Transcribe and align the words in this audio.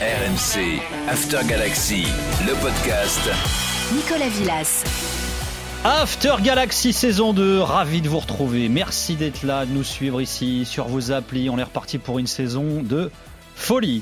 RMC, 0.00 0.80
After 1.10 1.40
Galaxy, 1.46 2.06
le 2.46 2.54
podcast. 2.62 3.20
Nicolas 3.94 4.30
Villas. 4.30 4.82
After 5.84 6.36
Galaxy 6.42 6.94
saison 6.94 7.34
2, 7.34 7.60
ravi 7.60 8.00
de 8.00 8.08
vous 8.08 8.20
retrouver. 8.20 8.70
Merci 8.70 9.16
d'être 9.16 9.42
là, 9.42 9.66
de 9.66 9.72
nous 9.72 9.84
suivre 9.84 10.22
ici 10.22 10.64
sur 10.64 10.88
vos 10.88 11.12
applis. 11.12 11.50
On 11.50 11.58
est 11.58 11.62
reparti 11.62 11.98
pour 11.98 12.18
une 12.18 12.26
saison 12.26 12.82
de 12.82 13.10
folie. 13.54 14.00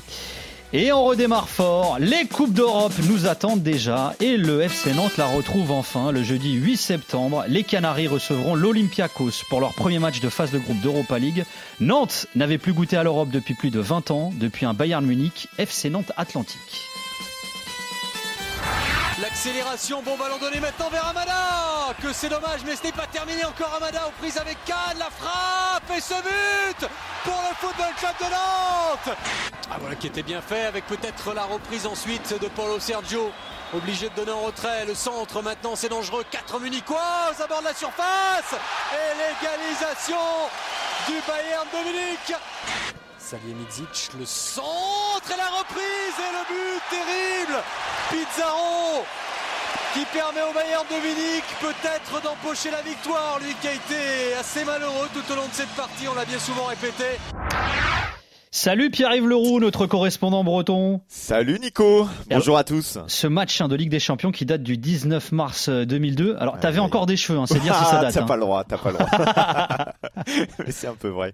Et 0.71 0.91
on 0.91 1.03
redémarre 1.03 1.49
fort. 1.49 1.97
Les 1.99 2.27
Coupes 2.27 2.53
d'Europe 2.53 2.93
nous 3.09 3.25
attendent 3.25 3.63
déjà 3.63 4.13
et 4.19 4.37
le 4.37 4.61
FC 4.61 4.93
Nantes 4.93 5.17
la 5.17 5.25
retrouve 5.25 5.71
enfin 5.71 6.11
le 6.11 6.21
jeudi 6.21 6.53
8 6.53 6.77
septembre. 6.77 7.43
Les 7.47 7.63
Canaries 7.63 8.07
recevront 8.07 8.53
l'Olympiakos 8.53 9.45
pour 9.49 9.61
leur 9.61 9.73
premier 9.73 9.97
match 9.97 10.19
de 10.19 10.29
phase 10.29 10.51
de 10.51 10.59
groupe 10.59 10.79
d'Europa 10.81 11.17
League. 11.17 11.43
Nantes 11.79 12.27
n'avait 12.35 12.59
plus 12.59 12.73
goûté 12.73 12.97
à 12.97 13.03
l'Europe 13.03 13.29
depuis 13.31 13.55
plus 13.55 13.71
de 13.71 13.79
20 13.79 14.11
ans, 14.11 14.31
depuis 14.39 14.67
un 14.67 14.75
Bayern 14.75 15.03
Munich, 15.03 15.47
FC 15.57 15.89
Nantes 15.89 16.11
Atlantique. 16.17 16.88
L'accélération, 19.21 20.01
bon 20.01 20.17
ballon 20.17 20.37
donné 20.37 20.61
maintenant 20.61 20.89
vers 20.89 21.05
Amada. 21.07 21.93
Que 22.01 22.13
c'est 22.13 22.29
dommage, 22.29 22.61
mais 22.65 22.75
ce 22.77 22.83
n'est 22.83 22.93
pas 22.93 23.07
terminé 23.07 23.43
encore 23.43 23.73
Amada 23.75 24.07
aux 24.07 24.11
prises 24.11 24.37
avec 24.37 24.57
Cannes, 24.63 24.97
la 24.97 25.09
frappe 25.09 25.89
et 25.93 25.99
ce 25.99 26.13
but 26.13 26.87
pour 27.25 27.41
le 27.49 27.55
Football 27.55 27.93
Club 27.97 28.13
de 28.17 28.25
Nantes. 28.25 29.17
Ah 29.69 29.75
voilà 29.79 29.95
qui 29.95 30.07
était 30.07 30.23
bien 30.23 30.41
fait 30.41 30.65
avec 30.65 30.85
peut-être 30.87 31.33
la 31.33 31.43
reprise 31.43 31.85
ensuite 31.85 32.39
de 32.39 32.47
Paulo 32.47 32.79
Sergio. 32.79 33.31
Obligé 33.73 34.09
de 34.09 34.15
donner 34.15 34.31
en 34.31 34.41
retrait, 34.41 34.85
le 34.85 34.95
centre. 34.95 35.41
Maintenant 35.41 35.75
c'est 35.75 35.89
dangereux, 35.89 36.23
4 36.31 36.59
munichois 36.59 37.33
à 37.37 37.47
bord 37.47 37.59
de 37.59 37.65
la 37.65 37.73
surface. 37.73 38.55
Et 38.93 39.17
l'égalisation 39.17 40.15
du 41.07 41.15
Bayern 41.27 41.67
Dominique 41.73 42.33
Salihamidzic, 43.29 44.09
le 44.17 44.25
centre 44.25 45.29
et 45.31 45.37
la 45.37 45.49
reprise 45.59 46.17
et 46.17 46.31
le 46.33 46.43
but 46.49 46.81
terrible 46.89 47.61
Pizarro 48.09 49.05
qui 49.93 50.03
permet 50.05 50.41
au 50.41 50.51
Bayern 50.51 50.83
Dominique 50.89 51.45
peut-être 51.61 52.23
d'empocher 52.23 52.71
la 52.71 52.81
victoire, 52.81 53.37
lui 53.39 53.53
qui 53.61 53.67
a 53.67 53.73
été 53.73 54.33
assez 54.39 54.65
malheureux 54.65 55.09
tout 55.13 55.31
au 55.31 55.35
long 55.35 55.47
de 55.47 55.53
cette 55.53 55.69
partie, 55.75 56.07
on 56.07 56.15
l'a 56.15 56.25
bien 56.25 56.39
souvent 56.39 56.65
répété. 56.65 57.05
Salut 58.51 58.89
Pierre-Yves 58.89 59.27
Leroux, 59.27 59.59
notre 59.59 59.85
correspondant 59.85 60.43
breton. 60.43 61.01
Salut 61.07 61.59
Nico, 61.59 62.07
bonjour 62.31 62.57
à 62.57 62.63
tous. 62.63 62.97
Ce 63.05 63.27
match 63.27 63.61
hein, 63.61 63.67
de 63.67 63.75
Ligue 63.75 63.91
des 63.91 63.99
Champions 63.99 64.31
qui 64.31 64.47
date 64.47 64.63
du 64.63 64.75
19 64.75 65.31
mars 65.33 65.69
2002. 65.69 66.35
Alors, 66.39 66.59
t'avais 66.59 66.79
encore 66.79 67.05
des 67.05 67.15
cheveux, 67.15 67.37
hein, 67.37 67.45
c'est 67.45 67.59
dire 67.59 67.75
si 67.75 67.85
ça 67.85 68.01
date. 68.01 68.11
T'as 68.15 68.23
hein. 68.23 68.25
pas 68.25 68.35
le 68.37 68.41
droit, 68.41 68.63
t'as 68.63 68.79
pas 68.79 68.89
le 68.89 68.97
droit. 68.97 69.07
C'est 70.69 70.87
un 70.87 70.95
peu 70.95 71.09
vrai. 71.09 71.33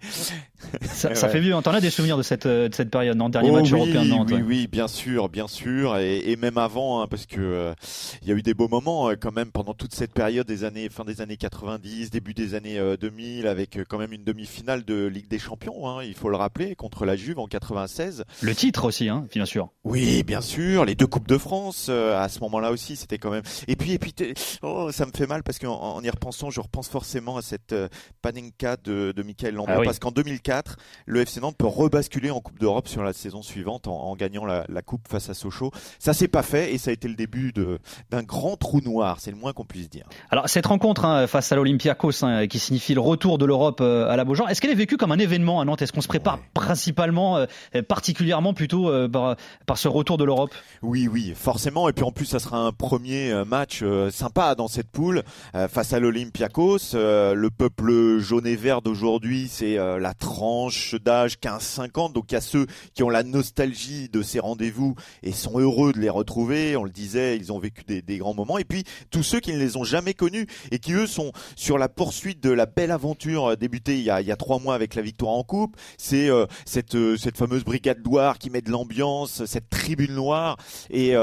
Ça, 0.81 1.15
ça 1.15 1.29
fait 1.29 1.39
vieux. 1.39 1.53
T'en 1.63 1.71
as 1.71 1.81
des 1.81 1.89
souvenirs 1.89 2.17
de 2.17 2.23
cette, 2.23 2.45
euh, 2.45 2.69
de 2.69 2.75
cette 2.75 2.89
période, 2.89 3.17
non 3.17 3.29
Dernier 3.29 3.49
Oh 3.49 3.55
match 3.55 3.71
oui, 3.71 3.79
européen 3.79 4.03
de 4.03 4.09
Nantes. 4.09 4.27
Oui, 4.31 4.35
ouais. 4.37 4.43
oui, 4.43 4.67
bien 4.67 4.87
sûr, 4.87 5.29
bien 5.29 5.47
sûr, 5.47 5.97
et, 5.97 6.31
et 6.31 6.35
même 6.35 6.57
avant, 6.57 7.01
hein, 7.01 7.07
parce 7.07 7.25
que 7.25 7.39
euh, 7.39 7.73
il 8.21 8.27
y 8.27 8.31
a 8.31 8.35
eu 8.35 8.41
des 8.41 8.53
beaux 8.53 8.67
moments 8.67 9.09
euh, 9.09 9.15
quand 9.19 9.31
même 9.31 9.51
pendant 9.51 9.73
toute 9.73 9.93
cette 9.93 10.13
période 10.13 10.47
des 10.47 10.63
années, 10.63 10.89
fin 10.89 11.03
des 11.05 11.21
années 11.21 11.37
90, 11.37 12.09
début 12.09 12.33
des 12.33 12.53
années 12.55 12.77
euh, 12.79 12.97
2000, 12.97 13.47
avec 13.47 13.77
euh, 13.77 13.85
quand 13.87 13.97
même 13.97 14.13
une 14.13 14.23
demi-finale 14.23 14.83
de 14.83 15.05
Ligue 15.05 15.27
des 15.27 15.39
Champions. 15.39 15.87
Hein, 15.87 16.03
il 16.03 16.13
faut 16.13 16.29
le 16.29 16.37
rappeler 16.37 16.75
contre 16.75 17.05
la 17.05 17.15
Juve 17.15 17.39
en 17.39 17.47
96. 17.47 18.23
Le 18.41 18.55
titre 18.55 18.85
aussi, 18.85 19.09
hein, 19.09 19.27
bien 19.33 19.45
sûr. 19.45 19.69
Oui, 19.83 20.23
bien 20.23 20.41
sûr, 20.41 20.85
les 20.85 20.95
deux 20.95 21.07
coupes 21.07 21.27
de 21.27 21.37
France 21.37 21.87
euh, 21.89 22.17
à 22.17 22.29
ce 22.29 22.39
moment-là 22.41 22.71
aussi, 22.71 22.95
c'était 22.95 23.17
quand 23.17 23.31
même. 23.31 23.43
Et 23.67 23.75
puis, 23.75 23.93
et 23.93 23.99
puis, 23.99 24.13
oh, 24.61 24.91
ça 24.91 25.05
me 25.05 25.11
fait 25.15 25.27
mal 25.27 25.43
parce 25.43 25.59
qu'en 25.59 25.75
en 25.75 26.03
y 26.03 26.09
repensant, 26.09 26.49
je 26.49 26.61
repense 26.61 26.89
forcément 26.89 27.37
à 27.37 27.41
cette 27.41 27.73
euh, 27.73 27.87
Panenka 28.21 28.77
de, 28.85 29.11
de 29.11 29.23
Michael 29.23 29.55
Lambert 29.55 29.75
Ah 29.77 29.79
oui. 29.81 29.85
parce 29.85 29.99
qu'en 29.99 30.11
2004, 30.11 30.77
le 31.05 31.21
FC 31.21 31.39
Nantes 31.41 31.55
peut 31.57 31.67
rebasculer 31.67 32.29
en 32.31 32.39
Coupe 32.39 32.59
d'Europe 32.59 32.87
sur 32.87 33.03
la 33.03 33.13
saison 33.13 33.41
suivante 33.41 33.87
en, 33.87 33.93
en 34.03 34.15
gagnant 34.15 34.45
la, 34.45 34.65
la 34.69 34.81
coupe 34.81 35.07
face 35.07 35.29
à 35.29 35.33
Sochaux. 35.33 35.71
Ça 35.99 36.13
s'est 36.13 36.27
pas 36.27 36.43
fait 36.43 36.73
et 36.73 36.77
ça 36.77 36.91
a 36.91 36.93
été 36.93 37.07
le 37.07 37.15
début 37.15 37.53
d'un 37.53 38.23
grand 38.23 38.55
trou 38.57 38.81
noir, 38.81 39.17
c'est 39.19 39.31
le 39.31 39.37
moins 39.37 39.53
qu'on 39.53 39.65
puisse 39.65 39.89
dire. 39.89 40.05
Alors, 40.29 40.47
cette 40.49 40.65
rencontre 40.65 41.05
hein, 41.05 41.27
face 41.27 41.51
à 41.51 41.55
l'Olympiakos, 41.55 42.23
hein, 42.23 42.47
qui 42.47 42.59
signifie 42.59 42.93
le 42.93 43.01
retour 43.01 43.37
de 43.37 43.45
l'Europe 43.45 43.79
euh, 43.81 44.07
à 44.09 44.15
la 44.15 44.23
Beaujoire, 44.25 44.49
est-ce 44.49 44.61
qu'elle 44.61 44.71
est 44.71 44.75
vécue 44.75 44.97
comme 44.97 45.11
un 45.11 45.19
événement 45.19 45.59
à 45.61 45.65
Nantes? 45.65 45.81
Est-ce 45.81 45.91
qu'on 45.93 46.01
se 46.01 46.07
prépare 46.07 46.35
Ouais. 46.35 46.41
principalement, 46.53 47.37
euh, 47.37 47.45
particulièrement 47.87 48.53
plutôt 48.53 48.89
euh, 48.89 49.07
par, 49.07 49.35
par 49.65 49.77
ce 49.77 49.87
retour 49.87 50.17
de 50.17 50.23
l'Europe? 50.23 50.51
Oui, 50.81 51.07
oui, 51.07 51.33
forcément. 51.35 51.87
Et 51.89 51.93
puis 51.93 52.03
en 52.03 52.11
plus, 52.11 52.25
ça 52.25 52.39
sera 52.39 52.57
un 52.59 52.71
premier 52.71 53.33
match 53.45 53.79
euh, 53.83 54.09
sympa 54.11 54.55
dans 54.55 54.67
cette 54.67 54.89
poule 54.89 55.23
face 55.69 55.93
à 55.93 55.99
l'Olympiakos. 55.99 56.93
Le 56.93 57.47
peuple 57.49 58.17
jaune 58.19 58.45
et 58.47 58.55
d'aujourd'hui, 58.65 59.47
c'est 59.47 59.77
euh, 59.77 59.99
la 59.99 60.13
tranche 60.15 60.95
d'âge 60.95 61.35
15-50. 61.35 62.13
Donc 62.13 62.31
il 62.31 62.33
y 62.33 62.37
a 62.37 62.41
ceux 62.41 62.65
qui 62.95 63.03
ont 63.03 63.09
la 63.09 63.21
nostalgie 63.21 64.09
de 64.09 64.23
ces 64.23 64.39
rendez-vous 64.39 64.95
et 65.21 65.31
sont 65.31 65.59
heureux 65.59 65.93
de 65.93 65.99
les 65.99 66.09
retrouver. 66.09 66.75
On 66.75 66.83
le 66.83 66.89
disait, 66.89 67.37
ils 67.37 67.53
ont 67.53 67.59
vécu 67.59 67.83
des, 67.83 68.17
grands 68.17 68.33
moments. 68.33 68.57
Et 68.57 68.63
puis 68.63 68.83
tous 69.11 69.21
ceux 69.21 69.39
qui 69.39 69.53
ne 69.53 69.59
les 69.59 69.77
ont 69.77 69.83
jamais 69.83 70.15
connus 70.15 70.47
et 70.71 70.79
qui 70.79 70.93
eux 70.93 71.05
sont 71.05 71.31
sur 71.55 71.77
la 71.77 71.89
poursuite 71.89 72.41
de 72.41 72.49
la 72.49 72.65
belle 72.65 72.91
aventure 72.91 73.51
euh, 73.51 73.55
débutée 73.55 73.97
il 73.99 74.03
y 74.03 74.09
a, 74.09 74.35
trois 74.35 74.59
mois 74.59 74.73
avec 74.73 74.95
la 74.95 75.03
victoire 75.03 75.33
en 75.33 75.43
coupe. 75.43 75.77
C'est 75.97 76.29
euh, 76.29 76.47
cette, 76.65 76.97
cette 77.17 77.37
fameuse 77.37 77.63
brigade 77.63 78.03
Loire 78.03 78.39
qui 78.39 78.49
met 78.49 78.61
de 78.61 78.71
l'ambiance, 78.71 79.45
cette 79.45 79.69
tribune 79.69 80.15
noire. 80.15 80.57
Et 80.89 81.15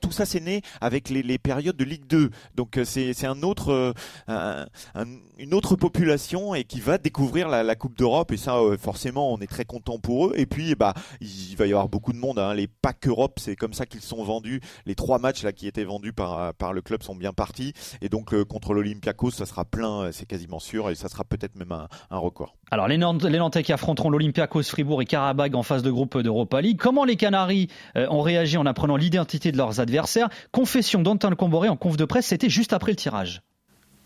tout 0.00 0.12
ça, 0.12 0.26
c'est 0.26 0.40
né 0.40 0.62
avec 0.80 1.08
les, 1.08 1.38
périodes 1.38 1.76
de 1.76 1.84
Ligue 1.84 2.06
2. 2.06 2.30
Donc 2.54 2.78
euh, 2.78 2.84
c'est 2.84 3.26
un 3.26 3.42
autre, 3.42 3.70
euh, 3.70 3.92
un- 4.28 4.66
un- 4.94 5.06
une 5.38 5.54
autre 5.54 5.76
population 5.76 6.54
et 6.54 6.64
qui 6.64 6.80
va 6.80 6.98
découvrir 6.98 7.48
la, 7.48 7.74
Coupe 7.74 7.96
d'Europe. 7.96 8.32
Et 8.32 8.36
ça, 8.36 8.58
euh, 8.58 8.76
forcément, 8.76 9.32
on 9.32 9.38
est 9.38 9.46
très 9.46 9.64
content 9.64 9.98
pour 9.98 10.26
eux. 10.26 10.32
Et 10.36 10.46
puis, 10.46 10.74
bah, 10.74 10.94
il 11.20 11.56
va 11.56 11.66
y 11.66 11.70
avoir 11.70 11.88
beaucoup 11.88 12.12
de 12.12 12.18
monde. 12.18 12.38
Hein. 12.38 12.54
Les 12.54 12.66
packs 12.68 13.06
Europe, 13.08 13.38
c'est 13.40 13.56
comme 13.56 13.72
ça 13.72 13.86
qu'ils 13.86 14.02
sont 14.02 14.22
vendus. 14.22 14.60
Les 14.86 14.94
trois 14.94 15.18
matchs 15.18 15.42
là 15.42 15.52
qui 15.52 15.66
étaient 15.66 15.84
vendus 15.84 16.12
par 16.12 16.54
par 16.54 16.72
le 16.72 16.82
club 16.82 17.02
sont 17.02 17.14
bien 17.14 17.32
partis. 17.32 17.72
Et 18.02 18.08
donc 18.08 18.40
contre 18.44 18.74
l'Olympiakos, 18.74 19.30
ça 19.32 19.46
sera 19.46 19.64
plein, 19.64 20.10
c'est 20.12 20.26
quasiment 20.26 20.58
sûr. 20.58 20.90
Et 20.90 20.94
ça 20.94 21.08
sera 21.08 21.24
peut-être 21.24 21.56
même 21.56 21.72
un, 21.72 22.18
record. 22.18 22.54
Alors, 22.70 22.88
les, 22.88 22.98
Nantais 22.98 23.62
qui 23.62 23.72
affronteront 23.72 24.10
l'Olympiakos, 24.10 24.62
Fribourg 24.64 25.02
et 25.02 25.06
Karabag 25.06 25.54
en 25.56 25.62
phase 25.62 25.82
de 25.82 25.90
groupe 25.90 26.18
d'Europa 26.18 26.60
League. 26.60 26.78
Comment 26.78 27.04
les 27.04 27.16
Canaries 27.16 27.68
ont 27.96 28.20
réagi 28.20 28.56
en 28.56 28.66
apprenant 28.66 28.96
de 29.38 29.56
leurs 29.56 29.80
adversaires 29.80 30.28
Confession 30.50 31.00
d'Antoine 31.00 31.36
Comboré 31.36 31.68
en 31.68 31.76
conf 31.76 31.96
de 31.96 32.04
presse, 32.04 32.26
c'était 32.26 32.50
juste 32.50 32.72
après 32.72 32.92
le 32.92 32.96
tirage. 32.96 33.42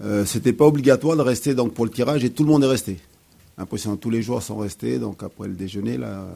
Euh, 0.03 0.25
C'était 0.25 0.53
pas 0.53 0.67
obligatoire 0.67 1.17
de 1.17 1.23
rester 1.23 1.55
donc 1.55 1.75
pour 1.75 1.85
le 1.85 1.91
tirage 1.91 2.25
et 2.25 2.31
tout 2.31 2.45
le 2.45 2.51
monde 2.51 2.65
est 2.65 2.69
resté. 2.69 2.99
Impressionnant, 3.59 3.97
tous 3.97 4.11
les 4.11 4.23
joueurs 4.23 4.43
sont 4.43 4.57
restés. 4.57 4.99
Donc 4.99 5.23
après 5.23 5.49
le 5.49 5.55
déjeuner, 5.55 5.97
là, 5.97 6.27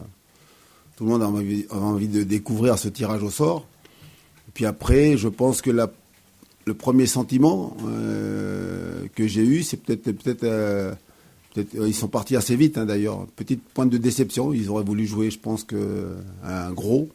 tout 0.97 1.05
le 1.05 1.11
monde 1.11 1.23
a 1.23 1.77
envie, 1.77 2.09
de 2.09 2.23
découvrir 2.23 2.79
ce 2.79 2.89
tirage 2.89 3.23
au 3.23 3.31
sort. 3.31 3.67
Et 4.49 4.53
puis 4.53 4.67
après, 4.67 5.17
je 5.17 5.29
pense 5.29 5.63
que 5.63 5.71
le 5.71 6.75
premier 6.75 7.07
sentiment 7.07 7.77
euh, 7.87 9.07
que 9.15 9.27
j'ai 9.27 9.43
eu, 9.43 9.63
c'est 9.63 9.77
peut-être 9.77 10.03
peut-être 10.13 10.45
euh, 10.45 10.93
euh, 11.59 11.89
ils 11.89 11.95
sont 11.95 12.09
partis 12.09 12.37
assez 12.37 12.57
vite 12.57 12.79
hein, 12.79 12.87
d'ailleurs. 12.87 13.27
Petite 13.37 13.63
pointe 13.63 13.91
de 13.91 13.99
déception. 13.99 14.53
Ils 14.53 14.71
auraient 14.71 14.85
voulu 14.85 15.07
jouer, 15.07 15.31
je 15.31 15.39
pense 15.39 15.65
que 15.65 16.17
un 16.45 16.71
gros. 16.73 17.09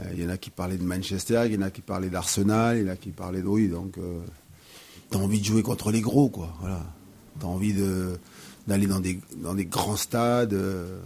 Euh, 0.00 0.04
Il 0.14 0.22
y 0.22 0.26
en 0.26 0.30
a 0.30 0.36
qui 0.36 0.50
parlaient 0.50 0.76
de 0.78 0.82
Manchester, 0.84 1.42
il 1.46 1.52
y 1.54 1.56
en 1.56 1.62
a 1.62 1.70
qui 1.70 1.80
parlaient 1.82 2.10
d'Arsenal, 2.10 2.78
il 2.78 2.86
y 2.86 2.88
en 2.88 2.92
a 2.92 2.96
qui 2.96 3.10
parlaient 3.10 3.42
de 3.42 3.46
oui, 3.48 3.68
donc. 3.68 3.98
euh, 3.98 4.20
T'as 5.10 5.18
envie 5.18 5.38
de 5.40 5.44
jouer 5.44 5.62
contre 5.62 5.92
les 5.92 6.00
gros, 6.00 6.28
quoi. 6.28 6.52
Voilà. 6.60 6.82
T'as 7.38 7.46
envie 7.46 7.74
d'aller 8.66 8.86
dans 8.86 9.00
des 9.00 9.20
dans 9.36 9.54
des 9.54 9.66
grands 9.66 9.96
stades. 9.96 10.54
euh. 10.54 10.98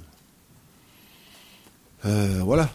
Euh, 2.07 2.41
voilà. 2.43 2.71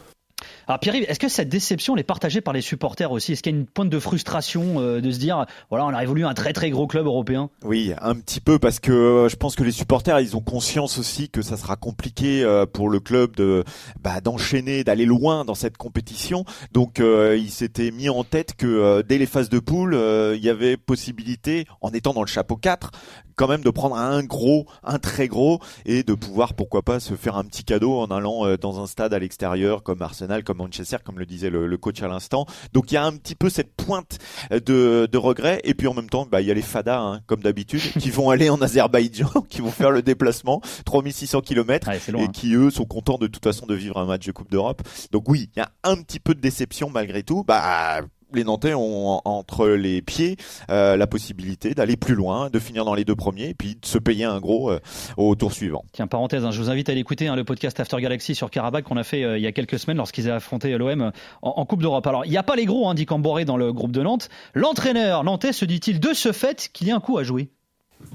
Alors 0.67 0.79
Pierre-Yves, 0.79 1.05
est-ce 1.09 1.19
que 1.19 1.27
cette 1.27 1.49
déception 1.49 1.97
est 1.97 2.03
partagée 2.03 2.39
par 2.39 2.53
les 2.53 2.61
supporters 2.61 3.11
aussi? 3.11 3.33
Est-ce 3.33 3.43
qu'il 3.43 3.51
y 3.53 3.55
a 3.55 3.59
une 3.59 3.65
pointe 3.65 3.89
de 3.89 3.99
frustration 3.99 4.79
euh, 4.79 5.01
de 5.01 5.11
se 5.11 5.19
dire, 5.19 5.45
voilà, 5.69 5.85
on 5.85 5.89
a 5.89 6.01
évolué 6.01 6.23
un 6.23 6.33
très 6.33 6.53
très 6.53 6.69
gros 6.69 6.87
club 6.87 7.05
européen? 7.05 7.49
Oui, 7.63 7.93
un 8.01 8.15
petit 8.15 8.39
peu 8.39 8.59
parce 8.59 8.79
que 8.79 8.91
euh, 8.91 9.29
je 9.29 9.35
pense 9.35 9.55
que 9.55 9.63
les 9.63 9.71
supporters, 9.71 10.19
ils 10.21 10.37
ont 10.37 10.41
conscience 10.41 10.97
aussi 10.97 11.29
que 11.29 11.41
ça 11.41 11.57
sera 11.57 11.75
compliqué 11.75 12.43
euh, 12.43 12.65
pour 12.65 12.89
le 12.89 12.99
club 12.99 13.35
de 13.35 13.63
bah, 14.01 14.21
d'enchaîner, 14.21 14.83
d'aller 14.83 15.05
loin 15.05 15.43
dans 15.43 15.55
cette 15.55 15.77
compétition. 15.77 16.45
Donc 16.71 16.99
euh, 16.99 17.37
ils 17.37 17.51
s'étaient 17.51 17.91
mis 17.91 18.09
en 18.09 18.23
tête 18.23 18.55
que 18.55 18.65
euh, 18.65 19.03
dès 19.03 19.17
les 19.17 19.25
phases 19.25 19.49
de 19.49 19.59
poule, 19.59 19.93
il 19.93 20.43
y 20.43 20.49
avait 20.49 20.77
possibilité, 20.77 21.65
en 21.81 21.89
étant 21.91 22.13
dans 22.13 22.21
le 22.21 22.27
chapeau 22.27 22.55
4, 22.55 22.91
quand 23.35 23.47
même 23.47 23.61
de 23.61 23.69
prendre 23.69 23.95
un 23.95 24.23
gros, 24.23 24.65
un 24.83 24.99
très 24.99 25.27
gros, 25.27 25.59
et 25.85 26.03
de 26.03 26.13
pouvoir 26.13 26.53
pourquoi 26.53 26.81
pas 26.81 26.99
se 26.99 27.15
faire 27.15 27.35
un 27.37 27.43
petit 27.43 27.63
cadeau 27.63 27.99
en 27.99 28.07
allant 28.07 28.45
euh, 28.45 28.57
dans 28.57 28.81
un 28.81 28.87
stade 28.87 29.13
à 29.13 29.19
l'extérieur 29.19 29.83
comme 29.83 30.01
Arsenal, 30.01 30.43
comme 30.43 30.57
Manchester, 30.57 30.97
comme 31.03 31.19
le 31.19 31.25
disait 31.25 31.49
le, 31.49 31.67
le 31.67 31.77
coach 31.77 32.01
à 32.01 32.07
l'instant. 32.07 32.45
Donc 32.73 32.91
il 32.91 32.95
y 32.95 32.97
a 32.97 33.05
un 33.05 33.15
petit 33.15 33.35
peu 33.35 33.49
cette 33.49 33.73
pointe 33.75 34.17
de, 34.51 35.07
de 35.11 35.17
regret, 35.17 35.61
et 35.63 35.73
puis 35.73 35.87
en 35.87 35.93
même 35.93 36.09
temps, 36.09 36.25
bah, 36.29 36.41
il 36.41 36.47
y 36.47 36.51
a 36.51 36.53
les 36.53 36.61
fadas, 36.61 36.99
hein, 36.99 37.21
comme 37.27 37.41
d'habitude, 37.41 37.81
qui 37.99 38.09
vont 38.09 38.29
aller 38.31 38.49
en 38.49 38.61
Azerbaïdjan, 38.61 39.41
qui 39.49 39.61
vont 39.61 39.71
faire 39.71 39.91
le 39.91 40.01
déplacement, 40.01 40.61
3600 40.85 41.41
km, 41.41 41.87
Ouais, 41.89 41.99
loin. 42.11 42.23
et 42.23 42.27
qui 42.29 42.53
eux 42.55 42.69
sont 42.69 42.85
contents 42.85 43.17
de 43.17 43.27
toute 43.27 43.43
façon 43.43 43.65
de 43.65 43.75
vivre 43.75 43.97
un 43.97 44.05
match 44.05 44.25
de 44.25 44.31
Coupe 44.31 44.51
d'Europe. 44.51 44.81
Donc 45.11 45.27
oui, 45.29 45.49
il 45.55 45.59
y 45.59 45.61
a 45.61 45.69
un 45.83 45.95
petit 45.97 46.19
peu 46.19 46.33
de 46.35 46.39
déception 46.39 46.89
malgré 46.89 47.23
tout. 47.23 47.43
Bah 47.43 48.01
les 48.35 48.43
Nantais 48.43 48.73
ont 48.73 49.21
entre 49.25 49.67
les 49.67 50.01
pieds 50.01 50.37
euh, 50.69 50.95
la 50.97 51.07
possibilité 51.07 51.73
d'aller 51.73 51.97
plus 51.97 52.15
loin, 52.15 52.49
de 52.49 52.59
finir 52.59 52.85
dans 52.85 52.95
les 52.95 53.05
deux 53.05 53.15
premiers 53.15 53.49
et 53.49 53.53
puis 53.53 53.75
de 53.79 53.85
se 53.85 53.97
payer 53.97 54.25
un 54.25 54.39
gros 54.39 54.71
euh, 54.71 54.79
au 55.17 55.35
tour 55.35 55.51
suivant. 55.53 55.85
Tiens, 55.91 56.07
parenthèse, 56.07 56.45
hein, 56.45 56.51
je 56.51 56.61
vous 56.61 56.69
invite 56.69 56.89
à 56.89 56.93
l'écouter, 56.93 57.27
hein, 57.27 57.35
le 57.35 57.43
podcast 57.43 57.79
After 57.79 57.97
Galaxy 58.01 58.35
sur 58.35 58.49
Karabakh 58.49 58.85
qu'on 58.85 58.97
a 58.97 59.03
fait 59.03 59.23
euh, 59.23 59.37
il 59.37 59.43
y 59.43 59.47
a 59.47 59.51
quelques 59.51 59.79
semaines 59.79 59.97
lorsqu'ils 59.97 60.25
avaient 60.27 60.37
affronté 60.37 60.77
l'OM 60.77 61.11
en, 61.41 61.65
Coupe 61.65 61.81
d'Europe. 61.81 62.05
Alors, 62.07 62.25
il 62.25 62.31
n'y 62.31 62.37
a 62.37 62.43
pas 62.43 62.55
les 62.55 62.65
gros, 62.65 62.87
hein, 62.87 62.93
dit 62.93 63.05
Camboré 63.05 63.45
dans 63.45 63.57
le 63.57 63.71
groupe 63.71 63.91
de 63.91 64.01
Nantes. 64.01 64.29
L'entraîneur 64.53 65.23
nantais 65.23 65.53
se 65.53 65.65
dit-il 65.65 65.99
de 65.99 66.13
ce 66.13 66.31
fait 66.31 66.69
qu'il 66.73 66.87
y 66.87 66.91
a 66.91 66.95
un 66.95 66.99
coup 66.99 67.17
à 67.17 67.23
jouer? 67.23 67.49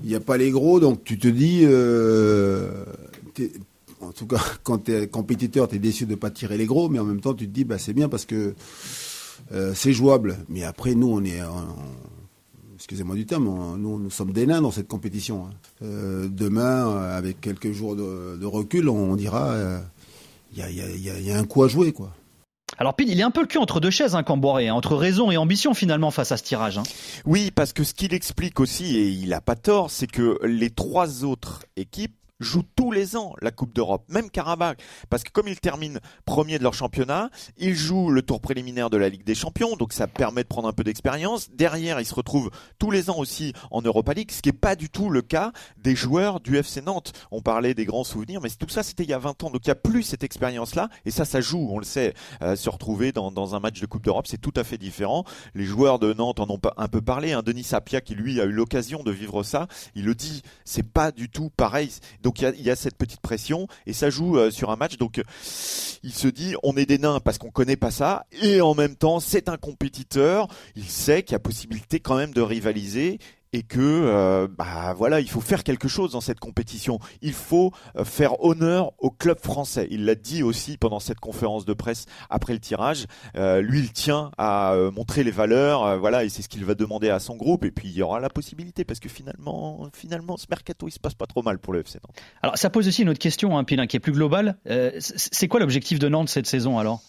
Il 0.02 0.08
n'y 0.08 0.14
a 0.14 0.20
pas 0.20 0.36
les 0.36 0.50
gros, 0.50 0.80
donc 0.80 1.02
tu 1.02 1.18
te 1.18 1.28
dis... 1.28 1.64
en 4.00 4.12
tout 4.12 4.26
cas, 4.26 4.40
quand 4.62 4.84
tu 4.84 4.94
es 4.94 5.08
compétiteur, 5.08 5.68
tu 5.68 5.76
es 5.76 5.78
déçu 5.78 6.04
de 6.04 6.10
ne 6.10 6.16
pas 6.16 6.30
tirer 6.30 6.58
les 6.58 6.66
gros, 6.66 6.88
mais 6.88 6.98
en 6.98 7.04
même 7.04 7.20
temps, 7.20 7.34
tu 7.34 7.46
te 7.46 7.52
dis, 7.52 7.64
bah, 7.64 7.78
c'est 7.78 7.94
bien 7.94 8.08
parce 8.08 8.26
que 8.26 8.54
euh, 9.52 9.72
c'est 9.74 9.92
jouable. 9.92 10.36
Mais 10.48 10.64
après, 10.64 10.94
nous, 10.94 11.08
on 11.08 11.24
est. 11.24 11.40
excusez-moi 12.74 13.16
du 13.16 13.26
terme, 13.26 13.44
nous, 13.78 13.98
nous 13.98 14.10
sommes 14.10 14.32
des 14.32 14.46
nains 14.46 14.62
dans 14.62 14.70
cette 14.70 14.88
compétition. 14.88 15.46
Hein. 15.46 15.54
Euh, 15.82 16.28
demain, 16.28 16.96
avec 17.10 17.40
quelques 17.40 17.72
jours 17.72 17.96
de, 17.96 18.44
recul, 18.44 18.88
on 18.88 19.16
dira 19.16 19.56
il 20.52 20.58
y, 20.58 21.30
a, 21.30 21.38
un 21.38 21.44
coup 21.44 21.62
à 21.62 21.68
jouer. 21.68 21.92
quoi. 21.92 22.12
Alors 22.76 22.94
Pile, 22.94 23.08
il 23.08 23.18
est 23.18 23.24
un 23.24 23.30
peu 23.30 23.40
le 23.40 23.46
cul 23.46 23.58
entre 23.58 23.80
deux 23.80 23.90
chaises, 23.90 24.14
hein, 24.14 24.22
Camboré, 24.22 24.68
hein, 24.68 24.74
entre 24.74 24.94
raison 24.94 25.30
et 25.30 25.36
ambition 25.36 25.74
finalement 25.74 26.10
face 26.10 26.32
à 26.32 26.36
ce 26.36 26.44
tirage. 26.44 26.78
Hein. 26.78 26.84
Oui, 27.24 27.50
parce 27.50 27.72
que 27.72 27.82
ce 27.82 27.94
qu'il 27.94 28.14
explique 28.14 28.60
aussi, 28.60 28.96
et 28.96 29.08
il 29.08 29.30
n'a 29.30 29.40
pas 29.40 29.56
tort, 29.56 29.90
c'est 29.90 30.06
que 30.06 30.38
les 30.44 30.70
trois 30.70 31.24
autres 31.24 31.64
équipes 31.76 32.17
jouent 32.40 32.64
tous 32.76 32.92
les 32.92 33.16
ans 33.16 33.34
la 33.40 33.50
Coupe 33.50 33.74
d'Europe, 33.74 34.04
même 34.08 34.30
Karabakh, 34.30 34.80
parce 35.10 35.24
que 35.24 35.30
comme 35.30 35.48
ils 35.48 35.60
terminent 35.60 35.98
premier 36.24 36.58
de 36.58 36.62
leur 36.62 36.74
championnat, 36.74 37.30
ils 37.56 37.74
jouent 37.74 38.10
le 38.10 38.22
tour 38.22 38.40
préliminaire 38.40 38.90
de 38.90 38.96
la 38.96 39.08
Ligue 39.08 39.24
des 39.24 39.34
Champions, 39.34 39.76
donc 39.76 39.92
ça 39.92 40.06
permet 40.06 40.42
de 40.42 40.48
prendre 40.48 40.68
un 40.68 40.72
peu 40.72 40.84
d'expérience. 40.84 41.50
Derrière, 41.50 42.00
ils 42.00 42.06
se 42.06 42.14
retrouvent 42.14 42.50
tous 42.78 42.90
les 42.90 43.10
ans 43.10 43.18
aussi 43.18 43.52
en 43.70 43.82
Europa 43.82 44.14
League, 44.14 44.30
ce 44.30 44.42
qui 44.42 44.48
n'est 44.50 44.52
pas 44.52 44.76
du 44.76 44.88
tout 44.88 45.10
le 45.10 45.22
cas 45.22 45.52
des 45.76 45.96
joueurs 45.96 46.40
du 46.40 46.56
FC 46.56 46.80
Nantes. 46.80 47.12
On 47.30 47.42
parlait 47.42 47.74
des 47.74 47.84
grands 47.84 48.04
souvenirs, 48.04 48.40
mais 48.40 48.50
tout 48.50 48.68
ça 48.68 48.82
c'était 48.82 49.04
il 49.04 49.10
y 49.10 49.14
a 49.14 49.18
20 49.18 49.44
ans, 49.44 49.50
donc 49.50 49.62
il 49.64 49.68
n'y 49.68 49.72
a 49.72 49.76
plus 49.76 50.02
cette 50.02 50.22
expérience-là, 50.24 50.88
et 51.04 51.10
ça, 51.10 51.24
ça 51.24 51.40
joue, 51.40 51.68
on 51.70 51.78
le 51.78 51.84
sait, 51.84 52.14
euh, 52.42 52.56
se 52.56 52.70
retrouver 52.70 53.12
dans, 53.12 53.30
dans, 53.30 53.54
un 53.54 53.60
match 53.60 53.80
de 53.80 53.86
Coupe 53.86 54.04
d'Europe, 54.04 54.26
c'est 54.28 54.40
tout 54.40 54.52
à 54.56 54.64
fait 54.64 54.78
différent. 54.78 55.24
Les 55.54 55.64
joueurs 55.64 55.98
de 55.98 56.12
Nantes 56.12 56.40
en 56.40 56.48
ont 56.50 56.60
un 56.76 56.88
peu 56.88 57.00
parlé, 57.00 57.32
hein. 57.32 57.42
Denis 57.42 57.64
Sapia 57.64 58.00
qui 58.00 58.14
lui 58.14 58.40
a 58.40 58.44
eu 58.44 58.52
l'occasion 58.52 59.02
de 59.02 59.10
vivre 59.10 59.42
ça, 59.42 59.66
il 59.94 60.04
le 60.04 60.14
dit, 60.14 60.42
c'est 60.64 60.82
pas 60.82 61.10
du 61.12 61.28
tout 61.28 61.50
pareil. 61.56 61.90
Il 62.38 62.62
y 62.62 62.70
a, 62.70 62.76
cette 62.76 62.96
petite 62.96 63.20
pression 63.20 63.66
et 63.86 63.92
ça 63.92 64.10
joue 64.10 64.38
euh, 64.38 64.50
sur 64.50 64.70
un 64.70 64.76
match. 64.76 64.96
Donc 64.98 65.20
il 66.02 66.12
se 66.12 66.28
dit 66.28 66.54
on 66.62 66.76
est 66.76 66.86
des 66.86 66.98
nains 66.98 67.20
parce 67.20 67.38
qu'on 67.38 67.50
connaît 67.50 67.76
pas 67.76 67.90
ça 67.90 68.26
et 68.42 68.60
en 68.60 68.74
même 68.74 68.96
temps 68.96 69.20
c'est 69.20 69.48
un 69.48 69.56
compétiteur. 69.56 70.48
Il 70.76 70.84
sait 70.84 71.22
qu'il 71.22 71.32
y 71.32 71.36
a 71.36 71.40
possibilité 71.40 72.00
quand 72.00 72.16
même 72.16 72.32
de 72.32 72.40
rivaliser 72.40 73.18
et 73.52 73.62
que 73.62 73.78
euh, 73.80 74.48
bah 74.48 74.94
voilà, 74.96 75.20
il 75.20 75.28
faut 75.28 75.40
faire 75.40 75.64
quelque 75.64 75.88
chose 75.88 76.12
dans 76.12 76.20
cette 76.20 76.40
compétition. 76.40 76.98
Il 77.22 77.32
faut 77.32 77.72
euh, 77.96 78.04
faire 78.04 78.42
honneur 78.44 78.92
au 78.98 79.10
club 79.10 79.38
français. 79.40 79.86
Il 79.90 80.04
l'a 80.04 80.14
dit 80.14 80.42
aussi 80.42 80.76
pendant 80.76 81.00
cette 81.00 81.20
conférence 81.20 81.64
de 81.64 81.72
presse 81.72 82.06
après 82.30 82.52
le 82.52 82.60
tirage. 82.60 83.06
Euh, 83.36 83.60
lui, 83.60 83.80
il 83.80 83.92
tient 83.92 84.30
à 84.38 84.74
montrer 84.92 85.24
les 85.24 85.30
valeurs, 85.30 85.98
voilà, 85.98 86.24
et 86.24 86.28
c'est 86.28 86.42
ce 86.42 86.48
qu'il 86.48 86.64
va 86.64 86.74
demander 86.74 87.10
à 87.10 87.20
son 87.20 87.36
groupe. 87.36 87.64
Et 87.64 87.70
puis 87.70 87.88
il 87.88 87.94
y 87.94 88.02
aura 88.02 88.20
la 88.20 88.28
possibilité 88.28 88.84
parce 88.84 89.00
que 89.00 89.08
finalement, 89.08 89.88
finalement, 89.92 90.36
ce 90.36 90.46
mercato, 90.50 90.88
il 90.88 90.92
se 90.92 91.00
passe 91.00 91.14
pas 91.14 91.26
trop 91.26 91.42
mal 91.42 91.58
pour 91.58 91.72
le 91.72 91.80
FC. 91.80 91.98
Alors 92.42 92.58
ça 92.58 92.70
pose 92.70 92.88
aussi 92.88 93.02
une 93.02 93.08
autre 93.08 93.18
question, 93.18 93.56
hein, 93.56 93.64
Pilin, 93.64 93.86
qui 93.86 93.96
est 93.96 94.00
plus 94.00 94.12
globale. 94.12 94.56
c'est 94.98 95.48
quoi 95.48 95.60
l'objectif 95.60 95.98
de 95.98 96.08
Nantes 96.08 96.28
cette 96.28 96.46
saison 96.46 96.78
alors? 96.78 97.02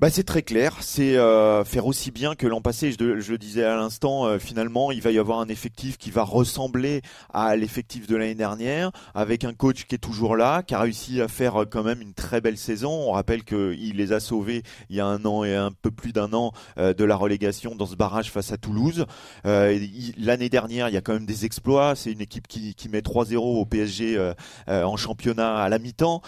Bah, 0.00 0.10
c'est 0.10 0.22
très 0.22 0.42
clair, 0.42 0.76
c'est 0.80 1.16
euh, 1.16 1.64
faire 1.64 1.84
aussi 1.86 2.12
bien 2.12 2.36
que 2.36 2.46
l'an 2.46 2.60
passé. 2.60 2.92
Je, 2.92 3.18
je, 3.18 3.32
le 3.32 3.36
disais 3.36 3.64
à 3.64 3.74
l'instant, 3.74 4.26
euh, 4.26 4.38
finalement, 4.38 4.92
il 4.92 5.02
va 5.02 5.10
y 5.10 5.18
avoir 5.18 5.40
un 5.40 5.48
effectif 5.48 5.98
qui 5.98 6.12
va 6.12 6.22
ressembler 6.22 7.02
à 7.34 7.56
l'effectif 7.56 8.06
de 8.06 8.14
l'année 8.14 8.36
dernière, 8.36 8.92
avec 9.16 9.42
un 9.42 9.54
coach 9.54 9.86
qui 9.86 9.96
est 9.96 9.98
toujours 9.98 10.36
là, 10.36 10.62
qui 10.62 10.76
a 10.76 10.78
réussi 10.78 11.20
à 11.20 11.26
faire 11.26 11.62
euh, 11.62 11.64
quand 11.64 11.82
même 11.82 12.00
une 12.00 12.14
très 12.14 12.40
belle 12.40 12.58
saison. 12.58 12.92
On 12.92 13.10
rappelle 13.10 13.42
qu'il 13.42 13.96
les 13.96 14.12
a 14.12 14.20
sauvés 14.20 14.62
il 14.88 14.94
y 14.94 15.00
a 15.00 15.06
un 15.06 15.24
an 15.24 15.42
et 15.42 15.56
un 15.56 15.72
peu 15.72 15.90
plus 15.90 16.12
d'un 16.12 16.32
an 16.32 16.52
de 16.76 17.04
la 17.04 17.16
relégation 17.16 17.74
dans 17.74 17.86
ce 17.86 17.96
barrage 17.96 18.30
face 18.30 18.52
à 18.52 18.56
Toulouse. 18.56 19.04
l'année 19.44 20.48
dernière, 20.48 20.88
il 20.88 20.94
y 20.94 20.96
a 20.96 21.00
quand 21.00 21.12
même 21.12 21.26
des 21.26 21.44
exploits. 21.44 21.96
C'est 21.96 22.12
une 22.12 22.20
équipe 22.20 22.46
qui, 22.46 22.74
qui 22.74 22.88
met 22.88 23.00
3-0 23.00 23.36
au 23.36 23.66
PSG 23.66 24.32
en 24.68 24.96
championnat 24.96 25.56
à 25.56 25.68
la 25.68 25.78
mi-temps, 25.78 26.22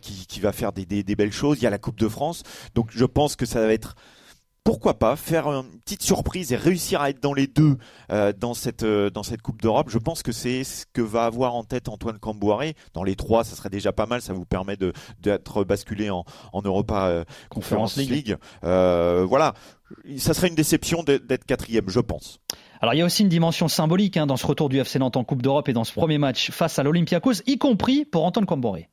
qui, 0.00 0.26
qui, 0.26 0.40
va 0.40 0.52
faire 0.52 0.72
des, 0.72 0.86
des, 0.86 1.02
des, 1.02 1.16
belles 1.16 1.32
choses. 1.32 1.58
Il 1.60 1.64
y 1.64 1.66
a 1.66 1.70
la 1.70 1.78
Coupe 1.78 1.98
de 1.98 2.08
France. 2.08 2.42
Donc 2.74 2.90
pense 3.04 3.36
que 3.36 3.46
ça 3.46 3.60
va 3.60 3.72
être 3.72 3.96
pourquoi 4.64 4.98
pas 4.98 5.16
faire 5.16 5.48
une 5.48 5.80
petite 5.84 6.02
surprise 6.02 6.52
et 6.52 6.56
réussir 6.56 7.00
à 7.00 7.10
être 7.10 7.20
dans 7.20 7.34
les 7.34 7.46
deux 7.46 7.76
euh, 8.10 8.32
dans 8.32 8.54
cette 8.54 8.84
euh, 8.84 9.10
dans 9.10 9.22
cette 9.22 9.42
Coupe 9.42 9.60
d'Europe. 9.60 9.88
Je 9.90 9.98
pense 9.98 10.22
que 10.22 10.32
c'est 10.32 10.62
ce 10.62 10.86
que 10.92 11.02
va 11.02 11.24
avoir 11.24 11.54
en 11.54 11.64
tête 11.64 11.88
Antoine 11.88 12.18
Camboiré. 12.18 12.74
Dans 12.94 13.02
les 13.02 13.16
trois, 13.16 13.44
ça 13.44 13.56
serait 13.56 13.70
déjà 13.70 13.92
pas 13.92 14.06
mal. 14.06 14.22
Ça 14.22 14.32
vous 14.32 14.44
permet 14.44 14.76
de 14.76 14.92
d'être 15.18 15.64
basculé 15.64 16.10
en 16.10 16.24
en 16.52 16.62
Europa 16.62 17.08
euh, 17.08 17.24
Conference 17.50 17.96
League. 17.96 18.36
voilà, 18.62 19.54
ça 20.16 20.34
serait 20.34 20.48
une 20.48 20.54
déception 20.54 21.02
d'être 21.02 21.44
quatrième, 21.44 21.88
je 21.88 22.00
pense. 22.00 22.38
Alors 22.80 22.94
il 22.94 22.98
y 22.98 23.02
a 23.02 23.04
aussi 23.04 23.22
une 23.22 23.28
dimension 23.28 23.68
symbolique 23.68 24.16
hein, 24.16 24.26
dans 24.26 24.36
ce 24.36 24.46
retour 24.46 24.68
du 24.68 24.78
FC 24.78 24.98
Nantes 24.98 25.16
en 25.16 25.24
Coupe 25.24 25.42
d'Europe 25.42 25.68
et 25.68 25.72
dans 25.72 25.84
ce 25.84 25.92
premier 25.92 26.18
match 26.18 26.50
face 26.50 26.78
à 26.78 26.82
l'Olympiakos, 26.82 27.42
y 27.46 27.58
compris 27.58 28.04
pour 28.04 28.24
Antoine 28.24 28.46
Camboiré. 28.46 28.88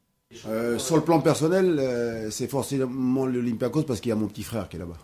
Euh, 0.45 0.77
sur 0.77 0.95
le 0.95 1.01
plan 1.01 1.19
personnel, 1.21 1.79
euh, 1.79 2.29
c'est 2.29 2.47
forcément 2.47 3.25
l'Olympiakos 3.25 3.81
parce 3.81 3.99
qu'il 3.99 4.09
y 4.09 4.11
a 4.11 4.15
mon 4.15 4.27
petit 4.27 4.43
frère 4.43 4.69
qui 4.69 4.75
est 4.75 4.79
là-bas. 4.79 4.97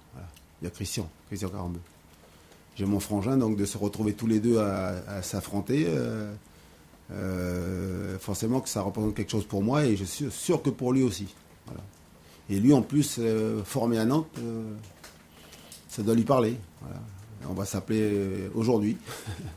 Il 0.62 0.66
y 0.66 0.68
a 0.68 0.70
Christian, 0.70 1.10
Christian 1.28 1.50
Carambeu. 1.50 1.80
J'ai 2.76 2.86
mon 2.86 3.00
frangin, 3.00 3.36
donc 3.36 3.58
de 3.58 3.66
se 3.66 3.78
retrouver 3.78 4.14
tous 4.14 4.28
les 4.28 4.40
deux 4.40 4.60
à, 4.60 5.22
s'affronter, 5.24 5.88
euh, 7.12 8.20
forcément 8.20 8.62
que 8.62 8.70
ça 8.70 8.82
représente 8.82 9.16
quelque 9.16 9.32
chose 9.32 9.46
pour 9.46 9.64
moi 9.64 9.86
et 9.86 9.96
je 9.96 10.04
suis 10.04 10.30
sûr 10.30 10.62
que 10.62 10.70
pour 10.70 10.94
lui 10.94 11.04
aussi. 11.04 11.34
Et 12.50 12.60
lui, 12.60 12.74
en 12.74 12.84
plus, 12.84 13.20
formé 13.64 13.98
à 13.98 14.06
Nantes, 14.06 14.38
ça 15.88 16.04
doit 16.04 16.16
lui 16.16 16.24
parler. 16.24 16.58
On 17.50 17.54
va 17.54 17.66
s'appeler 17.66 18.50
aujourd'hui 18.54 18.98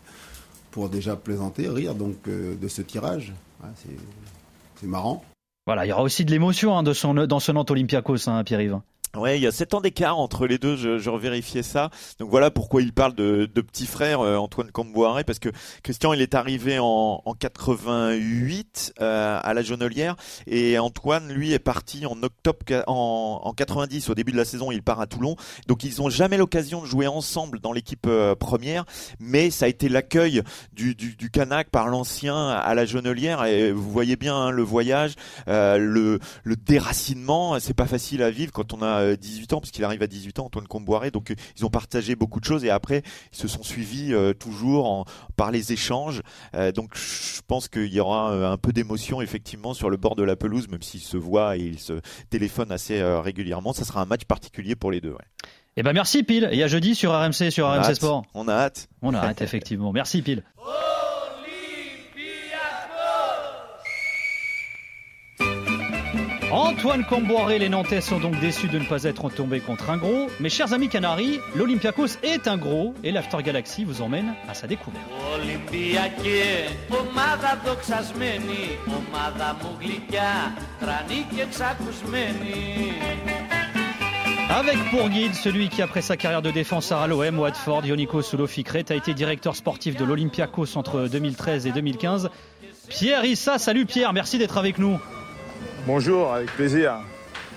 pour 0.70 0.88
déjà 0.88 1.16
plaisanter, 1.16 1.68
rire 1.68 1.94
donc 1.94 2.16
de 2.24 2.68
ce 2.68 2.82
tirage. 2.82 3.34
c'est 3.74 4.86
marrant. 4.86 5.24
Voilà, 5.68 5.84
il 5.84 5.90
y 5.90 5.92
aura 5.92 6.00
aussi 6.00 6.24
de 6.24 6.30
l'émotion 6.30 6.78
hein, 6.78 6.82
dans 6.82 6.94
ce 6.94 7.52
Nantes 7.52 7.70
Olympiakos, 7.70 8.26
hein, 8.26 8.42
Pierre-Yves. 8.42 8.80
Ouais, 9.16 9.38
il 9.38 9.42
y 9.42 9.46
a 9.46 9.52
7 9.52 9.72
ans 9.74 9.80
d'écart 9.80 10.18
entre 10.18 10.46
les 10.46 10.58
deux, 10.58 10.76
je, 10.76 10.98
je 10.98 11.08
revérifiais 11.10 11.62
ça. 11.62 11.90
Donc 12.20 12.30
voilà 12.30 12.50
pourquoi 12.50 12.82
il 12.82 12.92
parle 12.92 13.14
de, 13.14 13.48
de 13.52 13.60
petit 13.62 13.86
frère 13.86 14.20
euh, 14.20 14.36
Antoine 14.36 14.70
Camboiré, 14.70 15.24
parce 15.24 15.38
que 15.38 15.48
Christian 15.82 16.12
il 16.12 16.20
est 16.20 16.34
arrivé 16.34 16.78
en, 16.78 17.22
en 17.24 17.34
88 17.34 18.94
euh, 19.00 19.40
à 19.42 19.54
la 19.54 19.62
Jonelière 19.62 20.14
et 20.46 20.78
Antoine 20.78 21.32
lui 21.32 21.52
est 21.52 21.58
parti 21.58 22.04
en 22.04 22.22
octobre 22.22 22.58
en, 22.86 23.40
en 23.44 23.52
90 23.54 24.10
au 24.10 24.14
début 24.14 24.32
de 24.32 24.36
la 24.36 24.44
saison 24.44 24.70
il 24.70 24.82
part 24.82 25.00
à 25.00 25.06
Toulon. 25.06 25.36
Donc 25.66 25.84
ils 25.84 26.02
ont 26.02 26.10
jamais 26.10 26.36
l'occasion 26.36 26.82
de 26.82 26.86
jouer 26.86 27.06
ensemble 27.06 27.60
dans 27.60 27.72
l'équipe 27.72 28.06
euh, 28.06 28.34
première, 28.34 28.84
mais 29.20 29.50
ça 29.50 29.64
a 29.64 29.68
été 29.68 29.88
l'accueil 29.88 30.42
du, 30.74 30.94
du, 30.94 31.16
du 31.16 31.30
Canac 31.30 31.70
par 31.70 31.88
l'ancien 31.88 32.48
à 32.50 32.74
la 32.74 32.84
Jonelière 32.84 33.44
et 33.46 33.72
vous 33.72 33.90
voyez 33.90 34.16
bien 34.16 34.36
hein, 34.36 34.50
le 34.50 34.62
voyage, 34.62 35.14
le, 35.46 36.18
le 36.44 36.56
déracinement, 36.56 37.58
c'est 37.58 37.74
pas 37.74 37.86
facile 37.86 38.22
à 38.22 38.30
vivre 38.30 38.52
quand 38.52 38.74
on 38.74 38.82
a 38.82 38.97
18 39.16 39.52
ans, 39.52 39.60
parce 39.60 39.70
qu'il 39.70 39.84
arrive 39.84 40.02
à 40.02 40.06
18 40.06 40.38
ans, 40.38 40.46
Antoine 40.46 40.66
Comboiré. 40.66 41.10
Donc 41.10 41.30
euh, 41.30 41.34
ils 41.56 41.64
ont 41.64 41.70
partagé 41.70 42.14
beaucoup 42.16 42.40
de 42.40 42.44
choses 42.44 42.64
et 42.64 42.70
après 42.70 43.02
ils 43.32 43.38
se 43.38 43.48
sont 43.48 43.62
suivis 43.62 44.12
euh, 44.12 44.32
toujours 44.32 44.90
en, 44.90 45.04
par 45.36 45.50
les 45.50 45.72
échanges. 45.72 46.22
Euh, 46.54 46.72
donc 46.72 46.94
je 46.94 47.40
pense 47.46 47.68
qu'il 47.68 47.92
y 47.92 48.00
aura 48.00 48.30
un 48.50 48.56
peu 48.56 48.72
d'émotion 48.72 49.20
effectivement 49.20 49.74
sur 49.74 49.90
le 49.90 49.96
bord 49.96 50.16
de 50.16 50.22
la 50.22 50.36
pelouse, 50.36 50.68
même 50.68 50.82
s'ils 50.82 51.00
se 51.00 51.16
voient 51.16 51.56
et 51.56 51.60
ils 51.60 51.80
se 51.80 52.00
téléphonent 52.30 52.72
assez 52.72 53.02
régulièrement. 53.02 53.72
Ça 53.72 53.84
sera 53.84 54.00
un 54.02 54.06
match 54.06 54.24
particulier 54.24 54.76
pour 54.76 54.90
les 54.90 55.00
deux. 55.00 55.12
Ouais. 55.12 55.48
Eh 55.76 55.82
ben 55.82 55.92
merci 55.92 56.22
Pile. 56.22 56.48
Et 56.50 56.62
à 56.62 56.66
jeudi 56.66 56.94
sur 56.94 57.12
RMC, 57.12 57.50
sur 57.50 57.68
RMC 57.68 57.94
Sport. 57.94 58.24
On 58.34 58.48
a 58.48 58.52
hâte. 58.52 58.88
On 59.02 59.14
a 59.14 59.18
hâte 59.18 59.42
effectivement. 59.42 59.92
Merci 59.92 60.22
Pile. 60.22 60.42
Antoine 66.50 67.04
Comboiré, 67.04 67.58
les 67.58 67.68
Nantais 67.68 68.00
sont 68.00 68.20
donc 68.20 68.40
déçus 68.40 68.68
de 68.68 68.78
ne 68.78 68.84
pas 68.84 69.04
être 69.04 69.28
tombés 69.28 69.60
contre 69.60 69.90
un 69.90 69.98
gros. 69.98 70.28
Mais 70.40 70.48
chers 70.48 70.72
amis 70.72 70.88
Canaries, 70.88 71.40
l'Olympiakos 71.54 72.16
est 72.22 72.48
un 72.48 72.56
gros 72.56 72.94
et 73.04 73.12
l'After 73.12 73.42
Galaxy 73.42 73.84
vous 73.84 74.00
emmène 74.00 74.34
à 74.48 74.54
sa 74.54 74.66
découverte. 74.66 75.04
Avec 84.48 84.78
pour 84.90 85.10
guide 85.10 85.34
celui 85.34 85.68
qui, 85.68 85.82
après 85.82 86.00
sa 86.00 86.16
carrière 86.16 86.40
de 86.40 86.50
défenseur 86.50 87.00
à 87.00 87.06
l'OM, 87.06 87.38
Watford, 87.38 87.84
Yoniko 87.84 88.22
Soulofikret, 88.22 88.86
a 88.88 88.94
été 88.94 89.12
directeur 89.12 89.54
sportif 89.54 89.96
de 89.96 90.04
l'Olympiakos 90.06 90.78
entre 90.78 91.08
2013 91.08 91.66
et 91.66 91.72
2015. 91.72 92.30
Pierre 92.88 93.26
Issa, 93.26 93.58
salut 93.58 93.84
Pierre, 93.84 94.14
merci 94.14 94.38
d'être 94.38 94.56
avec 94.56 94.78
nous. 94.78 94.98
Bonjour, 95.88 96.34
avec 96.34 96.50
plaisir. 96.54 96.96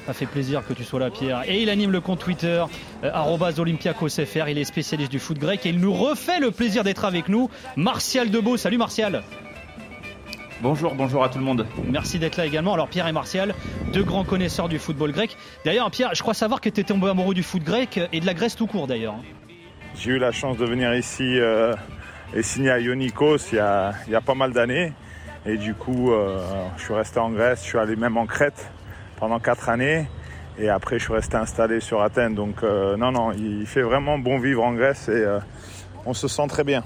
Ça 0.06 0.14
fait 0.14 0.26
plaisir 0.26 0.66
que 0.66 0.72
tu 0.72 0.86
sois 0.86 1.02
là, 1.02 1.10
Pierre. 1.10 1.44
Et 1.50 1.64
il 1.64 1.70
anime 1.70 1.92
le 1.92 2.00
compte 2.00 2.20
Twitter, 2.20 2.64
euh, 3.04 3.38
olympiakosfr. 3.58 4.48
Il 4.48 4.58
est 4.58 4.64
spécialiste 4.64 5.12
du 5.12 5.20
foot 5.20 5.38
grec 5.38 5.66
et 5.66 5.70
il 5.70 5.82
nous 5.82 5.92
refait 5.92 6.40
le 6.40 6.52
plaisir 6.52 6.86
d'être 6.86 7.04
avec 7.04 7.28
nous. 7.28 7.50
Martial 7.76 8.32
Debeau. 8.32 8.56
Salut, 8.56 8.78
Martial. 8.78 9.22
Bonjour, 10.62 10.96
bonjour 10.96 11.26
à 11.26 11.28
tout 11.28 11.40
le 11.40 11.44
monde. 11.44 11.68
Merci 11.90 12.20
d'être 12.20 12.38
là 12.38 12.46
également. 12.46 12.74
Alors 12.74 12.88
Pierre 12.88 13.10
et 13.10 13.12
Martial, 13.12 13.54
deux 13.92 14.04
grands 14.04 14.24
connaisseurs 14.24 14.70
du 14.70 14.80
football 14.80 15.12
grec. 15.12 15.36
D'ailleurs 15.66 15.92
Pierre, 15.92 16.16
je 16.16 16.22
crois 16.22 16.34
savoir 16.34 16.62
que 16.62 16.70
tu 16.70 16.80
es 16.80 16.86
tombé 16.86 17.10
amoureux 17.10 17.34
du 17.34 17.44
foot 17.44 17.62
grec 17.62 18.00
et 18.14 18.22
de 18.22 18.26
la 18.26 18.34
Grèce 18.34 18.56
tout 18.56 18.66
court 18.66 18.88
d'ailleurs. 18.88 19.16
J'ai 19.96 20.12
eu 20.12 20.20
la 20.20 20.32
chance 20.32 20.56
de 20.56 20.66
venir 20.66 20.96
ici 20.96 21.38
euh, 21.38 21.74
et 22.34 22.44
signer 22.44 22.72
à 22.72 22.80
Ionikos 22.80 23.52
il 23.52 23.58
y 23.58 23.60
a, 23.60 23.92
il 24.08 24.14
y 24.14 24.16
a 24.16 24.22
pas 24.22 24.36
mal 24.36 24.54
d'années. 24.54 24.94
Et 25.46 25.58
du 25.58 25.74
coup, 25.74 26.12
euh, 26.12 26.40
je 26.78 26.84
suis 26.84 26.94
resté 26.94 27.20
en 27.20 27.32
Grèce, 27.32 27.62
je 27.64 27.70
suis 27.70 27.78
allé 27.78 27.96
même 27.96 28.18
en 28.18 28.26
Crète 28.26 28.72
pendant 29.18 29.40
quatre 29.40 29.70
années. 29.70 30.08
Et 30.60 30.70
après, 30.70 31.00
je 31.00 31.06
suis 31.06 31.14
resté 31.14 31.38
installé 31.38 31.80
sur 31.80 32.02
Athènes. 32.02 32.36
Donc 32.36 32.64
euh, 32.64 32.98
non, 32.98 33.12
non, 33.12 33.32
il 33.32 33.66
fait 33.66 33.82
vraiment 33.82 34.20
bon 34.20 34.40
vivre 34.40 34.64
en 34.64 34.74
Grèce 34.74 35.10
et 35.10 35.26
on 36.06 36.14
se 36.14 36.28
sent 36.28 36.48
très 36.48 36.64
bien. 36.64 36.84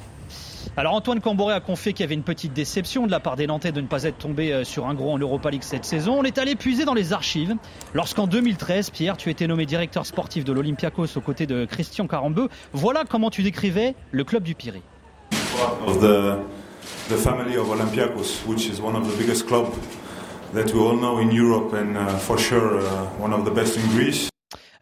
Alors 0.77 0.93
Antoine 0.93 1.21
Camboré 1.21 1.53
a 1.53 1.61
confié 1.61 1.93
qu'il 1.93 2.03
y 2.03 2.07
avait 2.07 2.15
une 2.15 2.23
petite 2.23 2.51
déception 2.51 3.05
de 3.05 3.11
la 3.11 3.21
part 3.21 3.37
des 3.37 3.47
Nantais 3.47 3.71
de 3.71 3.79
ne 3.79 3.87
pas 3.87 4.03
être 4.03 4.17
tombé 4.17 4.51
euh, 4.51 4.63
sur 4.65 4.87
un 4.87 4.93
gros 4.93 5.13
en 5.13 5.17
Europa 5.17 5.49
League 5.49 5.63
cette 5.63 5.85
saison. 5.85 6.19
On 6.19 6.23
est 6.23 6.37
allé 6.37 6.55
puiser 6.55 6.83
dans 6.83 6.93
les 6.93 7.13
archives 7.13 7.55
lorsqu'en 7.93 8.27
2013, 8.27 8.89
Pierre, 8.89 9.15
tu 9.15 9.29
étais 9.29 9.47
nommé 9.47 9.65
directeur 9.65 10.05
sportif 10.05 10.43
de 10.43 10.51
l'Olympiakos 10.51 11.17
aux 11.17 11.21
côtés 11.21 11.45
de 11.45 11.63
Christian 11.63 12.07
Carambeu. 12.07 12.49
Voilà 12.73 13.03
comment 13.07 13.29
tu 13.29 13.41
décrivais 13.41 13.95
le 14.11 14.23
club 14.25 14.43
du 14.43 14.53
Pirée. 14.53 14.81
The 17.09 17.17
family 17.17 17.55
of 17.57 17.67
Olympiacos, 17.67 18.45
which 18.45 18.67
is 18.67 18.81
one 18.81 18.95
of 18.95 19.05
the 19.09 19.17
biggest 19.17 19.47
clubs 19.47 19.77
that 20.53 20.71
we 20.73 20.79
all 20.79 20.95
know 20.95 21.19
in 21.19 21.31
Europe 21.31 21.73
and 21.73 21.97
uh, 21.97 22.17
for 22.17 22.37
sure 22.37 22.79
uh, 22.79 23.05
one 23.19 23.33
of 23.33 23.45
the 23.45 23.51
best 23.51 23.77
in 23.77 23.87
Greece. 23.91 24.29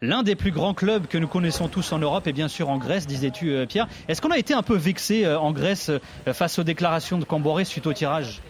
L'un 0.04 0.22
des 0.22 0.34
plus 0.34 0.50
grands 0.50 0.74
clubs 0.74 1.06
que 1.06 1.16
nous 1.16 1.28
connaissons 1.28 1.68
tous 1.68 1.92
en 1.92 1.98
Europe 1.98 2.26
et 2.26 2.34
bien 2.34 2.48
sûr 2.48 2.68
en 2.68 2.76
Grèce, 2.76 3.06
disais-tu 3.06 3.52
euh, 3.52 3.64
Pierre. 3.64 3.88
Est-ce 4.06 4.20
qu'on 4.20 4.32
a 4.32 4.36
été 4.36 4.52
un 4.52 4.62
peu 4.62 4.76
vexé 4.76 5.24
euh, 5.24 5.38
en 5.38 5.50
Grèce 5.52 5.88
euh, 5.88 6.34
face 6.34 6.58
aux 6.58 6.62
déclarations 6.62 7.18
de 7.18 7.24
Camboré 7.24 7.64
suite 7.64 7.86
au 7.86 7.92
tirage? 7.94 8.42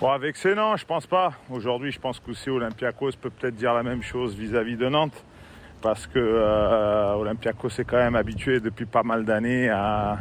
Bon, 0.00 0.18
vexé 0.18 0.56
non, 0.56 0.76
je 0.76 0.84
pense 0.84 1.06
pas. 1.06 1.32
Aujourd'hui, 1.48 1.92
je 1.92 2.00
pense 2.00 2.18
qu'aussi 2.18 2.50
Olympiakos 2.50 3.12
peut 3.20 3.30
peut-être 3.30 3.54
dire 3.54 3.72
la 3.72 3.84
même 3.84 4.02
chose 4.02 4.34
vis-à-vis 4.34 4.76
de 4.76 4.88
Nantes. 4.88 5.24
Parce 5.80 6.08
que 6.08 6.18
Olympiakos 7.14 7.68
est 7.78 7.84
quand 7.84 7.98
même 7.98 8.16
habitué 8.16 8.58
depuis 8.58 8.86
pas 8.86 9.04
mal 9.04 9.24
d'années 9.24 9.68
à, 9.68 10.18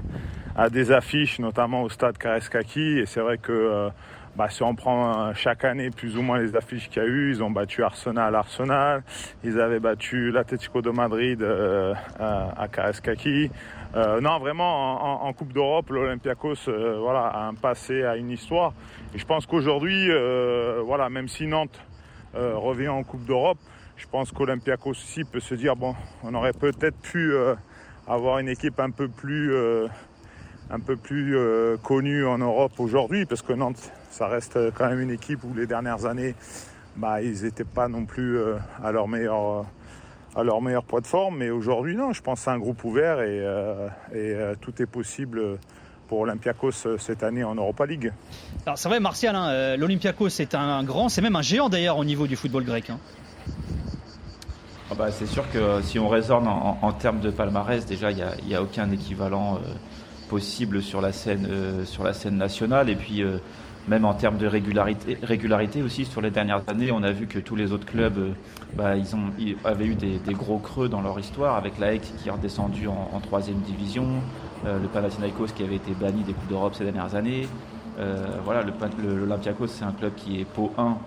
des 0.71 0.91
affiches, 0.91 1.39
notamment 1.39 1.83
au 1.83 1.89
stade 1.89 2.17
Kareskaki. 2.17 2.99
Et 2.99 3.05
c'est 3.05 3.21
vrai 3.21 3.37
que 3.37 3.91
bah, 4.37 4.49
si 4.51 4.61
on 4.61 4.75
prend 4.75 5.29
euh, 5.29 5.33
chaque 5.33 5.65
année 5.65 5.89
plus 5.89 6.15
ou 6.15 6.21
moins 6.21 6.37
les 6.37 6.55
affiches 6.55 6.89
qu'il 6.89 7.01
y 7.01 7.05
a 7.05 7.09
eu, 7.09 7.31
ils 7.31 7.41
ont 7.41 7.49
battu 7.49 7.83
Arsenal, 7.83 8.35
Arsenal, 8.35 9.01
ils 9.43 9.59
avaient 9.59 9.79
battu 9.79 10.29
l'Atlético 10.29 10.83
de 10.83 10.91
Madrid 10.91 11.41
euh, 11.41 11.95
à 12.19 12.67
Kareskaki. 12.67 13.49
Euh, 13.95 14.21
non, 14.21 14.37
vraiment, 14.37 15.25
en, 15.25 15.33
Coupe 15.33 15.53
d'Europe, 15.53 15.89
l'Olympiakos 15.89 16.69
voilà, 16.99 17.25
a 17.25 17.47
un 17.47 17.55
passé, 17.55 18.03
a 18.03 18.15
une 18.15 18.29
histoire. 18.29 18.73
Et 19.15 19.17
je 19.17 19.25
pense 19.25 19.47
qu'aujourd'hui, 19.47 20.07
voilà, 20.85 21.09
même 21.09 21.27
si 21.27 21.47
Nantes 21.47 21.79
revient 22.35 22.89
en 22.89 23.01
Coupe 23.01 23.25
d'Europe, 23.25 23.57
je 23.95 24.05
pense 24.05 24.31
qu'Olympiakos 24.31 24.91
aussi 24.91 25.23
peut 25.23 25.39
se 25.39 25.55
dire, 25.55 25.75
bon, 25.75 25.95
on 26.23 26.35
aurait 26.35 26.53
peut-être 26.53 26.99
pu 26.99 27.33
avoir 28.07 28.37
une 28.37 28.49
équipe 28.49 28.79
un 28.79 28.91
peu 28.91 29.07
plus 29.07 29.51
un 30.69 30.79
peu 30.79 30.95
plus 30.95 31.35
connue 31.83 32.25
en 32.25 32.37
Europe 32.37 32.73
aujourd'hui, 32.79 33.25
parce 33.25 33.41
que 33.41 33.53
Nantes 33.53 33.91
ça 34.17 34.27
reste 34.27 34.57
quand 34.73 34.89
même 34.89 34.99
une 34.99 35.11
équipe 35.11 35.43
où 35.43 35.53
les 35.53 35.67
dernières 35.67 36.05
années, 36.05 36.33
bah, 36.95 37.21
ils 37.21 37.43
n'étaient 37.43 37.63
pas 37.63 37.87
non 37.87 38.05
plus 38.05 38.37
euh, 38.37 38.55
à 38.83 38.91
leur 38.91 39.07
meilleur 39.07 39.65
à 40.35 40.43
leur 40.43 40.61
meilleur 40.61 40.83
poids 40.83 41.01
de 41.01 41.07
forme. 41.07 41.37
Mais 41.37 41.49
aujourd'hui, 41.49 41.95
non, 41.95 42.13
je 42.13 42.21
pense 42.21 42.39
que 42.39 42.45
c'est 42.45 42.51
un 42.51 42.59
groupe 42.59 42.83
ouvert 42.83 43.21
et, 43.21 43.39
euh, 43.41 43.87
euh, 44.15 44.55
tout 44.59 44.81
est 44.81 44.85
possible 44.85 45.57
pour 46.07 46.19
Olympiakos 46.19 46.97
cette 46.97 47.21
année 47.21 47.43
en 47.43 47.55
Europa 47.55 47.85
League. 47.85 48.11
Alors 48.65 48.77
c'est 48.77 48.89
vrai, 48.89 48.99
Martial, 48.99 49.35
hein, 49.35 49.75
l'Olympiakos 49.77 50.29
c'est 50.29 50.55
un 50.55 50.83
grand, 50.83 51.09
c'est 51.09 51.21
même 51.21 51.35
un 51.35 51.41
géant 51.41 51.69
d'ailleurs 51.69 51.97
au 51.97 52.05
niveau 52.05 52.27
du 52.27 52.35
football 52.35 52.63
grec. 52.63 52.89
Hein. 52.89 52.99
Ah 54.89 54.95
bah, 54.95 55.11
c'est 55.11 55.25
sûr 55.25 55.43
que 55.51 55.81
si 55.81 55.99
on 55.99 56.07
raisonne 56.07 56.47
en, 56.47 56.91
termes 56.93 57.19
de 57.19 57.29
palmarès, 57.29 57.85
déjà 57.85 58.09
il 58.11 58.25
n'y 58.45 58.55
a, 58.55 58.61
aucun 58.61 58.89
équivalent 58.89 59.59
possible 60.29 60.81
sur 60.81 61.01
la 61.01 61.11
scène, 61.11 61.47
sur 61.85 62.03
la 62.03 62.13
scène 62.13 62.37
nationale. 62.37 62.89
Et 62.89 62.95
puis 62.95 63.23
même 63.87 64.05
en 64.05 64.13
termes 64.13 64.37
de 64.37 64.47
régularité, 64.47 65.17
régularité 65.23 65.81
aussi 65.81 66.05
sur 66.05 66.21
les 66.21 66.29
dernières 66.29 66.61
années, 66.67 66.91
on 66.91 67.03
a 67.03 67.11
vu 67.11 67.27
que 67.27 67.39
tous 67.39 67.55
les 67.55 67.71
autres 67.71 67.85
clubs 67.85 68.17
euh, 68.17 68.31
bah, 68.75 68.95
ils 68.95 69.15
ont, 69.15 69.31
avaient 69.63 69.85
eu 69.85 69.95
des, 69.95 70.19
gros 70.33 70.59
creux 70.59 70.89
dans 70.89 71.01
leur 71.01 71.17
histoire, 71.19 71.55
avec 71.55 71.79
l'AEC 71.79 72.01
qui 72.01 72.27
est 72.27 72.31
redescendu 72.31 72.87
en, 72.87 73.19
troisième 73.21 73.59
division, 73.59 74.05
euh, 74.65 74.79
le 74.79 74.87
Panathinaikos 74.87 75.47
qui 75.55 75.63
avait 75.63 75.75
été 75.75 75.91
banni 75.93 76.23
des 76.23 76.33
Coupes 76.33 76.49
d'Europe 76.49 76.75
ces 76.75 76.83
dernières 76.83 77.15
années. 77.15 77.47
Euh, 77.99 78.25
voilà, 78.43 78.63
l'Olympiakos 78.63 79.67
c'est 79.67 79.85
un 79.85 79.91
club 79.91 80.13
qui 80.15 80.41
est 80.41 80.45
pot 80.45 80.71
1 80.77 80.97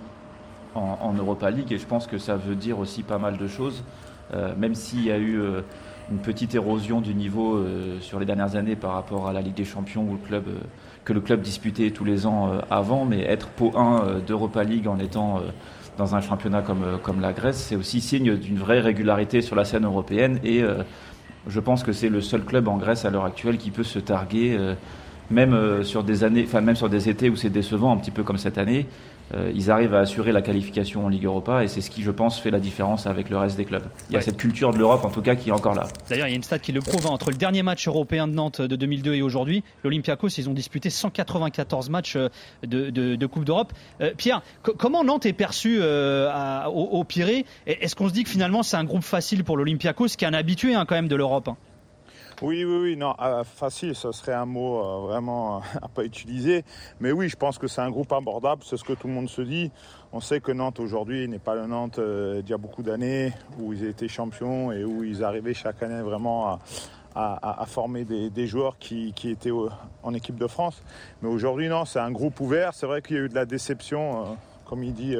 en, 0.74 1.12
Europa 1.12 1.50
League 1.50 1.70
et 1.72 1.78
je 1.78 1.86
pense 1.86 2.06
que 2.06 2.18
ça 2.18 2.36
veut 2.36 2.54
dire 2.54 2.78
aussi 2.78 3.02
pas 3.02 3.18
mal 3.18 3.36
de 3.36 3.48
choses, 3.48 3.82
même 4.56 4.76
s'il 4.76 5.04
y 5.04 5.10
a 5.10 5.18
eu 5.18 5.42
une 6.10 6.18
petite 6.18 6.54
érosion 6.54 7.00
du 7.00 7.14
niveau 7.14 7.64
sur 8.00 8.18
les 8.18 8.26
dernières 8.26 8.56
années 8.56 8.76
par 8.76 8.92
rapport 8.92 9.28
à 9.28 9.32
la 9.32 9.40
Ligue 9.40 9.54
des 9.54 9.64
Champions 9.64 10.06
le 10.10 10.18
club 10.18 10.44
que 11.04 11.12
le 11.12 11.20
club 11.20 11.40
disputait 11.40 11.90
tous 11.90 12.04
les 12.04 12.26
ans 12.26 12.52
euh, 12.52 12.60
avant, 12.70 13.04
mais 13.04 13.22
être 13.22 13.48
pot 13.48 13.72
1 13.74 14.02
euh, 14.02 14.20
d'Europa 14.20 14.64
League 14.64 14.86
en 14.86 14.98
étant 14.98 15.38
euh, 15.38 15.40
dans 15.96 16.14
un 16.14 16.20
championnat 16.20 16.62
comme, 16.62 16.84
comme 17.02 17.20
la 17.20 17.32
Grèce, 17.32 17.58
c'est 17.58 17.76
aussi 17.76 18.00
signe 18.00 18.36
d'une 18.36 18.58
vraie 18.58 18.80
régularité 18.80 19.42
sur 19.42 19.56
la 19.56 19.64
scène 19.64 19.84
européenne. 19.84 20.38
Et 20.44 20.62
je 21.46 21.60
pense 21.60 21.82
que 21.82 21.92
c'est 21.92 22.08
le 22.08 22.22
seul 22.22 22.42
club 22.42 22.68
en 22.68 22.78
Grèce 22.78 23.04
à 23.04 23.10
l'heure 23.10 23.26
actuelle 23.26 23.58
qui 23.58 23.70
peut 23.70 23.82
se 23.82 23.98
targuer, 23.98 24.56
même 25.30 25.84
sur 25.84 26.02
des 26.02 26.24
années, 26.24 26.46
même 26.54 26.76
sur 26.76 26.88
des 26.88 27.10
étés 27.10 27.28
où 27.28 27.36
c'est 27.36 27.50
décevant, 27.50 27.92
un 27.92 27.98
petit 27.98 28.12
peu 28.12 28.22
comme 28.22 28.38
cette 28.38 28.56
année, 28.56 28.86
euh, 29.34 29.52
ils 29.54 29.70
arrivent 29.70 29.94
à 29.94 30.00
assurer 30.00 30.32
la 30.32 30.42
qualification 30.42 31.06
en 31.06 31.08
Ligue 31.08 31.24
Europa 31.24 31.62
et 31.62 31.68
c'est 31.68 31.80
ce 31.80 31.90
qui, 31.90 32.02
je 32.02 32.10
pense, 32.10 32.40
fait 32.40 32.50
la 32.50 32.60
différence 32.60 33.06
avec 33.06 33.30
le 33.30 33.38
reste 33.38 33.56
des 33.56 33.64
clubs. 33.64 33.84
Il 34.08 34.14
y 34.14 34.16
a 34.16 34.20
cette 34.20 34.36
culture 34.36 34.72
de 34.72 34.78
l'Europe, 34.78 35.04
en 35.04 35.10
tout 35.10 35.22
cas, 35.22 35.34
qui 35.34 35.50
est 35.50 35.52
encore 35.52 35.74
là. 35.74 35.86
D'ailleurs, 36.08 36.26
il 36.26 36.30
y 36.30 36.32
a 36.34 36.36
une 36.36 36.42
stat 36.42 36.58
qui 36.58 36.72
le 36.72 36.80
prouve. 36.80 37.06
Hein. 37.06 37.10
entre 37.10 37.30
le 37.30 37.36
dernier 37.36 37.62
match 37.62 37.86
européen 37.88 38.28
de 38.28 38.34
Nantes 38.34 38.60
de 38.60 38.76
2002 38.76 39.14
et 39.14 39.22
aujourd'hui, 39.22 39.62
l'Olympiakos, 39.84 40.28
ils 40.38 40.48
ont 40.48 40.54
disputé 40.54 40.90
194 40.90 41.90
matchs 41.90 42.16
euh, 42.16 42.28
de, 42.62 43.26
Coupe 43.26 43.44
d'Europe. 43.44 43.72
Euh, 44.00 44.12
Pierre, 44.16 44.42
comment 44.62 45.04
Nantes 45.04 45.26
est 45.26 45.32
perçu 45.32 45.80
au, 45.80 46.70
au, 46.70 47.04
Pirée? 47.04 47.44
Est-ce 47.66 47.94
qu'on 47.94 48.08
se 48.08 48.12
dit 48.12 48.24
que 48.24 48.30
finalement 48.30 48.62
c'est 48.62 48.76
un 48.76 48.84
groupe 48.84 49.02
facile 49.02 49.44
pour 49.44 49.56
l'Olympiakos, 49.56 50.08
qui 50.08 50.24
est 50.24 50.28
un 50.28 50.34
habitué 50.34 50.74
hein, 50.74 50.84
quand 50.86 50.94
même 50.94 51.08
de 51.08 51.16
l'Europe 51.16 51.48
hein? 51.48 51.56
Oui, 52.42 52.64
oui, 52.64 52.78
oui, 52.82 52.96
non, 52.96 53.14
ah, 53.18 53.42
facile, 53.44 53.94
ce 53.94 54.12
serait 54.12 54.32
un 54.32 54.46
mot 54.46 54.78
euh, 54.78 55.06
vraiment 55.06 55.58
euh, 55.58 55.60
à 55.82 55.88
pas 55.88 56.04
utiliser. 56.04 56.64
Mais 56.98 57.12
oui, 57.12 57.28
je 57.28 57.36
pense 57.36 57.58
que 57.58 57.66
c'est 57.66 57.82
un 57.82 57.90
groupe 57.90 58.12
abordable, 58.12 58.62
c'est 58.64 58.76
ce 58.76 58.84
que 58.84 58.94
tout 58.94 59.08
le 59.08 59.12
monde 59.12 59.28
se 59.28 59.42
dit. 59.42 59.70
On 60.12 60.20
sait 60.20 60.40
que 60.40 60.50
Nantes 60.50 60.80
aujourd'hui 60.80 61.28
n'est 61.28 61.38
pas 61.38 61.54
le 61.54 61.66
Nantes 61.66 61.98
euh, 61.98 62.40
d'il 62.40 62.50
y 62.50 62.54
a 62.54 62.58
beaucoup 62.58 62.82
d'années, 62.82 63.32
où 63.58 63.72
ils 63.72 63.84
étaient 63.84 64.08
champions 64.08 64.72
et 64.72 64.84
où 64.84 65.04
ils 65.04 65.22
arrivaient 65.22 65.54
chaque 65.54 65.82
année 65.82 66.00
vraiment 66.00 66.58
à, 67.14 67.64
former 67.66 68.04
des, 68.04 68.46
joueurs 68.46 68.78
qui, 68.78 69.12
étaient 69.24 69.50
en 70.02 70.14
équipe 70.14 70.36
de 70.36 70.46
France. 70.46 70.82
Mais 71.20 71.28
aujourd'hui, 71.28 71.68
non, 71.68 71.84
c'est 71.84 71.98
un 71.98 72.10
groupe 72.10 72.40
ouvert. 72.40 72.72
C'est 72.72 72.86
vrai 72.86 73.02
qu'il 73.02 73.16
y 73.16 73.18
a 73.18 73.22
eu 73.22 73.28
de 73.28 73.34
la 73.34 73.44
déception, 73.44 74.38
comme 74.64 74.82
il 74.84 74.94
dit 74.94 75.16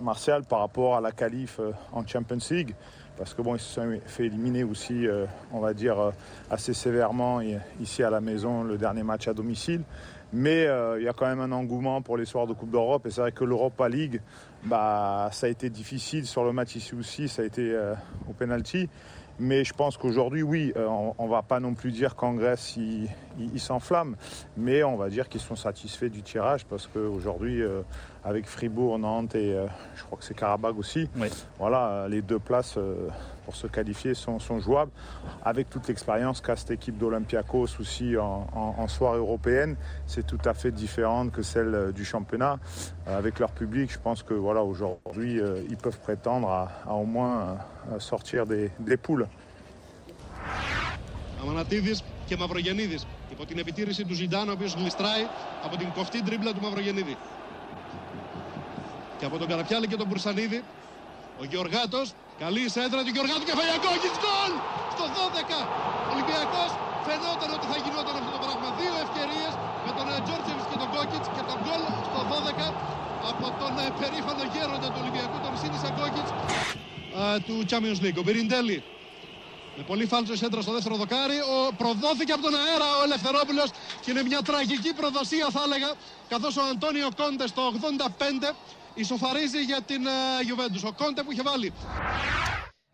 Martial, 0.00 0.44
par 0.44 0.60
rapport 0.60 0.96
à 0.96 1.00
la 1.00 1.12
qualif 1.12 1.60
en 1.92 2.06
Champions 2.06 2.38
League 2.50 2.74
parce 3.18 3.34
que 3.34 3.42
bon, 3.42 3.56
ils 3.56 3.60
se 3.60 3.74
sont 3.74 3.98
fait 4.06 4.26
éliminer 4.26 4.62
aussi, 4.62 5.06
euh, 5.06 5.26
on 5.52 5.58
va 5.58 5.74
dire, 5.74 5.98
euh, 5.98 6.10
assez 6.50 6.72
sévèrement 6.72 7.40
ici 7.80 8.02
à 8.02 8.10
la 8.10 8.20
maison, 8.20 8.62
le 8.62 8.78
dernier 8.78 9.02
match 9.02 9.26
à 9.26 9.34
domicile. 9.34 9.82
Mais 10.32 10.66
euh, 10.66 11.00
il 11.00 11.04
y 11.04 11.08
a 11.08 11.12
quand 11.12 11.26
même 11.26 11.40
un 11.40 11.52
engouement 11.52 12.00
pour 12.00 12.16
les 12.16 12.26
soirs 12.26 12.46
de 12.46 12.52
Coupe 12.52 12.70
d'Europe. 12.70 13.06
Et 13.06 13.10
c'est 13.10 13.20
vrai 13.20 13.32
que 13.32 13.44
l'Europa 13.44 13.88
League, 13.88 14.20
bah, 14.64 15.30
ça 15.32 15.46
a 15.46 15.50
été 15.50 15.68
difficile 15.68 16.26
sur 16.26 16.44
le 16.44 16.52
match 16.52 16.76
ici 16.76 16.94
aussi, 16.94 17.28
ça 17.28 17.42
a 17.42 17.44
été 17.44 17.76
au 18.28 18.32
penalty. 18.34 18.88
Mais 19.40 19.64
je 19.64 19.72
pense 19.72 19.96
qu'aujourd'hui, 19.96 20.42
oui, 20.42 20.72
on 20.76 21.24
ne 21.24 21.30
va 21.30 21.42
pas 21.42 21.60
non 21.60 21.74
plus 21.74 21.92
dire 21.92 22.16
qu'en 22.16 22.34
Grèce, 22.34 22.76
ils 22.76 23.60
s'enflamment. 23.60 24.16
Mais 24.56 24.82
on 24.82 24.96
va 24.96 25.08
dire 25.08 25.28
qu'ils 25.28 25.40
sont 25.40 25.56
satisfaits 25.56 26.08
du 26.08 26.22
tirage 26.22 26.64
parce 26.64 26.86
qu'aujourd'hui, 26.86 27.62
avec 28.28 28.46
Fribourg, 28.46 28.98
Nantes 28.98 29.34
et 29.34 29.54
euh, 29.54 29.66
je 29.96 30.04
crois 30.04 30.18
que 30.18 30.24
c'est 30.24 30.34
Karabakh 30.34 30.76
aussi. 30.78 31.08
Voilà, 31.58 31.88
euh, 31.88 32.08
les 32.08 32.22
deux 32.22 32.38
places 32.38 32.76
euh, 32.76 33.08
pour 33.47 33.55
se 33.55 33.67
qualifier 33.67 34.13
sont, 34.13 34.39
jouables. 34.59 34.91
Avec 35.43 35.69
toute 35.69 35.87
l'expérience 35.87 36.41
qu'a 36.41 36.55
cette 36.55 36.71
équipe 36.71 36.97
d'Olympiakos 36.97 37.79
aussi 37.79 38.15
en, 38.17 38.87
soirée 38.87 39.17
européenne, 39.17 39.75
c'est 40.07 40.25
tout 40.25 40.39
à 40.45 40.53
fait 40.53 40.71
différente 40.71 41.31
que 41.31 41.41
celle 41.41 41.91
du 41.93 42.05
championnat. 42.05 42.59
avec 43.05 43.39
leur 43.39 43.51
public, 43.51 43.91
je 43.91 43.99
pense 43.99 44.23
que 44.23 44.33
voilà, 44.33 44.63
aujourd'hui, 44.63 45.41
ils 45.69 45.77
peuvent 45.77 45.99
prétendre 45.99 46.49
à, 46.49 46.93
au 46.93 47.05
moins 47.05 47.57
sortir 47.99 48.45
des, 48.45 48.71
des 48.79 48.97
poules. 48.97 49.27
και 52.25 52.37
Μαυρογεννίδης 52.37 53.05
υπό 53.31 53.45
την 53.45 53.57
επιτήρηση 53.57 54.05
του 54.05 54.13
Ζιντάνο 54.13 54.51
ο 54.51 54.53
οποίος 54.53 54.73
γλιστράει 54.73 55.27
από 55.65 55.77
την 55.77 55.91
κοφτή 55.93 56.23
τρίμπλα 56.23 56.53
του 56.53 56.61
Μαυρογεννίδη. 56.61 57.17
και 59.19 59.25
από 59.25 59.37
τον 59.37 59.47
Καραπιάλη 59.47 59.87
και 59.87 59.95
τον 59.95 60.07
Μπουρσανίδη. 60.07 60.63
Ο 61.39 61.45
Γεωργάτος, 61.45 62.13
καλή 62.44 62.64
σέντρα 62.74 63.00
του 63.04 63.12
Γεωργάτου 63.16 63.44
και 63.48 63.56
Φαγιακόκης, 63.60 64.14
γκολ! 64.22 64.52
Στο 64.94 65.04
12, 65.16 65.58
Ολυμπιακός 66.12 66.70
φαινόταν 67.06 67.48
ότι 67.56 67.66
θα 67.70 67.76
γινόταν 67.84 68.14
αυτό 68.20 68.30
το 68.36 68.40
πράγμα. 68.44 68.66
Δύο 68.80 68.94
ευκαιρίες 69.04 69.52
με 69.86 69.90
τον 69.96 70.06
Τζόρτζεβιτς 70.24 70.66
και 70.70 70.78
τον 70.82 70.88
Κόκκιτς 70.94 71.28
και 71.36 71.42
τον 71.50 71.58
γκολ 71.64 71.82
στο 72.08 72.20
12 72.30 72.66
από 73.30 73.46
τον 73.60 73.72
ε, 73.84 73.86
περήφανο 74.00 74.42
γέροντα 74.54 74.88
του 74.92 75.00
Ολυμπιακού, 75.02 75.36
τον 75.46 75.54
Σίνισα 75.60 75.90
Κόκκιτς 75.98 76.30
του 77.46 77.56
Champions 77.70 78.00
League. 78.04 78.18
Ο 78.22 78.24
Μπιριντέλη 78.26 78.76
με 79.76 79.82
πολύ 79.90 80.06
φάλτσο 80.12 80.34
σέντρα 80.40 80.60
στο 80.66 80.72
δεύτερο 80.76 80.94
δοκάρι. 81.02 81.38
Ο, 81.54 81.56
προδόθηκε 81.80 82.32
από 82.36 82.42
τον 82.46 82.54
αέρα 82.62 82.88
ο 83.00 83.02
Ελευθερόπουλος 83.08 83.68
και 84.02 84.10
είναι 84.12 84.22
μια 84.30 84.40
τραγική 84.48 84.90
προδοσία 84.98 85.46
θα 85.56 85.62
έλεγα 85.66 85.90
καθώς 86.32 86.52
ο 86.60 86.62
Αντώνιο 86.70 87.08
Κόντε 87.20 87.46
στο 87.52 87.62
85 88.50 88.54
ισοφαρίζει 88.97 89.59
για 89.59 89.81
την 89.81 90.01
uh, 90.05 90.49
Juventus. 90.49 90.87
Ο 90.87 90.93
Κόντε 91.03 91.23
που 91.23 91.31
είχε 91.31 91.41
βάλει 91.41 91.73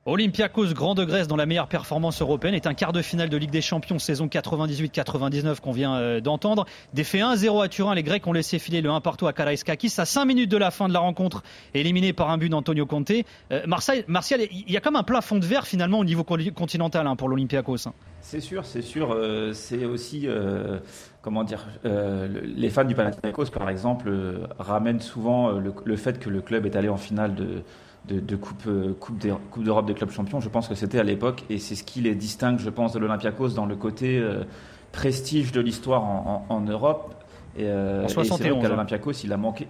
Olympiakos 0.06 0.74
Grand 0.74 0.96
de 0.96 1.06
Grèce 1.06 1.28
dans 1.28 1.36
la 1.36 1.46
meilleure 1.46 1.68
performance 1.68 2.22
européenne 2.22 2.56
est 2.56 2.66
un 2.66 2.74
quart 2.74 2.94
de 2.94 3.02
finale 3.02 3.30
de 3.30 3.38
Ligue 3.38 3.52
des 3.52 3.62
Champions 3.62 4.00
saison 4.00 4.28
98-99 4.28 5.60
qu'on 5.60 5.72
vient 5.72 5.96
euh, 5.96 6.20
d'entendre. 6.20 6.66
Défait 6.94 7.20
1-0 7.20 7.64
à 7.64 7.68
Turin, 7.68 7.94
les 7.94 8.02
Grecs 8.02 8.26
ont 8.26 8.34
laissé 8.34 8.60
filer 8.60 8.82
le 8.82 8.90
1 8.90 9.02
partout 9.02 9.28
à 9.28 9.34
Karaiskakis 9.34 9.94
à 9.98 10.06
5 10.06 10.26
minutes 10.26 10.50
de 10.50 10.58
la 10.58 10.72
fin 10.72 10.88
de 10.88 10.94
la 10.94 11.00
rencontre, 11.00 11.44
éliminé 11.74 12.14
par 12.14 12.30
un 12.32 12.38
but 12.38 12.50
d'Antonio 12.50 12.86
Conte. 12.86 13.12
Euh, 13.52 13.62
Marseille, 13.68 14.04
Martial, 14.08 14.42
il 14.50 14.72
y 14.72 14.78
a 14.78 14.80
comme 14.80 14.96
un 14.96 15.04
plafond 15.04 15.38
de 15.38 15.46
verre 15.46 15.68
finalement 15.68 16.00
au 16.00 16.06
niveau 16.06 16.24
continental 16.24 17.06
hein, 17.06 17.16
pour 17.16 17.30
l'Olympiakos. 17.30 17.88
Hein. 17.88 17.94
C'est 18.22 18.42
sûr, 18.42 18.66
c'est 18.66 18.82
sûr. 18.82 19.12
Euh, 19.12 19.54
c'est 19.54 19.86
aussi, 19.86 20.28
euh, 20.28 20.80
comment 21.25 21.43
dire, 21.43 21.67
euh, 21.87 22.29
les 22.45 22.69
fans 22.69 22.85
du 22.85 22.95
Panathinaikos 22.95 23.47
par 23.47 23.69
exemple 23.71 24.09
euh, 24.09 24.47
ramènent 24.59 25.01
souvent 25.01 25.53
le, 25.53 25.73
le, 25.85 25.97
fait 25.97 26.21
que 26.21 26.29
le 26.29 26.43
club 26.43 26.67
est 26.67 26.77
allé 26.77 26.91
en 26.91 26.99
finale 26.99 27.35
de 27.35 27.63
de, 28.09 28.21
de 28.21 28.37
Coupe, 28.37 28.69
coupe 29.01 29.65
d'Europe 29.65 29.87
des 29.87 29.95
clubs 29.95 30.11
champions. 30.11 30.41
Je 30.41 30.49
pense 30.49 30.69
que 30.69 30.75
c'était 30.75 30.99
à 30.99 31.03
l'époque 31.03 31.45
et 31.51 31.59
c'est 31.59 31.75
ce 31.75 31.85
qui 31.85 32.01
les 32.01 32.15
distingue, 32.15 32.59
je 32.59 32.71
pense, 32.71 32.93
de 32.93 32.99
l'Olympiakos 32.99 33.51
dans 33.51 33.67
le 33.67 33.77
côté 33.77 34.19
euh, 34.19 34.45
prestige 34.93 35.53
de 35.53 35.61
l'histoire 35.61 36.05
en, 36.05 36.45
en, 36.49 36.55
en, 36.55 36.61
Europe. 36.61 37.15
Et, 37.57 37.65
euh, 37.65 38.05
en 38.05 38.09
71. 38.09 38.63
qu'à 38.63 38.69
l'Olympiakos, 38.69 39.13
il 39.25 39.33
a 39.33 39.37
manqué. 39.37 39.69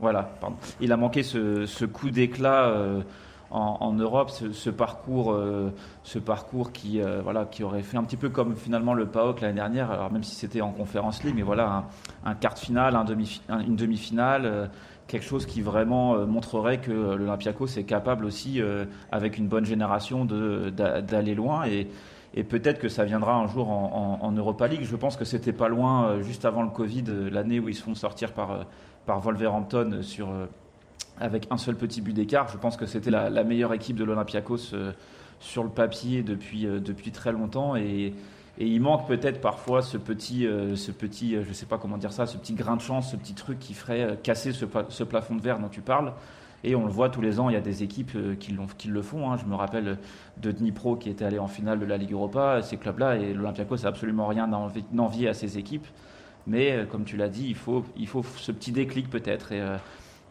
Voilà, 0.00 0.22
pardon. 0.40 0.56
Il 0.80 0.92
a 0.92 0.96
manqué 0.96 1.22
ce, 1.22 1.66
ce 1.66 1.84
coup 1.84 2.10
d'éclat 2.10 2.68
euh, 2.68 3.02
en, 3.50 3.92
Europe, 3.92 4.30
ce, 4.30 4.70
parcours, 4.70 5.32
euh, 5.32 5.72
ce 6.04 6.18
parcours 6.18 6.72
qui, 6.72 7.02
euh, 7.02 7.20
voilà, 7.22 7.44
qui 7.46 7.64
aurait 7.64 7.82
fait 7.82 7.96
un 7.96 8.04
petit 8.04 8.16
peu 8.16 8.28
comme 8.28 8.54
finalement 8.54 8.94
le 8.94 9.06
PAOK 9.06 9.40
l'année 9.40 9.54
dernière. 9.54 9.90
Alors 9.90 10.12
même 10.12 10.22
si 10.22 10.36
c'était 10.36 10.60
en 10.60 10.70
Conférence 10.70 11.24
League, 11.24 11.34
mais 11.36 11.42
voilà, 11.42 11.86
un, 12.24 12.34
quart 12.34 12.54
de 12.54 12.58
finale, 12.58 12.96
une 13.66 13.76
demi-finale 13.76 14.46
euh, 14.46 14.66
quelque 15.08 15.24
chose 15.24 15.44
qui 15.44 15.60
vraiment 15.60 16.24
montrerait 16.24 16.78
que 16.78 16.92
l'Olympiakos 16.92 17.76
est 17.76 17.84
capable 17.84 18.24
aussi, 18.24 18.62
avec 19.10 19.38
une 19.38 19.48
bonne 19.48 19.64
génération, 19.64 20.24
d'aller 20.24 21.34
loin. 21.34 21.64
Et, 21.66 22.44
peut-être 22.44 22.78
que 22.78 22.88
ça 22.88 23.04
viendra 23.04 23.34
un 23.34 23.48
jour 23.48 23.70
en, 23.70 24.30
Europa 24.30 24.68
League. 24.68 24.84
Je 24.84 24.94
pense 24.94 25.16
que 25.16 25.24
c'était 25.24 25.52
pas 25.52 25.66
loin, 25.66 26.22
juste 26.22 26.44
avant 26.44 26.62
le 26.62 26.70
Covid, 26.70 27.02
l'année 27.32 27.58
où 27.58 27.68
ils 27.68 27.74
se 27.74 27.82
font 27.82 27.96
sortir 27.96 28.32
par, 28.32 28.66
par 29.04 29.18
Wolverhampton 29.18 29.98
sur, 30.02 30.28
avec 31.20 31.46
un 31.50 31.56
seul 31.56 31.76
petit 31.76 32.00
but 32.00 32.12
d'écart. 32.12 32.48
Je 32.48 32.58
pense 32.58 32.76
que 32.76 32.86
c'était 32.86 33.10
la, 33.10 33.44
meilleure 33.44 33.72
équipe 33.74 33.96
de 33.96 34.04
l'Olympiakos 34.04 34.74
sur 35.38 35.62
le 35.64 35.70
papier 35.70 36.22
depuis, 36.22 36.64
depuis 36.64 37.12
très 37.12 37.32
longtemps. 37.32 37.76
Et, 37.76 38.14
il 38.58 38.80
manque 38.82 39.08
peut-être 39.08 39.40
parfois 39.40 39.80
ce 39.80 39.96
petit, 39.96 40.46
euh, 40.46 40.76
ce 40.76 40.90
petit, 40.90 41.34
euh, 41.34 41.44
je 41.48 41.52
sais 41.54 41.64
pas 41.64 41.78
comment 41.78 41.96
dire 41.96 42.12
ça, 42.12 42.26
ce 42.26 42.36
petit 42.36 42.52
grain 42.52 42.76
de 42.76 42.82
chance, 42.82 43.10
ce 43.10 43.16
petit 43.16 43.32
truc 43.32 43.58
qui 43.58 43.72
ferait 43.72 44.02
euh, 44.02 44.16
casser 44.22 44.52
ce, 44.52 44.66
plafond 45.04 45.34
de 45.34 45.40
verre 45.40 45.58
dont 45.60 45.70
tu 45.70 45.80
parles. 45.80 46.12
Et 46.62 46.74
on 46.74 46.84
le 46.84 46.92
voit 46.92 47.08
tous 47.08 47.22
les 47.22 47.40
ans, 47.40 47.48
il 47.48 47.54
y 47.54 47.56
a 47.56 47.62
des 47.62 47.82
équipes 47.82 48.12
euh, 48.16 48.34
qui, 48.34 48.52
le 48.88 49.02
font. 49.02 49.30
Hein. 49.30 49.38
Je 49.38 49.46
me 49.46 49.54
rappelle 49.54 49.98
de 50.36 50.52
Dnipro 50.52 50.96
qui 50.96 51.08
était 51.08 51.24
allé 51.24 51.38
en 51.38 51.46
finale 51.46 51.78
de 51.78 51.86
la 51.86 51.96
Ligue 51.96 52.12
Europa, 52.12 52.60
ces 52.62 52.76
clubs-là, 52.76 53.16
et 53.16 53.32
l'Olympiakos 53.32 53.78
n'a 53.78 53.88
absolument 53.88 54.26
rien 54.26 54.48
d'envier 54.92 55.28
à 55.28 55.34
ces 55.34 55.56
équipes. 55.56 55.86
Mais 56.46 56.72
euh, 56.72 56.84
comme 56.84 57.04
tu 57.04 57.16
l'as 57.16 57.28
dit, 57.28 57.46
il 57.48 57.54
faut, 57.54 57.84
ce 58.36 58.52
petit 58.52 58.72
déclic 58.72 59.08
peut-être. 59.08 59.48
Euh, 59.52 59.78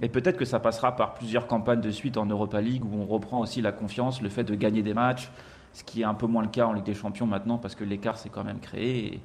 et 0.02 0.10
peut-être 0.10 0.38
que 0.38 0.46
ça 0.46 0.60
passera 0.60 0.96
par 0.96 1.14
plusieurs 1.14 1.48
campagnes 1.48 1.82
de 1.82 1.92
suite 1.92 2.18
en 2.18 2.26
Europa 2.26 2.62
League 2.62 2.84
où 2.86 3.02
on 3.02 3.06
reprend 3.06 3.40
aussi 3.42 3.62
la 3.62 3.72
confiance, 3.72 4.22
le 4.22 4.30
fait 4.30 4.44
de 4.44 4.56
gagner 4.56 4.82
des 4.82 4.94
matchs, 4.94 5.30
ce 5.74 5.84
qui 5.84 6.02
est 6.02 6.06
un 6.06 6.14
peu 6.14 6.28
moins 6.28 6.42
le 6.42 6.50
cas 6.50 6.66
en 6.66 6.74
Ligue 6.74 6.86
des 6.86 6.94
Champions 6.94 7.28
maintenant 7.28 7.58
parce 7.58 7.76
que 7.76 7.84
l'écart 7.84 8.18
s'est 8.18 8.30
quand 8.30 8.44
même 8.44 8.60
créé. 8.60 9.22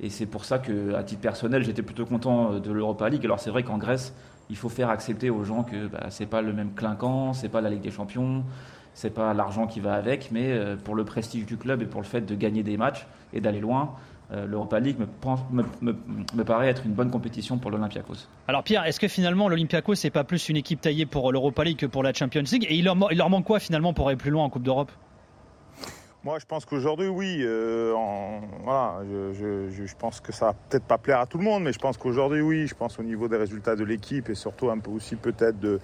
Et, 0.00 0.10
c'est 0.10 0.26
pour 0.26 0.44
ça 0.44 0.58
que, 0.58 0.94
à 0.94 1.02
titre 1.02 1.22
personnel, 1.22 1.64
j'étais 1.64 1.80
plutôt 1.82 2.04
content 2.04 2.58
de 2.58 2.70
l'Europa 2.70 3.08
League. 3.08 3.24
Alors 3.24 3.40
c'est 3.40 3.48
vrai 3.48 3.62
qu'en 3.62 3.78
Grèce, 3.78 4.14
il 4.50 4.56
faut 4.56 4.68
faire 4.68 4.90
accepter 4.90 5.30
aux 5.30 5.42
gens 5.42 5.62
que 5.62 5.86
bah, 5.86 6.06
c'est 6.10 6.26
pas 6.26 6.42
le 6.42 6.52
même 6.52 6.74
clinquant, 6.74 7.32
c'est 7.32 7.48
pas 7.48 7.62
la 7.62 7.70
Ligue 7.70 7.80
des 7.80 7.90
Champions, 7.90 8.44
c'est 8.92 9.10
pas 9.10 9.32
l'argent 9.34 9.66
qui 9.66 9.80
va 9.80 9.94
avec, 9.94 10.30
mais 10.32 10.52
euh, 10.52 10.76
pour 10.76 10.94
le 10.94 11.04
prestige 11.04 11.46
du 11.46 11.56
club 11.56 11.82
et 11.82 11.86
pour 11.86 12.00
le 12.00 12.06
fait 12.06 12.22
de 12.22 12.34
gagner 12.34 12.62
des 12.62 12.76
matchs 12.76 13.06
et 13.32 13.40
d'aller 13.40 13.60
loin, 13.60 13.82
euh, 13.82 14.15
l'Europa 14.30 14.80
League 14.80 14.96
me, 14.98 16.42
paraît 16.42 16.68
être 16.68 16.84
une 16.84 16.92
bonne 16.92 17.10
compétition 17.10 17.58
pour 17.58 17.70
l'Olympiakos. 17.70 18.26
Alors 18.48 18.62
Pierre, 18.64 18.84
est-ce 18.84 18.98
que 18.98 19.08
finalement 19.08 19.48
l'Olympiakos 19.48 19.94
c'est 19.94 20.10
pas 20.10 20.24
plus 20.24 20.48
une 20.48 20.56
équipe 20.56 20.80
taillée 20.80 21.06
pour 21.06 21.32
l'Europa 21.32 21.64
League 21.64 21.78
que 21.78 21.86
pour 21.86 22.02
la 22.02 22.12
Champions 22.12 22.42
League? 22.50 22.66
Et 22.68 22.76
il 22.76 22.84
leur 22.84 22.96
manque 23.30 23.44
quoi 23.44 23.60
finalement 23.60 23.92
pour 23.92 24.08
aller 24.08 24.16
plus 24.16 24.30
loin 24.30 24.44
en 24.44 24.50
Coupe 24.50 24.64
d'Europe? 24.64 24.90
Moi, 26.26 26.40
je 26.40 26.44
pense 26.44 26.64
qu'aujourd'hui, 26.64 27.06
oui. 27.06 27.38
Euh, 27.42 27.94
voilà, 28.64 28.98
je, 29.32 29.94
pense 29.96 30.20
que 30.20 30.32
ça 30.32 30.46
va 30.46 30.54
peut-être 30.54 30.82
pas 30.82 30.98
plaire 30.98 31.20
à 31.20 31.26
tout 31.26 31.38
le 31.38 31.44
monde, 31.44 31.62
mais 31.62 31.72
je 31.72 31.78
pense 31.78 31.96
qu'aujourd'hui, 31.96 32.40
oui. 32.40 32.66
Je 32.66 32.74
pense 32.74 32.98
au 32.98 33.04
niveau 33.04 33.28
des 33.28 33.36
résultats 33.36 33.76
de 33.76 33.84
l'équipe 33.84 34.28
et 34.28 34.34
surtout 34.34 34.68
un 34.68 34.78
peu 34.80 34.90
aussi 34.90 35.14
peut-être 35.14 35.60
de, 35.60 35.78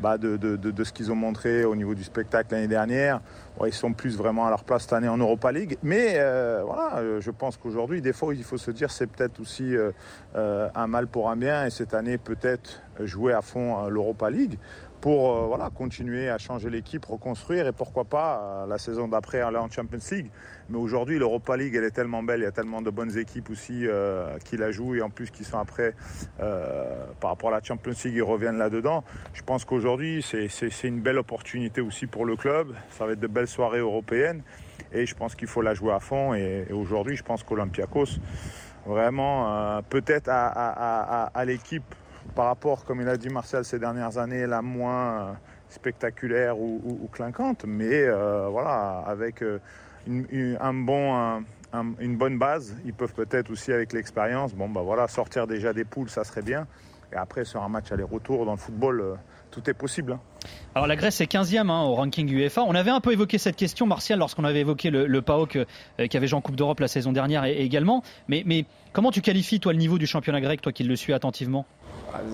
bah 0.00 0.16
de, 0.16 0.38
de, 0.38 0.56
de, 0.56 0.84
ce 0.84 0.90
qu'ils 0.90 1.12
ont 1.12 1.14
montré 1.14 1.66
au 1.66 1.76
niveau 1.76 1.94
du 1.94 2.02
spectacle 2.02 2.54
l'année 2.54 2.66
dernière. 2.66 3.20
Ils 3.66 3.74
sont 3.74 3.92
plus 3.92 4.16
vraiment 4.16 4.46
à 4.46 4.50
leur 4.50 4.64
place 4.64 4.84
cette 4.84 4.94
année 4.94 5.08
en 5.08 5.18
Europa 5.18 5.52
League. 5.52 5.76
Mais 5.82 6.14
euh, 6.14 6.62
voilà, 6.64 7.20
je 7.20 7.30
pense 7.30 7.58
qu'aujourd'hui, 7.58 8.00
des 8.00 8.14
fois, 8.14 8.34
il 8.34 8.42
faut 8.42 8.56
se 8.56 8.70
dire 8.70 8.90
c'est 8.90 9.06
peut-être 9.06 9.38
aussi 9.38 9.76
euh, 9.76 10.68
un 10.74 10.86
mal 10.86 11.08
pour 11.08 11.28
un 11.28 11.36
bien 11.36 11.66
et 11.66 11.70
cette 11.70 11.92
année 11.92 12.16
peut-être 12.16 12.80
jouer 13.00 13.34
à 13.34 13.42
fond 13.42 13.86
l'Europa 13.88 14.30
League 14.30 14.58
pour 15.04 15.36
euh, 15.36 15.46
voilà, 15.48 15.68
continuer 15.68 16.30
à 16.30 16.38
changer 16.38 16.70
l'équipe, 16.70 17.04
reconstruire 17.04 17.66
et 17.66 17.72
pourquoi 17.72 18.04
pas 18.04 18.40
euh, 18.40 18.66
la 18.66 18.78
saison 18.78 19.06
d'après 19.06 19.42
aller 19.42 19.58
en 19.58 19.68
Champions 19.68 19.98
League. 20.10 20.30
Mais 20.70 20.78
aujourd'hui, 20.78 21.18
l'Europa 21.18 21.58
League, 21.58 21.74
elle 21.74 21.84
est 21.84 21.90
tellement 21.90 22.22
belle, 22.22 22.40
il 22.40 22.44
y 22.44 22.46
a 22.46 22.52
tellement 22.52 22.80
de 22.80 22.88
bonnes 22.88 23.18
équipes 23.18 23.50
aussi 23.50 23.86
euh, 23.86 24.38
qui 24.46 24.56
la 24.56 24.70
jouent 24.70 24.94
et 24.94 25.02
en 25.02 25.10
plus 25.10 25.30
qui 25.30 25.44
sont 25.44 25.58
après, 25.58 25.94
par 26.38 27.28
rapport 27.28 27.50
à 27.50 27.52
la 27.52 27.62
Champions 27.62 27.92
League, 28.02 28.14
ils 28.14 28.22
reviennent 28.22 28.56
là-dedans. 28.56 29.04
Je 29.34 29.42
pense 29.42 29.66
qu'aujourd'hui, 29.66 30.22
c'est 30.22 30.88
une 30.88 31.00
belle 31.02 31.18
opportunité 31.18 31.82
aussi 31.82 32.06
pour 32.06 32.24
le 32.24 32.36
club. 32.36 32.72
Ça 32.88 33.04
va 33.04 33.12
être 33.12 33.20
de 33.20 33.26
belles 33.26 33.46
soirées 33.46 33.80
européennes 33.80 34.42
et 34.90 35.04
je 35.04 35.14
pense 35.14 35.34
qu'il 35.34 35.48
faut 35.48 35.60
la 35.60 35.74
jouer 35.74 35.92
à 35.92 36.00
fond. 36.00 36.32
Et, 36.32 36.64
aujourd'hui, 36.72 37.14
je 37.14 37.22
pense 37.22 37.42
qu'Olympiakos, 37.42 38.20
vraiment, 38.86 39.82
peut-être 39.90 40.30
à 40.30 41.44
l'équipe 41.44 41.94
par 42.34 42.46
rapport, 42.46 42.84
comme 42.84 43.00
il 43.00 43.08
a 43.08 43.16
dit 43.16 43.28
Marcel, 43.28 43.64
ces 43.64 43.78
dernières 43.78 44.18
années, 44.18 44.46
la 44.46 44.62
moins 44.62 45.36
spectaculaire 45.68 46.58
ou, 46.58 47.08
clinquante, 47.12 47.64
mais 47.66 48.04
euh, 48.04 48.48
voilà, 48.50 49.04
avec 49.06 49.42
une, 50.06 50.26
une, 50.30 50.56
un 50.60 50.74
bon, 50.74 51.14
un, 51.14 51.42
un, 51.72 51.92
une 51.98 52.16
bonne 52.16 52.38
base, 52.38 52.76
ils 52.84 52.94
peuvent 52.94 53.14
peut-être 53.14 53.50
aussi 53.50 53.72
avec 53.72 53.92
l'expérience, 53.92 54.54
bon 54.54 54.68
bah 54.68 54.82
voilà, 54.82 55.08
sortir 55.08 55.46
déjà 55.46 55.72
des 55.72 55.84
poules, 55.84 56.08
ça 56.08 56.24
serait 56.24 56.42
bien. 56.42 56.66
Et 57.12 57.16
après, 57.16 57.44
sur 57.44 57.62
un 57.62 57.68
match 57.68 57.92
aller-retour 57.92 58.44
dans 58.44 58.52
le 58.52 58.58
football, 58.58 59.00
euh, 59.00 59.14
tout 59.50 59.68
est 59.70 59.74
possible. 59.74 60.12
Hein. 60.12 60.20
Alors 60.74 60.86
la 60.88 60.96
Grèce 60.96 61.20
est 61.20 61.30
15e 61.30 61.70
hein, 61.70 61.82
au 61.84 61.94
ranking 61.94 62.28
UEFA. 62.28 62.62
On 62.62 62.74
avait 62.74 62.90
un 62.90 63.00
peu 63.00 63.12
évoqué 63.12 63.38
cette 63.38 63.56
question, 63.56 63.86
Martial, 63.86 64.18
lorsqu'on 64.18 64.44
avait 64.44 64.60
évoqué 64.60 64.90
le, 64.90 65.06
le 65.06 65.22
PAOK 65.22 65.56
euh, 65.56 66.06
qui 66.08 66.16
avait 66.16 66.26
joué 66.26 66.38
en 66.38 66.40
Coupe 66.40 66.56
d'Europe 66.56 66.80
la 66.80 66.88
saison 66.88 67.12
dernière 67.12 67.44
également. 67.44 68.02
Mais, 68.26 68.42
mais, 68.46 68.64
comment 68.92 69.12
tu 69.12 69.20
qualifies, 69.20 69.60
toi, 69.60 69.72
le 69.72 69.78
niveau 69.78 69.98
du 69.98 70.06
championnat 70.06 70.40
grec, 70.40 70.60
toi 70.60 70.72
qui 70.72 70.82
le 70.82 70.96
suis 70.96 71.12
attentivement? 71.12 71.66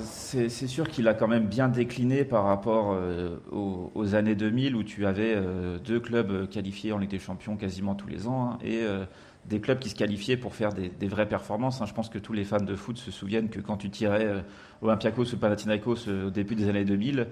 C'est 0.02 0.48
sûr 0.48 0.88
qu'il 0.88 1.08
a 1.08 1.14
quand 1.14 1.28
même 1.28 1.46
bien 1.46 1.68
décliné 1.68 2.24
par 2.24 2.44
rapport 2.44 2.92
euh, 2.92 3.36
aux, 3.50 4.14
années 4.14 4.34
2000 4.34 4.76
où 4.76 4.82
tu 4.82 5.06
avais 5.06 5.34
euh, 5.34 5.78
deux 5.78 6.00
clubs 6.00 6.48
qualifiés 6.48 6.92
en 6.92 6.98
Ligue 6.98 7.10
des 7.10 7.18
Champions 7.18 7.56
quasiment 7.56 7.94
tous 7.94 8.08
les 8.08 8.26
ans 8.26 8.52
hein, 8.52 8.58
et 8.62 8.82
euh, 8.82 9.04
des 9.46 9.60
clubs 9.60 9.78
qui 9.78 9.88
se 9.88 9.94
qualifiaient 9.94 10.36
pour 10.36 10.54
faire 10.54 10.72
des, 10.72 11.08
vraies 11.08 11.28
performances. 11.28 11.80
Hein. 11.80 11.86
Je 11.86 11.94
pense 11.94 12.08
que 12.08 12.18
tous 12.18 12.32
les 12.32 12.44
fans 12.44 12.58
de 12.58 12.76
foot 12.76 12.98
se 12.98 13.10
souviennent 13.10 13.48
que 13.48 13.60
quand 13.60 13.76
tu 13.76 13.90
tirais 13.90 14.26
euh, 14.26 14.40
Olympiakos 14.82 15.34
ou 15.34 15.36
Panathinaikos 15.36 16.08
euh, 16.08 16.28
au 16.28 16.30
début 16.30 16.54
des 16.54 16.68
années 16.68 16.84
2000, 16.84 17.26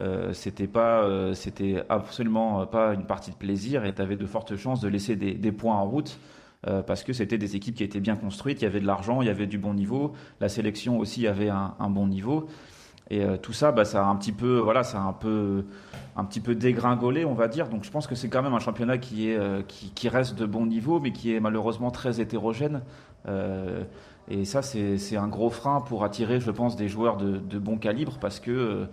euh, 0.00 0.32
c'était 0.32 0.68
pas, 0.68 1.02
euh, 1.02 1.34
c'était 1.34 1.82
absolument 1.88 2.66
pas 2.66 2.94
une 2.94 3.04
partie 3.04 3.32
de 3.32 3.36
plaisir 3.36 3.84
et 3.84 3.92
tu 3.92 4.00
avais 4.00 4.16
de 4.16 4.26
fortes 4.26 4.56
chances 4.56 4.80
de 4.80 4.88
laisser 4.88 5.16
des 5.16 5.52
points 5.52 5.76
en 5.76 5.84
route. 5.84 6.18
Euh, 6.66 6.82
parce 6.82 7.04
que 7.04 7.12
c'était 7.12 7.38
des 7.38 7.54
équipes 7.54 7.76
qui 7.76 7.84
étaient 7.84 8.00
bien 8.00 8.16
construites, 8.16 8.60
il 8.60 8.64
y 8.64 8.66
avait 8.66 8.80
de 8.80 8.86
l'argent, 8.86 9.22
il 9.22 9.28
y 9.28 9.30
avait 9.30 9.46
du 9.46 9.58
bon 9.58 9.74
niveau, 9.74 10.12
la 10.40 10.48
sélection 10.48 10.98
aussi 10.98 11.28
avait 11.28 11.50
un, 11.50 11.90
bon 11.90 12.08
niveau. 12.08 12.48
Et 13.10 13.22
euh, 13.22 13.36
tout 13.36 13.52
ça, 13.52 13.70
bah, 13.70 13.84
ça 13.84 14.04
a 14.04 14.08
un 14.08 14.16
petit 14.16 14.32
peu, 14.32 14.58
voilà, 14.58 14.82
ça 14.82 14.98
a 14.98 15.04
un 15.04 15.12
peu, 15.12 15.64
un 16.16 16.24
petit 16.24 16.40
peu 16.40 16.56
dégringolé, 16.56 17.24
on 17.24 17.34
va 17.34 17.46
dire. 17.46 17.68
Donc 17.68 17.84
je 17.84 17.90
pense 17.90 18.08
que 18.08 18.16
c'est 18.16 18.28
quand 18.28 18.42
même 18.42 18.54
un 18.54 18.58
championnat 18.58 18.98
qui 18.98 19.30
est, 19.30 19.36
euh, 19.36 19.62
qui, 19.62 20.08
reste 20.08 20.34
de 20.34 20.46
bon 20.46 20.66
niveau, 20.66 20.98
mais 20.98 21.12
qui 21.12 21.32
est 21.32 21.40
malheureusement 21.40 21.90
très 21.90 22.20
hétérogène. 22.20 22.82
Et 24.30 24.44
ça, 24.44 24.62
c'est 24.62 25.16
un 25.16 25.28
gros 25.28 25.50
frein 25.50 25.80
pour 25.82 26.02
attirer, 26.02 26.40
je 26.40 26.50
pense, 26.50 26.76
des 26.76 26.88
joueurs 26.88 27.18
de, 27.18 27.58
bon 27.58 27.76
calibre 27.76 28.18
parce 28.20 28.40
que 28.40 28.86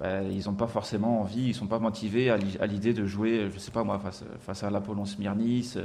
bah, 0.00 0.22
ils 0.22 0.46
n'ont 0.46 0.54
pas 0.54 0.66
forcément 0.66 1.20
envie, 1.20 1.48
ils 1.48 1.54
sont 1.54 1.68
pas 1.68 1.78
motivés 1.78 2.30
à 2.30 2.66
l'idée 2.66 2.92
de 2.92 3.06
jouer, 3.06 3.48
je 3.52 3.58
sais 3.58 3.70
pas 3.70 3.84
moi, 3.84 3.98
face, 4.00 4.24
face 4.40 4.64
à 4.64 4.70
l'Apollon 4.70 5.04
Smyrnis, 5.04 5.76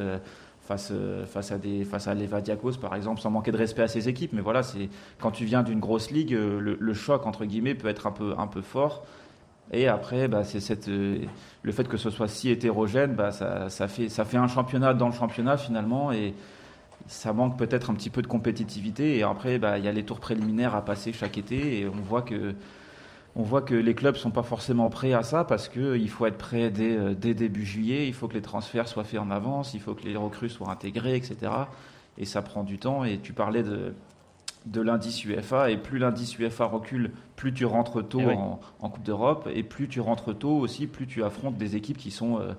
face, 0.71 0.93
face 1.27 1.51
à 1.51 1.57
des 1.57 1.83
face 1.83 2.07
à 2.07 2.15
Diakos 2.15 2.77
par 2.79 2.95
exemple, 2.95 3.21
sans 3.21 3.29
manquer 3.29 3.51
de 3.51 3.57
respect 3.57 3.83
à 3.83 3.87
ses 3.87 4.07
équipes. 4.09 4.33
Mais 4.33 4.41
voilà, 4.41 4.63
c'est 4.63 4.89
quand 5.19 5.31
tu 5.31 5.45
viens 5.45 5.63
d'une 5.63 5.79
grosse 5.79 6.11
ligue, 6.11 6.33
euh, 6.33 6.75
le, 6.77 6.93
choc 6.93 7.25
entre 7.25 7.45
guillemets 7.45 7.75
peut 7.75 7.87
être 7.87 8.07
un 8.07 8.11
peu 8.11 8.33
un 8.37 8.47
peu 8.47 8.61
fort. 8.61 9.05
Et 9.73 9.87
après, 9.87 10.27
bah, 10.27 10.43
c'est 10.43 10.59
cette 10.59 10.89
euh, 10.89 11.19
le 11.63 11.71
fait 11.71 11.87
que 11.87 11.97
ce 11.97 12.09
soit 12.09 12.27
si 12.27 12.49
hétérogène, 12.49 13.15
bah, 13.15 13.31
ça, 13.31 13.69
ça, 13.69 13.87
fait 13.87 14.09
ça 14.09 14.25
fait 14.25 14.37
un 14.37 14.47
championnat 14.47 14.93
dans 14.93 15.07
le 15.07 15.13
championnat 15.13 15.57
finalement 15.57 16.11
et 16.11 16.33
ça 17.07 17.33
manque 17.33 17.57
peut-être 17.57 17.89
un 17.89 17.93
petit 17.93 18.09
peu 18.09 18.21
de 18.21 18.27
compétitivité. 18.27 19.17
Et 19.17 19.23
après, 19.23 19.59
bah, 19.59 19.77
il 19.77 19.85
y 19.85 19.87
a 19.87 19.91
les 19.91 20.03
tours 20.03 20.19
préliminaires 20.19 20.75
à 20.75 20.83
passer 20.83 21.13
chaque 21.13 21.37
été 21.37 21.79
et 21.79 21.87
on 21.87 22.01
voit 22.01 22.21
que 22.21 22.55
on 23.35 23.43
voit 23.43 23.61
que 23.61 23.75
les 23.75 23.95
clubs 23.95 24.15
sont 24.15 24.31
pas 24.31 24.43
forcément 24.43 24.89
prêts 24.89 25.13
à 25.13 25.23
ça 25.23 25.43
parce 25.43 25.69
qu'il 25.69 26.09
faut 26.09 26.25
être 26.25 26.37
prêt 26.37 26.69
dès, 26.69 27.15
dès, 27.15 27.33
début 27.33 27.65
juillet, 27.65 28.07
il 28.07 28.13
faut 28.13 28.27
que 28.27 28.33
les 28.33 28.41
transferts 28.41 28.87
soient 28.87 29.05
faits 29.05 29.19
en 29.19 29.31
avance, 29.31 29.73
il 29.73 29.79
faut 29.79 29.93
que 29.93 30.03
les 30.03 30.17
recrues 30.17 30.49
soient 30.49 30.69
intégrées, 30.69 31.15
etc. 31.15 31.51
Et 32.17 32.25
ça 32.25 32.41
prend 32.41 32.63
du 32.63 32.77
temps. 32.77 33.05
Et 33.05 33.19
tu 33.19 33.31
parlais 33.31 33.63
de, 33.63 33.93
de 34.65 34.81
l'indice 34.81 35.23
UEFA, 35.25 35.71
et 35.71 35.77
plus 35.77 35.97
l'indice 35.97 36.37
UEFA 36.37 36.65
recule, 36.65 37.11
plus 37.35 37.53
tu 37.53 37.65
rentres 37.65 38.07
tôt 38.07 38.21
eh 38.21 38.35
en, 38.35 38.89
Coupe 38.89 39.03
d'Europe, 39.03 39.49
et 39.53 39.63
plus 39.63 39.87
tu 39.87 39.99
rentres 39.99 40.37
tôt 40.37 40.57
aussi, 40.57 40.87
plus 40.87 41.07
tu 41.07 41.23
affrontes 41.23 41.57
des 41.57 41.75
équipes 41.75 41.97
qui 41.97 42.11
sont, 42.11 42.39
euh, 42.39 42.53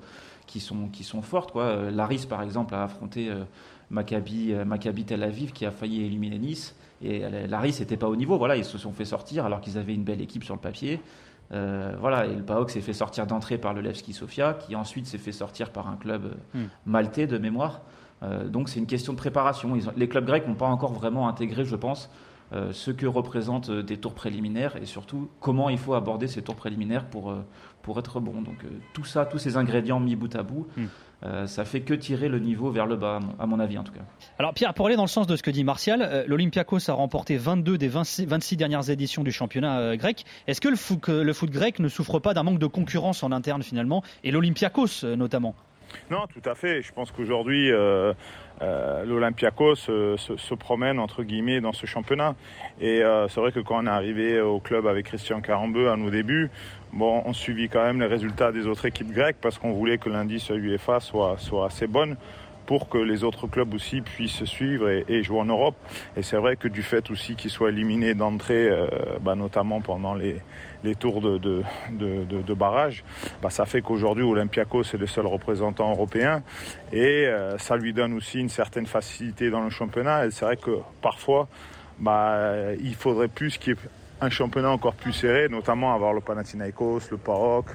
qui 0.47 0.61
sont, 0.61 0.89
qui 0.89 1.05
sont 1.05 1.23
fortes. 1.23 1.53
Quoi. 1.53 1.65
Euh, 1.65 1.91
Laris, 1.91 2.27
par 2.29 2.43
exemple, 2.43 2.75
a 2.75 2.83
affronté 2.83 3.31
euh, 3.31 3.45
Maccabi, 3.91 4.55
Maccabi 4.67 5.05
Tel 5.05 5.23
Aviv, 5.23 5.53
qui 5.53 5.65
a 5.65 5.71
failli 5.71 6.05
éliminer 6.05 6.39
Nice. 6.39 6.75
Et 7.03 7.25
Laris 7.49 7.77
n'était 7.81 7.97
pas 7.97 8.09
au 8.09 8.17
niveau. 8.17 8.39
Voilà, 8.39 8.57
ils 8.57 8.65
se 8.65 8.79
sont 8.79 8.93
fait 8.93 9.05
sortir 9.05 9.45
alors 9.45 9.61
qu'ils 9.61 9.79
avaient 9.79 9.95
une 9.95 10.05
belle 10.05 10.21
équipe 10.21 10.45
sur 10.45 10.55
le 10.55 10.61
papier. 10.61 11.01
Euh, 11.53 11.93
voilà, 12.01 12.27
et 12.27 12.35
le 12.35 12.43
PAOK 12.43 12.71
s'est 12.71 12.81
fait 12.81 12.93
sortir 12.93 13.27
d'entrée 13.27 13.59
par 13.59 13.75
le 13.75 13.83
Levski 13.83 14.13
Sofia, 14.13 14.55
qui 14.55 14.75
ensuite 14.75 15.07
s'est 15.07 15.19
fait 15.19 15.33
sortir 15.33 15.71
par 15.71 15.89
un 15.89 15.97
club 15.97 16.35
hmm. 16.55 16.65
maltais 16.87 17.27
de 17.27 17.39
mémoire. 17.39 17.83
Euh, 18.23 18.49
donc 18.49 18.69
c'est 18.69 18.79
une 18.79 18.87
question 18.87 19.13
de 19.13 19.19
préparation. 19.19 19.77
les 19.97 20.09
clubs 20.09 20.25
grecs 20.25 20.47
n'ont 20.47 20.55
pas 20.55 20.67
encore 20.67 20.93
vraiment 20.93 21.29
intégré, 21.29 21.65
je 21.65 21.77
pense, 21.77 22.11
euh, 22.53 22.73
ce 22.73 22.91
que 22.91 23.07
représentent 23.07 23.71
des 23.71 23.99
tours 23.99 24.15
préliminaires 24.15 24.77
et 24.77 24.87
surtout 24.87 25.29
comment 25.41 25.69
il 25.69 25.79
faut 25.79 25.95
aborder 25.95 26.27
ces 26.27 26.43
tours 26.43 26.57
préliminaires 26.57 27.05
pour, 27.05 27.35
pour 27.83 27.99
être 27.99 28.21
bon. 28.21 28.41
Donc 28.41 28.65
tout 28.95 29.05
ça, 29.05 29.27
tous 29.27 29.39
ces 29.39 29.57
ingrédients 29.57 30.01
mis 30.01 30.17
bout 30.17 30.35
à 30.35 30.43
bout, 30.43 30.69
hmm. 30.77 30.87
Euh, 31.25 31.47
ça 31.47 31.65
fait 31.65 31.81
que 31.81 31.95
tirer 31.95 32.29
le 32.29 32.39
niveau 32.39 32.71
vers 32.71 32.87
le 32.87 32.97
bas, 32.97 33.21
à 33.39 33.47
mon 33.47 33.61
avis 33.61 33.79
en 33.79 33.85
tout 33.85 33.93
cas. 33.93 34.01
Alors 34.39 34.55
Pierre, 34.55 34.75
pour 34.75 34.87
aller 34.87 34.97
dans 34.97 35.05
le 35.05 35.09
sens 35.09 35.27
de 35.27 35.37
ce 35.37 35.43
que 35.43 35.51
dit 35.51 35.65
Martial, 35.65 36.03
euh, 36.03 36.25
l'Olympiakos 36.27 36.91
a 36.91 36.95
remporté 36.95 37.37
22 37.37 37.79
des 37.79 37.89
26, 37.89 38.57
dernières 38.57 38.91
éditions 38.91 39.23
du 39.23 39.31
championnat 39.31 39.79
euh, 39.79 39.97
grec. 39.97 40.25
Est-ce 40.47 40.61
que 40.61 40.69
le 40.69 40.77
foot, 40.77 41.09
le 41.09 41.33
foot 41.33 41.51
grec 41.51 41.79
ne 41.79 41.89
souffre 41.89 42.19
pas 42.19 42.35
d'un 42.35 42.43
manque 42.43 42.59
de 42.59 42.67
concurrence 42.67 43.23
en 43.23 43.31
interne 43.31 43.63
finalement, 43.63 44.03
et 44.25 44.31
l'Olympiakos 44.31 45.05
notamment? 45.17 45.55
Non, 46.11 46.27
tout 46.27 46.49
à 46.49 46.55
fait. 46.55 46.83
Je 46.83 46.93
pense 46.93 47.11
qu'aujourd'hui, 47.13 47.71
l'Olympiakos 49.05 49.77
se, 49.77 50.55
promène 50.55 50.99
entre 50.99 51.23
guillemets 51.23 51.61
dans 51.61 51.73
ce 51.73 51.87
championnat. 51.87 52.35
Et 52.81 53.03
c'est 53.29 53.41
vrai 53.41 53.53
que 53.53 53.61
quand 53.61 53.83
on 53.83 53.87
est 53.87 53.91
arrivé 53.91 54.41
au 54.41 54.61
club 54.61 54.87
avec 54.87 55.07
Christian 55.07 55.41
Carambeu 55.41 55.91
à 55.91 55.97
nos 55.97 56.11
débuts, 56.11 56.51
Bon, 56.93 57.23
on 57.25 57.33
suivit 57.33 57.71
quand 57.71 57.83
même 57.83 58.01
les 58.01 58.07
résultats 58.07 58.53
des 58.53 58.67
autres 58.67 58.85
équipes 58.85 59.13
grecques 59.13 59.39
parce 59.41 59.59
qu'on 59.59 59.73
voulait 59.73 59.97
que 59.97 60.11
l'indice 60.11 60.51
UEFA 60.51 61.01
soit, 61.01 61.37
soit 61.39 61.65
assez 61.65 61.87
bonne 61.87 62.17
pour 62.67 62.91
que 62.91 62.99
les 62.99 63.25
autres 63.25 63.47
clubs 63.47 63.73
aussi 63.73 64.03
puissent 64.03 64.45
suivre 64.45 64.89
et, 64.89 65.23
jouer 65.23 65.41
en 65.41 65.47
Europe. 65.47 65.75
Et 66.17 66.23
c'est 66.23 66.37
vrai 66.37 66.57
que 66.57 66.69
du 66.69 66.83
fait 66.83 67.11
aussi 67.11 67.35
qu'ils 67.35 67.51
soient 67.51 67.71
éliminés 67.71 68.15
d'entrée, 68.15 68.69
euh, 68.69 68.87
bah, 69.21 69.35
notamment 69.35 69.81
pendant 69.81 70.15
les, 70.15 70.37
les 70.85 70.95
tours 70.95 71.21
de, 71.21 71.39
de, 71.39 71.63
de, 71.91 72.55
barrage, 72.55 73.05
bah, 73.41 73.51
ça 73.51 73.67
fait 73.67 73.83
qu'aujourd'hui 73.83 74.25
Olympiakos 74.25 74.83
est 74.83 74.99
le 74.99 75.07
seul 75.07 75.27
représentant 75.27 75.91
européen 75.91 76.43
et 76.93 77.27
euh, 77.27 77.57
ça 77.59 77.77
lui 77.77 77.93
donne 77.93 78.13
aussi 78.15 78.41
une 78.41 78.49
certaine 78.49 78.87
facilité 78.87 79.51
dans 79.51 79.61
le 79.61 79.71
championnat. 79.71 80.27
Et 80.27 80.31
c'est 80.31 80.45
vrai 80.45 80.57
que 80.57 80.79
parfois, 81.01 81.49
bah, 81.99 82.75
il 82.81 82.95
faudrait 82.95 83.29
plus 83.29 83.59
qu'il 83.59 83.75
y 83.75 83.77
ait 83.77 83.81
un 84.23 84.31
championnat 84.31 84.71
encore 84.71 84.95
plus 84.95 85.13
serré, 85.13 85.49
notamment 85.49 85.93
avoir 85.95 86.13
le 86.13 86.21
Panathinaikos, 86.21 87.11
le 87.11 87.17
PAOK, 87.17 87.67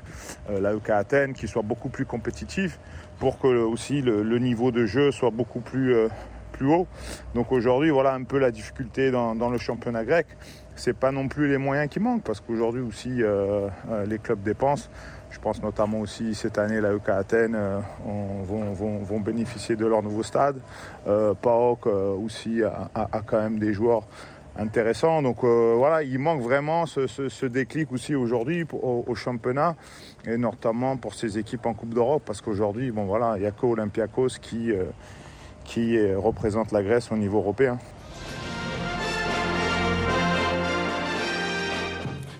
euh, 0.49 0.61
la 0.61 0.73
UK 0.73 0.89
Athènes, 0.91 1.33
qui 1.33 1.47
soit 1.47 1.61
beaucoup 1.61 1.89
plus 1.89 2.05
compétitif 2.05 2.79
pour 3.19 3.37
que 3.37 3.47
aussi 3.47 4.01
le, 4.01 4.39
niveau 4.39 4.71
de 4.71 4.85
jeu 4.85 5.11
soit 5.11 5.29
beaucoup 5.29 5.59
plus, 5.59 5.93
euh, 5.93 6.07
plus 6.57 6.67
haut. 6.67 6.87
Donc 7.35 7.51
aujourd'hui, 7.51 7.89
voilà 7.89 8.13
un 8.13 8.23
peu 8.23 8.39
la 8.39 8.51
difficulté 8.51 9.11
dans, 9.11 9.49
le 9.49 9.57
championnat 9.57 10.03
grec. 10.03 10.27
C'est 10.75 10.97
pas 10.97 11.11
non 11.11 11.27
plus 11.27 11.47
les 11.47 11.57
moyens 11.57 11.89
qui 11.89 11.99
manquent 11.99 12.23
parce 12.23 12.39
qu'aujourd'hui 12.39 12.81
aussi 12.81 13.23
euh, 13.23 13.69
les 14.05 14.19
clubs 14.19 14.41
dépensent. 14.41 14.89
Je 15.29 15.39
pense 15.39 15.61
notamment 15.61 15.99
aussi 15.99 16.35
cette 16.35 16.57
année 16.57 16.79
la 16.79 16.93
UK 16.93 17.09
Athènes 17.09 17.57
vont, 18.45 18.71
vont, 18.73 18.99
vont, 18.99 19.19
bénéficier 19.19 19.75
de 19.75 19.85
leur 19.85 20.01
nouveau 20.01 20.23
stade. 20.23 20.57
PAOK 21.05 21.85
aussi 21.85 22.63
a, 22.63 23.21
quand 23.25 23.41
même 23.41 23.59
des 23.59 23.73
joueurs 23.73 24.03
intéressant. 24.57 25.21
Donc 25.21 25.43
euh, 25.43 25.75
voilà, 25.77 26.03
il 26.03 26.19
manque 26.19 26.41
vraiment 26.41 26.85
ce, 26.85 27.45
déclic 27.45 27.91
aussi 27.91 28.15
aujourd'hui 28.15 28.65
au, 28.71 29.15
championnat 29.15 29.75
et 30.25 30.37
notamment 30.37 30.97
pour 30.97 31.13
ces 31.13 31.37
équipes 31.37 31.65
en 31.65 31.73
Coupe 31.73 31.93
d'Europe 31.93 32.23
parce 32.25 32.41
qu'aujourd'hui, 32.41 32.91
bon 32.91 33.05
voilà, 33.05 33.33
il 33.37 33.41
n'y 33.41 33.47
a 33.47 33.51
que 33.51 33.65
Olympiakos 33.65 34.39
qui, 34.41 34.71
euh, 34.71 34.85
qui 35.67 35.99
représente 36.15 36.71
la 36.71 36.81
Grèce 36.81 37.11
au 37.11 37.17
niveau 37.17 37.37
européen. 37.37 37.77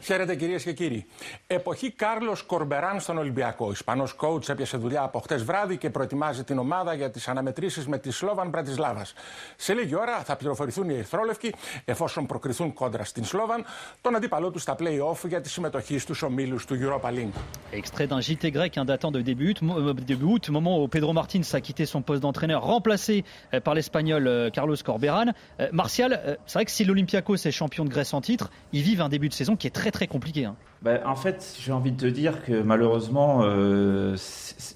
Χαίρετε 0.08 0.36
κυρίες 0.36 0.64
και 0.64 0.74
κύριοι. 0.74 1.06
Εποχή 1.48 1.92
Κάρλος 1.92 2.44
Κορμπεράν 2.44 3.00
στον 3.00 3.18
Ολυμπιακό. 3.18 3.72
Ισπανός 3.72 4.16
coach 4.20 4.50
έπιασε 4.50 4.78
δουλειά 4.78 5.04
από 5.04 5.20
χτες 5.20 5.44
βράδυ 5.44 5.78
και 5.78 5.90
προετοιμάζει 5.90 6.44
την 6.44 6.58
ομάδα 6.58 6.94
για 6.94 7.12
τις 7.12 7.28
αναμετρήσεις 7.28 7.88
με 7.88 7.98
τη 7.98 8.12
Σλόβαν 8.12 8.50
Μπρατισλάβας. 8.50 9.14
Σε 9.56 9.74
λίγη 9.74 9.96
ώρα 9.96 10.20
θα 10.24 10.36
πληροφορηθούν 10.36 10.90
οι 10.90 10.94
Ερυθρόλευκοι, 10.94 11.54
εφόσον 11.86 12.26
προκριθούν 12.26 12.74
κόντρα 12.74 13.04
στην 13.04 13.26
Σλόβαν, 13.26 13.66
τον 14.02 14.16
αντίπαλό 14.16 14.52
του 14.52 14.60
στα 14.60 14.76
play-off 14.80 15.28
για 15.28 15.42
τη 15.42 15.50
συμμετοχή 15.50 15.98
στους 16.00 16.22
ομίλους 16.22 16.66
του 16.66 16.78
Europa 16.82 17.10
League. 17.10 17.34
Extrait 17.74 18.08
d'un 18.08 18.22
JT 18.22 18.52
grec, 18.52 18.78
un 18.78 18.86
datant 18.86 19.12
de 19.12 19.22
début 19.22 19.50
août, 19.50 19.60
euh, 19.62 19.94
début 19.94 20.26
août, 20.26 20.50
moment 20.50 20.82
où 20.82 20.88
Pedro 20.88 21.12
Martins 21.14 21.48
a 21.54 21.60
quitté 21.60 21.86
son 21.86 22.02
poste 22.02 22.22
d'entraîneur, 22.22 22.62
remplacé 22.64 23.16
euh, 23.24 23.60
par 23.60 23.74
l'espagnol 23.74 24.28
euh, 24.28 24.50
Carlos 24.50 24.80
Corberan. 24.86 25.28
Martial, 25.72 26.12
c'est 26.46 26.58
vrai 26.58 26.66
que 26.66 26.72
si 26.72 26.84
l'Olympiakos 26.86 27.42
est 27.48 27.52
champion 27.52 27.84
de 27.84 27.90
Grèce 27.90 28.14
en 28.14 28.22
titre, 28.22 28.50
ils 28.72 28.84
vivent 28.90 29.02
un 29.02 29.10
début 29.10 29.30
de 29.30 29.34
saison 29.34 29.56
qui 29.56 29.68
est 29.68 29.76
très 29.82 29.92
très 29.98 30.08
compliqué. 30.08 30.46
Hein. 30.46 30.56
Ben, 30.84 31.00
en 31.08 31.16
fait, 31.16 31.56
j'ai 31.60 31.72
envie 31.72 31.92
de 31.92 31.98
te 31.98 32.06
dire 32.06 32.44
que 32.44 32.62
malheureusement, 32.62 33.40
euh, 33.42 34.16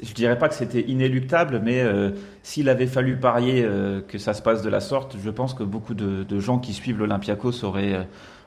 je 0.01 0.13
dirais 0.13 0.39
pas 0.39 0.49
que 0.49 0.55
c'était 0.55 0.81
inéluctable, 0.81 1.61
mais 1.63 1.79
euh, 1.81 2.09
s'il 2.41 2.69
avait 2.69 2.87
fallu 2.87 3.17
parier 3.17 3.63
euh, 3.63 4.01
que 4.01 4.17
ça 4.17 4.33
se 4.33 4.41
passe 4.41 4.63
de 4.63 4.69
la 4.69 4.79
sorte, 4.79 5.15
je 5.23 5.29
pense 5.29 5.53
que 5.53 5.63
beaucoup 5.63 5.93
de, 5.93 6.39
gens 6.39 6.57
qui 6.57 6.73
suivent 6.73 6.97
l'Olympiakos 6.97 7.63
auraient, 7.63 7.93
euh, 7.93 8.03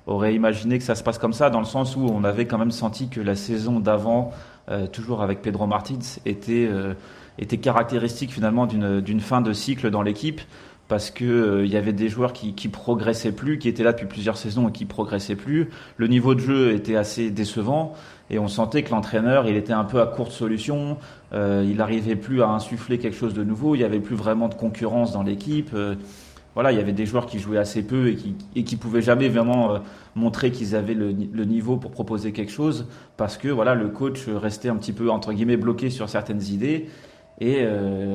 auraient 0.08 0.34
imaginé 0.34 0.78
que 0.78 0.84
ça 0.84 0.96
se 0.96 1.04
passe 1.04 1.18
comme 1.18 1.32
ça, 1.32 1.48
dans 1.48 1.60
le 1.60 1.64
sens 1.64 1.94
où 1.94 2.00
on 2.00 2.24
avait 2.24 2.46
quand 2.46 2.58
même 2.58 2.72
senti 2.72 3.08
que 3.08 3.20
la 3.20 3.36
saison 3.36 3.78
d'avant, 3.78 4.32
toujours 4.92 5.22
avec 5.22 5.42
Pedro 5.42 5.66
Martins, 5.66 5.98
était 6.26 7.58
caractéristique 7.58 8.32
finalement 8.32 8.66
d'une 8.66 9.20
fin 9.20 9.42
de 9.42 9.52
cycle 9.52 9.90
dans 9.90 10.02
l'équipe 10.02 10.40
parce 10.88 11.10
que 11.10 11.24
il 11.24 11.30
euh, 11.30 11.66
y 11.66 11.76
avait 11.76 11.92
des 11.92 12.08
joueurs 12.08 12.32
qui, 12.32 12.54
qui 12.54 12.68
progressaient 12.68 13.32
plus, 13.32 13.58
qui 13.58 13.68
étaient 13.68 13.82
là 13.82 13.92
depuis 13.92 14.06
plusieurs 14.06 14.36
saisons 14.36 14.68
et 14.68 14.72
qui 14.72 14.84
progressaient 14.84 15.36
plus. 15.36 15.70
Le 15.96 16.08
niveau 16.08 16.34
de 16.34 16.40
jeu 16.40 16.72
était 16.72 16.96
assez 16.96 17.30
décevant 17.30 17.94
et 18.30 18.38
on 18.38 18.48
sentait 18.48 18.82
que 18.82 18.90
l'entraîneur, 18.90 19.46
il 19.48 19.56
était 19.56 19.72
un 19.72 19.84
peu 19.84 20.00
à 20.00 20.06
courte 20.06 20.32
solution. 20.32 20.98
Euh, 21.32 21.64
il 21.66 21.76
n'arrivait 21.76 22.16
plus 22.16 22.42
à 22.42 22.48
insuffler 22.48 22.98
quelque 22.98 23.16
chose 23.16 23.34
de 23.34 23.44
nouveau. 23.44 23.74
Il 23.74 23.78
n'y 23.78 23.84
avait 23.84 24.00
plus 24.00 24.16
vraiment 24.16 24.48
de 24.48 24.54
concurrence 24.54 25.12
dans 25.12 25.22
l'équipe. 25.22 25.70
Euh, 25.72 25.94
voilà, 26.54 26.70
il 26.70 26.78
y 26.78 26.80
avait 26.80 26.92
des 26.92 27.06
joueurs 27.06 27.26
qui 27.26 27.38
jouaient 27.38 27.58
assez 27.58 27.82
peu 27.82 28.08
et 28.08 28.14
qui 28.14 28.36
et 28.54 28.62
qui 28.62 28.76
pouvaient 28.76 29.02
jamais 29.02 29.28
vraiment 29.28 29.80
montrer 30.14 30.52
qu'ils 30.52 30.76
avaient 30.76 30.94
le, 30.94 31.12
le, 31.32 31.44
niveau 31.44 31.78
pour 31.78 31.90
proposer 31.90 32.30
quelque 32.30 32.52
chose 32.52 32.86
parce 33.16 33.36
que 33.36 33.48
voilà, 33.48 33.74
le 33.74 33.88
coach 33.88 34.28
restait 34.28 34.68
un 34.68 34.76
petit 34.76 34.92
peu 34.92 35.10
entre 35.10 35.32
guillemets 35.32 35.56
bloqué 35.56 35.90
sur 35.90 36.08
certaines 36.08 36.42
idées. 36.42 36.90
Et 37.40 37.66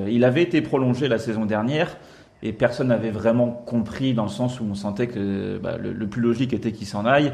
il 0.07 0.23
avait 0.23 0.43
été 0.43 0.61
prolongé 0.61 1.09
la 1.09 1.19
saison 1.19 1.45
dernière 1.45 1.97
et 2.41 2.53
personne 2.53 2.87
n'avait 2.87 3.11
vraiment 3.11 3.49
compris 3.49 4.13
dans 4.13 4.23
le 4.23 4.29
sens 4.29 4.59
où 4.59 4.65
on 4.69 4.75
sentait 4.75 5.07
que 5.07 5.57
bah, 5.57 5.77
le, 5.77 6.07
plus 6.07 6.21
logique 6.21 6.53
était 6.53 6.71
qu'il 6.71 6.87
s'en 6.87 7.05
aille. 7.05 7.33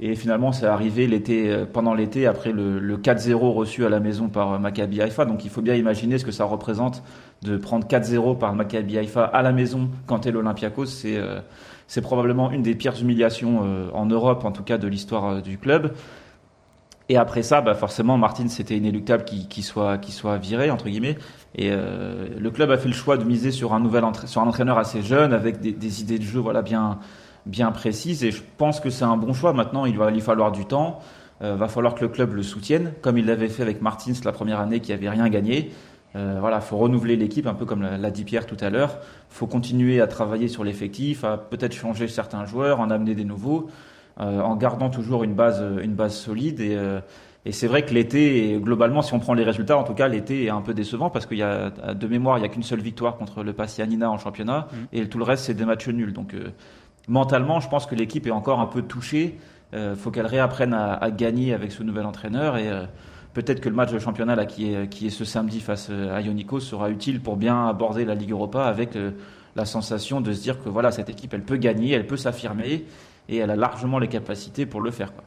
Et 0.00 0.16
finalement, 0.16 0.50
c'est 0.50 0.66
arrivé 0.66 1.06
l'été, 1.06 1.48
euh, 1.48 1.64
pendant 1.70 1.94
l'été, 1.94 2.26
après 2.26 2.50
le, 2.50 2.80
le 2.80 2.96
4-0 2.96 3.36
reçu 3.52 3.84
à 3.84 3.88
la 3.88 4.00
maison 4.00 4.28
par 4.28 4.54
euh, 4.54 4.58
Maccabi 4.58 5.00
Haïfa. 5.00 5.24
Donc 5.26 5.44
il 5.44 5.50
faut 5.50 5.62
bien 5.62 5.74
imaginer 5.74 6.18
ce 6.18 6.24
que 6.24 6.32
ça 6.32 6.44
représente 6.44 7.04
de 7.42 7.56
prendre 7.56 7.86
4-0 7.86 8.36
par 8.38 8.54
Maccabi 8.54 8.98
Haïfa 8.98 9.24
à 9.24 9.42
la 9.42 9.52
maison 9.52 9.90
quand 10.06 10.20
t'es 10.20 10.32
l'Olympiakos. 10.32 10.86
C'est, 10.86 11.16
euh, 11.16 11.40
c'est 11.86 12.00
probablement 12.00 12.50
une 12.50 12.62
des 12.62 12.74
pires 12.74 13.00
humiliations 13.00 13.60
en 13.92 14.06
Europe, 14.06 14.46
en 14.46 14.50
tout 14.50 14.62
cas 14.62 14.78
de 14.78 14.88
l'histoire 14.88 15.42
du 15.42 15.58
club. 15.58 15.92
Et 17.12 17.18
après 17.18 17.42
ça, 17.42 17.60
bah 17.60 17.74
forcément, 17.74 18.16
Martin, 18.16 18.48
c'était 18.48 18.74
inéluctable 18.74 19.26
qu'il 19.26 19.62
soit, 19.62 19.98
qu'il 19.98 20.14
soit 20.14 20.38
viré, 20.38 20.70
entre 20.70 20.88
guillemets. 20.88 21.18
Et 21.54 21.68
euh, 21.70 22.26
le 22.38 22.50
club 22.50 22.70
a 22.70 22.78
fait 22.78 22.88
le 22.88 22.94
choix 22.94 23.18
de 23.18 23.24
miser 23.24 23.50
sur 23.50 23.74
un, 23.74 23.80
nouvel 23.80 24.02
entraîneur 24.02 24.78
assez 24.78 25.02
jeune, 25.02 25.34
avec 25.34 25.60
des, 25.60 26.00
idées 26.00 26.18
de 26.18 26.24
jeu 26.24 26.40
voilà, 26.40 26.62
bien, 26.62 27.00
bien 27.44 27.70
précises. 27.70 28.24
Et 28.24 28.30
je 28.30 28.40
pense 28.56 28.80
que 28.80 28.88
c'est 28.88 29.04
un 29.04 29.18
bon 29.18 29.34
choix. 29.34 29.52
Maintenant, 29.52 29.84
il 29.84 29.98
va 29.98 30.10
lui 30.10 30.22
falloir 30.22 30.52
du 30.52 30.64
temps. 30.64 31.00
Euh, 31.42 31.54
va 31.54 31.68
falloir 31.68 31.94
que 31.94 32.00
le 32.00 32.08
club 32.08 32.32
le 32.32 32.42
soutienne, 32.42 32.94
comme 33.02 33.18
il 33.18 33.26
l'avait 33.26 33.50
fait 33.50 33.62
avec 33.62 33.82
Martins 33.82 34.14
la 34.24 34.32
première 34.32 34.58
année 34.58 34.80
qui 34.80 34.94
avait 34.94 35.10
rien 35.10 35.28
gagné. 35.28 35.70
Euh, 36.16 36.38
voilà, 36.40 36.62
faut 36.62 36.78
renouveler 36.78 37.16
l'équipe, 37.16 37.46
un 37.46 37.52
peu 37.52 37.66
comme 37.66 37.82
l'a 37.82 38.10
dit 38.10 38.24
Pierre 38.24 38.46
tout 38.46 38.56
à 38.58 38.70
l'heure. 38.70 39.00
faut 39.28 39.46
continuer 39.46 40.00
à 40.00 40.06
travailler 40.06 40.48
sur 40.48 40.64
l'effectif, 40.64 41.24
à 41.24 41.36
peut-être 41.36 41.74
changer 41.74 42.08
certains 42.08 42.46
joueurs, 42.46 42.80
en 42.80 42.88
amener 42.88 43.14
des 43.14 43.24
nouveaux. 43.24 43.68
Euh, 44.20 44.40
en 44.40 44.56
gardant 44.56 44.90
toujours 44.90 45.24
une 45.24 45.34
base, 45.34 45.64
une 45.82 45.94
base 45.94 46.14
solide. 46.14 46.60
Et, 46.60 46.76
euh, 46.76 47.00
et 47.44 47.52
c'est 47.52 47.66
vrai 47.66 47.84
que 47.84 47.94
l'été, 47.94 48.58
globalement, 48.60 49.02
si 49.02 49.14
on 49.14 49.18
prend 49.18 49.34
les 49.34 49.44
résultats, 49.44 49.76
en 49.78 49.84
tout 49.84 49.94
cas, 49.94 50.06
l'été 50.06 50.44
est 50.44 50.50
un 50.50 50.60
peu 50.60 50.74
décevant 50.74 51.10
parce 51.10 51.26
qu'il 51.26 51.38
y 51.38 51.42
a, 51.42 51.70
de 51.70 52.06
mémoire, 52.06 52.38
il 52.38 52.42
n'y 52.42 52.46
a 52.46 52.50
qu'une 52.50 52.62
seule 52.62 52.80
victoire 52.80 53.16
contre 53.16 53.42
le 53.42 53.52
Passianina 53.52 54.10
en 54.10 54.18
championnat 54.18 54.68
mmh. 54.70 54.76
et 54.92 55.08
tout 55.08 55.18
le 55.18 55.24
reste, 55.24 55.44
c'est 55.44 55.54
des 55.54 55.64
matchs 55.64 55.88
nuls. 55.88 56.12
Donc, 56.12 56.34
euh, 56.34 56.50
mentalement, 57.08 57.58
je 57.60 57.68
pense 57.68 57.86
que 57.86 57.94
l'équipe 57.94 58.26
est 58.26 58.32
encore 58.32 58.60
un 58.60 58.66
peu 58.66 58.82
touchée. 58.82 59.38
Il 59.74 59.96
faut 59.96 60.10
qu'elle 60.10 60.26
réapprenne 60.26 60.74
à, 60.74 60.92
à, 60.92 61.10
gagner 61.10 61.54
avec 61.54 61.72
ce 61.72 61.82
nouvel 61.82 62.04
entraîneur 62.04 62.58
et 62.58 62.68
peut-être 63.32 63.62
que 63.62 63.70
le 63.70 63.74
match 63.74 63.90
de 63.90 63.98
championnat 63.98 64.36
là, 64.36 64.44
qui, 64.44 64.74
est, 64.74 64.86
qui 64.90 65.06
est 65.06 65.10
ce 65.10 65.24
samedi 65.24 65.60
face 65.60 65.88
à 65.88 66.20
Ionikos 66.20 66.60
sera 66.60 66.90
utile 66.90 67.22
pour 67.22 67.38
bien 67.38 67.68
aborder 67.68 68.04
la 68.04 68.14
Ligue 68.14 68.32
Europa 68.32 68.66
avec 68.66 68.90
la 69.56 69.64
sensation 69.64 70.20
de 70.20 70.30
se 70.34 70.42
dire 70.42 70.62
que 70.62 70.68
voilà, 70.68 70.90
cette 70.92 71.08
équipe, 71.08 71.32
elle 71.32 71.42
peut 71.42 71.56
gagner, 71.56 71.92
elle 71.92 72.06
peut 72.06 72.18
s'affirmer 72.18 72.84
et 73.28 73.36
elle 73.38 73.50
a 73.50 73.56
largement 73.56 73.98
les 73.98 74.08
capacités 74.08 74.66
pour 74.66 74.80
le 74.80 74.90
faire. 74.90 75.12
Quoi. 75.12 75.24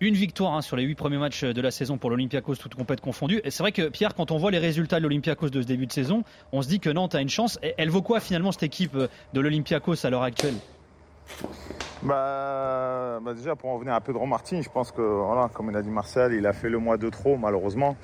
Une 0.00 0.14
victoire 0.14 0.54
hein, 0.54 0.62
sur 0.62 0.76
les 0.76 0.84
huit 0.84 0.94
premiers 0.94 1.18
matchs 1.18 1.42
de 1.44 1.60
la 1.60 1.72
saison 1.72 1.98
pour 1.98 2.10
l'Olympiakos, 2.10 2.54
toutes 2.54 2.76
compètes 2.76 3.00
confondues. 3.00 3.40
Et 3.42 3.50
c'est 3.50 3.64
vrai 3.64 3.72
que 3.72 3.88
Pierre, 3.88 4.14
quand 4.14 4.30
on 4.30 4.38
voit 4.38 4.52
les 4.52 4.58
résultats 4.58 4.98
de 4.98 5.02
l'Olympiakos 5.02 5.50
de 5.50 5.60
ce 5.60 5.66
début 5.66 5.86
de 5.86 5.92
saison, 5.92 6.22
on 6.52 6.62
se 6.62 6.68
dit 6.68 6.78
que 6.78 6.90
Nantes 6.90 7.16
a 7.16 7.20
une 7.20 7.28
chance. 7.28 7.58
Et 7.64 7.74
elle 7.78 7.90
vaut 7.90 8.02
quoi 8.02 8.20
finalement 8.20 8.52
cette 8.52 8.62
équipe 8.62 8.96
de 8.96 9.40
l'Olympiakos 9.40 10.06
à 10.06 10.10
l'heure 10.10 10.22
actuelle? 10.22 10.54
Bah, 12.02 13.18
bah, 13.20 13.34
déjà 13.34 13.56
pour 13.56 13.70
en 13.70 13.78
venir 13.78 13.92
à 13.92 14.00
Pedro 14.00 14.24
Martin, 14.24 14.62
je 14.62 14.68
pense 14.68 14.92
que 14.92 15.02
voilà, 15.02 15.50
comme 15.52 15.68
il 15.70 15.76
a 15.76 15.82
dit 15.82 15.90
Marcel, 15.90 16.32
il 16.32 16.46
a 16.46 16.52
fait 16.52 16.68
le 16.68 16.78
mois 16.78 16.96
de 16.96 17.08
trop 17.08 17.36
malheureusement. 17.36 17.96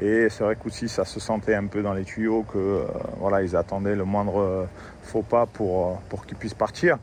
Et 0.00 0.28
c'est 0.30 0.42
vrai 0.42 0.56
qu'aussi 0.56 0.88
ça 0.88 1.04
se 1.04 1.20
sentait 1.20 1.54
un 1.54 1.66
peu 1.66 1.82
dans 1.82 1.92
les 1.92 2.04
tuyaux 2.04 2.44
que 2.50 2.58
euh, 2.58 2.84
voilà, 3.18 3.42
ils 3.42 3.54
attendaient 3.56 3.94
le 3.94 4.04
moindre 4.04 4.40
euh, 4.40 4.64
faux 5.02 5.22
pas 5.22 5.44
pour, 5.44 5.86
euh, 5.86 5.94
pour 6.08 6.24
qu'il 6.24 6.38
puisse 6.38 6.54
partir. 6.54 6.96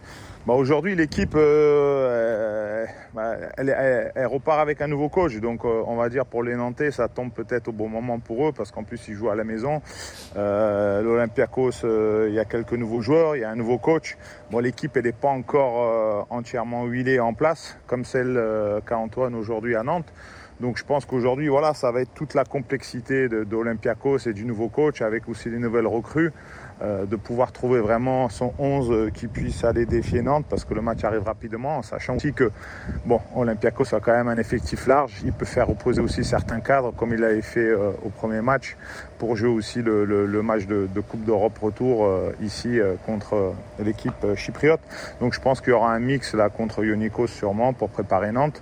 Bah 0.49 0.55
aujourd'hui, 0.55 0.95
l'équipe, 0.95 1.35
euh, 1.35 2.83
bah, 3.13 3.35
elle, 3.55 3.69
elle, 3.69 4.11
elle, 4.15 4.25
repart 4.25 4.59
avec 4.59 4.81
un 4.81 4.87
nouveau 4.87 5.07
coach. 5.07 5.35
Donc, 5.35 5.63
euh, 5.63 5.83
on 5.85 5.95
va 5.95 6.09
dire 6.09 6.25
pour 6.25 6.41
les 6.41 6.55
Nantais, 6.55 6.89
ça 6.89 7.07
tombe 7.07 7.31
peut-être 7.31 7.67
au 7.67 7.71
bon 7.71 7.87
moment 7.87 8.17
pour 8.17 8.47
eux 8.47 8.51
parce 8.51 8.71
qu'en 8.71 8.81
plus, 8.81 8.99
ils 9.09 9.13
jouent 9.13 9.29
à 9.29 9.35
la 9.35 9.43
maison. 9.43 9.83
Euh, 10.37 11.03
L'Olympiakos, 11.03 11.85
euh, 11.85 12.25
il 12.29 12.33
y 12.33 12.39
a 12.39 12.45
quelques 12.45 12.73
nouveaux 12.73 13.01
joueurs, 13.01 13.35
il 13.35 13.41
y 13.41 13.43
a 13.43 13.51
un 13.51 13.55
nouveau 13.55 13.77
coach. 13.77 14.17
Bon, 14.49 14.57
l'équipe, 14.57 14.97
elle 14.97 15.03
n'est 15.03 15.11
pas 15.11 15.27
encore 15.27 15.83
euh, 15.83 16.23
entièrement 16.31 16.85
huilée 16.85 17.19
en 17.19 17.35
place 17.35 17.77
comme 17.85 18.03
celle 18.03 18.41
qu'a 18.87 18.97
Antoine 18.97 19.35
aujourd'hui 19.35 19.75
à 19.75 19.83
Nantes. 19.83 20.11
Donc 20.59 20.77
je 20.77 20.83
pense 20.83 21.05
qu'aujourd'hui, 21.05 21.47
voilà, 21.47 21.75
ça 21.75 21.91
va 21.91 22.01
être 22.01 22.13
toute 22.13 22.33
la 22.33 22.43
complexité 22.43 23.29
d'Olympiakos 23.29 24.27
et 24.27 24.33
du 24.33 24.45
nouveau 24.45 24.67
coach 24.67 25.01
avec 25.01 25.29
aussi 25.29 25.49
les 25.49 25.59
nouvelles 25.59 25.87
recrues. 25.87 26.31
Euh, 26.81 27.05
de 27.05 27.17
pouvoir 27.17 27.51
trouver 27.51 27.81
vraiment 27.81 28.29
son 28.29 28.53
11 28.57 29.11
qui 29.13 29.27
puisse 29.27 29.65
aller 29.65 29.85
défier 29.85 30.21
Nantes 30.21 30.45
parce 30.49 30.63
que 30.63 30.73
le 30.73 30.81
match 30.81 31.03
arrive 31.03 31.23
rapidement 31.23 31.79
en 31.79 31.81
sachant 31.81 32.15
aussi 32.15 32.31
que 32.31 32.51
bon 33.05 33.19
Olympiakos 33.35 33.93
a 33.93 33.99
quand 33.99 34.13
même 34.13 34.29
un 34.29 34.37
effectif 34.37 34.87
large. 34.87 35.19
Il 35.25 35.33
peut 35.33 35.45
faire 35.45 35.67
reposer 35.67 36.01
aussi 36.01 36.23
certains 36.23 36.61
cadres 36.61 36.93
comme 36.95 37.13
il 37.13 37.19
l'avait 37.19 37.41
fait 37.41 37.59
euh, 37.59 37.91
au 38.03 38.09
premier 38.09 38.39
match 38.39 38.77
pour 39.17 39.35
jouer 39.35 39.49
aussi 39.49 39.81
le, 39.81 40.05
le, 40.05 40.41
match 40.41 40.67
de, 40.67 40.87
Coupe 41.01 41.25
d'Europe 41.25 41.57
retour 41.61 42.05
euh, 42.05 42.31
ici 42.41 42.79
euh, 42.79 42.95
contre 43.05 43.53
l'équipe 43.83 44.25
chypriote. 44.35 44.79
Donc 45.19 45.33
je 45.33 45.41
pense 45.41 45.59
qu'il 45.59 45.71
y 45.71 45.73
aura 45.73 45.93
un 45.93 45.99
mix 45.99 46.33
là 46.33 46.49
contre 46.49 46.85
Ionikos 46.85 47.27
sûrement 47.27 47.73
pour 47.73 47.89
préparer 47.89 48.31
Nantes 48.31 48.61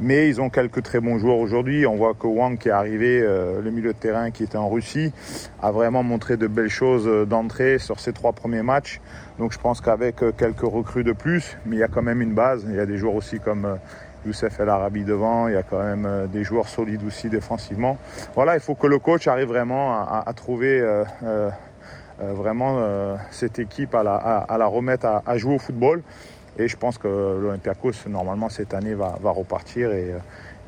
mais 0.00 0.28
ils 0.28 0.40
ont 0.40 0.50
quelques 0.50 0.82
très 0.82 1.00
bons 1.00 1.18
joueurs 1.18 1.38
aujourd'hui. 1.38 1.86
On 1.86 1.96
voit 1.96 2.14
que 2.14 2.26
Wang 2.26 2.58
qui 2.58 2.68
est 2.68 2.72
arrivé, 2.72 3.20
euh, 3.22 3.60
le 3.62 3.70
milieu 3.70 3.92
de 3.92 3.98
terrain 3.98 4.30
qui 4.30 4.42
était 4.44 4.58
en 4.58 4.68
Russie, 4.68 5.12
a 5.62 5.70
vraiment 5.70 6.02
montré 6.02 6.36
de 6.36 6.46
belles 6.46 6.68
choses 6.68 7.06
euh, 7.06 7.24
d'entrée 7.24 7.78
sur 7.78 8.00
ses 8.00 8.12
trois 8.12 8.32
premiers 8.32 8.62
matchs. 8.62 9.00
Donc 9.38 9.52
je 9.52 9.58
pense 9.58 9.80
qu'avec 9.80 10.22
euh, 10.22 10.32
quelques 10.32 10.60
recrues 10.60 11.04
de 11.04 11.12
plus, 11.12 11.56
mais 11.66 11.76
il 11.76 11.78
y 11.78 11.84
a 11.84 11.88
quand 11.88 12.02
même 12.02 12.20
une 12.20 12.34
base. 12.34 12.64
Il 12.68 12.74
y 12.74 12.80
a 12.80 12.86
des 12.86 12.98
joueurs 12.98 13.14
aussi 13.14 13.40
comme 13.40 13.78
Youssef 14.26 14.58
El 14.58 14.68
Arabi 14.68 15.04
devant, 15.04 15.46
il 15.48 15.54
y 15.54 15.56
a 15.56 15.62
quand 15.62 15.82
même 15.82 16.28
des 16.32 16.42
joueurs 16.42 16.68
solides 16.68 17.02
aussi 17.06 17.28
défensivement. 17.28 17.96
Voilà, 18.34 18.54
il 18.54 18.60
faut 18.60 18.74
que 18.74 18.88
le 18.88 18.98
coach 18.98 19.28
arrive 19.28 19.48
vraiment 19.48 19.92
à, 19.92 20.24
à 20.26 20.32
trouver 20.32 20.80
euh, 20.80 21.04
euh, 21.22 21.50
vraiment 22.32 22.76
euh, 22.78 23.14
cette 23.30 23.58
équipe, 23.58 23.94
à 23.94 24.02
la, 24.02 24.14
à, 24.14 24.38
à 24.54 24.58
la 24.58 24.66
remettre 24.66 25.06
à, 25.06 25.22
à 25.26 25.36
jouer 25.36 25.54
au 25.54 25.58
football. 25.58 26.02
Et 26.58 26.68
je 26.68 26.76
pense 26.76 26.98
que 26.98 27.08
l'Olympiakos, 27.08 28.08
normalement, 28.08 28.48
cette 28.48 28.74
année, 28.74 28.94
va, 28.94 29.18
repartir 29.24 29.92
et, 29.92 30.14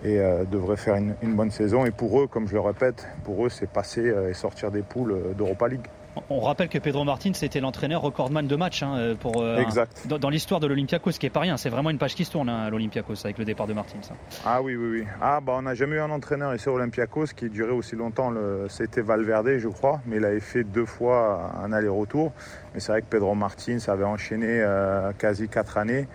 et 0.04 0.18
euh, 0.18 0.44
devrait 0.44 0.76
faire 0.76 0.96
une, 0.96 1.14
une, 1.22 1.34
bonne 1.34 1.50
saison. 1.50 1.86
Et 1.86 1.90
pour 1.90 2.20
eux, 2.20 2.26
comme 2.26 2.46
je 2.46 2.54
le 2.54 2.60
répète, 2.60 3.06
pour 3.24 3.46
eux, 3.46 3.48
c'est 3.48 3.68
passer 3.68 4.08
euh, 4.08 4.30
et 4.30 4.34
sortir 4.34 4.70
des 4.70 4.82
poules 4.82 5.16
d'Europa 5.36 5.68
League. 5.68 5.86
On 6.30 6.40
rappelle 6.40 6.68
que 6.68 6.78
Pedro 6.78 7.04
Martin, 7.04 7.32
c'était 7.34 7.60
l'entraîneur 7.60 8.02
recordman 8.02 8.46
de 8.46 8.56
match 8.56 8.82
hein, 8.82 9.14
pour, 9.20 9.42
euh, 9.42 9.58
exact. 9.58 10.02
Un, 10.04 10.08
dans, 10.08 10.18
dans 10.18 10.30
l'histoire 10.30 10.60
de 10.60 10.66
l'Olympiakos, 10.66 11.12
ce 11.12 11.18
qui 11.18 11.26
est 11.26 11.30
pas 11.30 11.40
rien. 11.40 11.56
C'est 11.56 11.68
vraiment 11.68 11.90
une 11.90 11.98
page 11.98 12.14
qui 12.14 12.24
se 12.24 12.32
tourne 12.32 12.48
hein, 12.48 12.64
à 12.64 12.70
l'Olympiakos 12.70 13.24
avec 13.24 13.38
le 13.38 13.44
départ 13.44 13.66
de 13.66 13.72
Martin. 13.72 13.98
Ça. 14.02 14.14
Ah 14.44 14.62
oui, 14.62 14.76
oui, 14.76 15.00
oui. 15.00 15.06
Ah, 15.20 15.40
bah, 15.40 15.54
on 15.56 15.62
n'a 15.62 15.74
jamais 15.74 15.96
eu 15.96 16.00
un 16.00 16.10
entraîneur 16.10 16.54
ici 16.54 16.68
à 16.68 16.72
Olympiakos 16.72 17.26
qui 17.36 17.48
durait 17.48 17.72
aussi 17.72 17.96
longtemps. 17.96 18.30
Le... 18.30 18.66
C'était 18.68 19.02
Valverde, 19.02 19.58
je 19.58 19.68
crois, 19.68 20.00
mais 20.06 20.16
il 20.16 20.24
avait 20.24 20.40
fait 20.40 20.64
deux 20.64 20.86
fois 20.86 21.52
un 21.62 21.72
aller-retour. 21.72 22.32
Mais 22.74 22.80
c'est 22.80 22.92
vrai 22.92 23.02
que 23.02 23.06
Pedro 23.06 23.34
Martin, 23.34 23.78
ça 23.78 23.92
avait 23.92 24.04
enchaîné 24.04 24.46
euh, 24.48 25.12
quasi 25.18 25.48
quatre 25.48 25.78
années. 25.78 26.06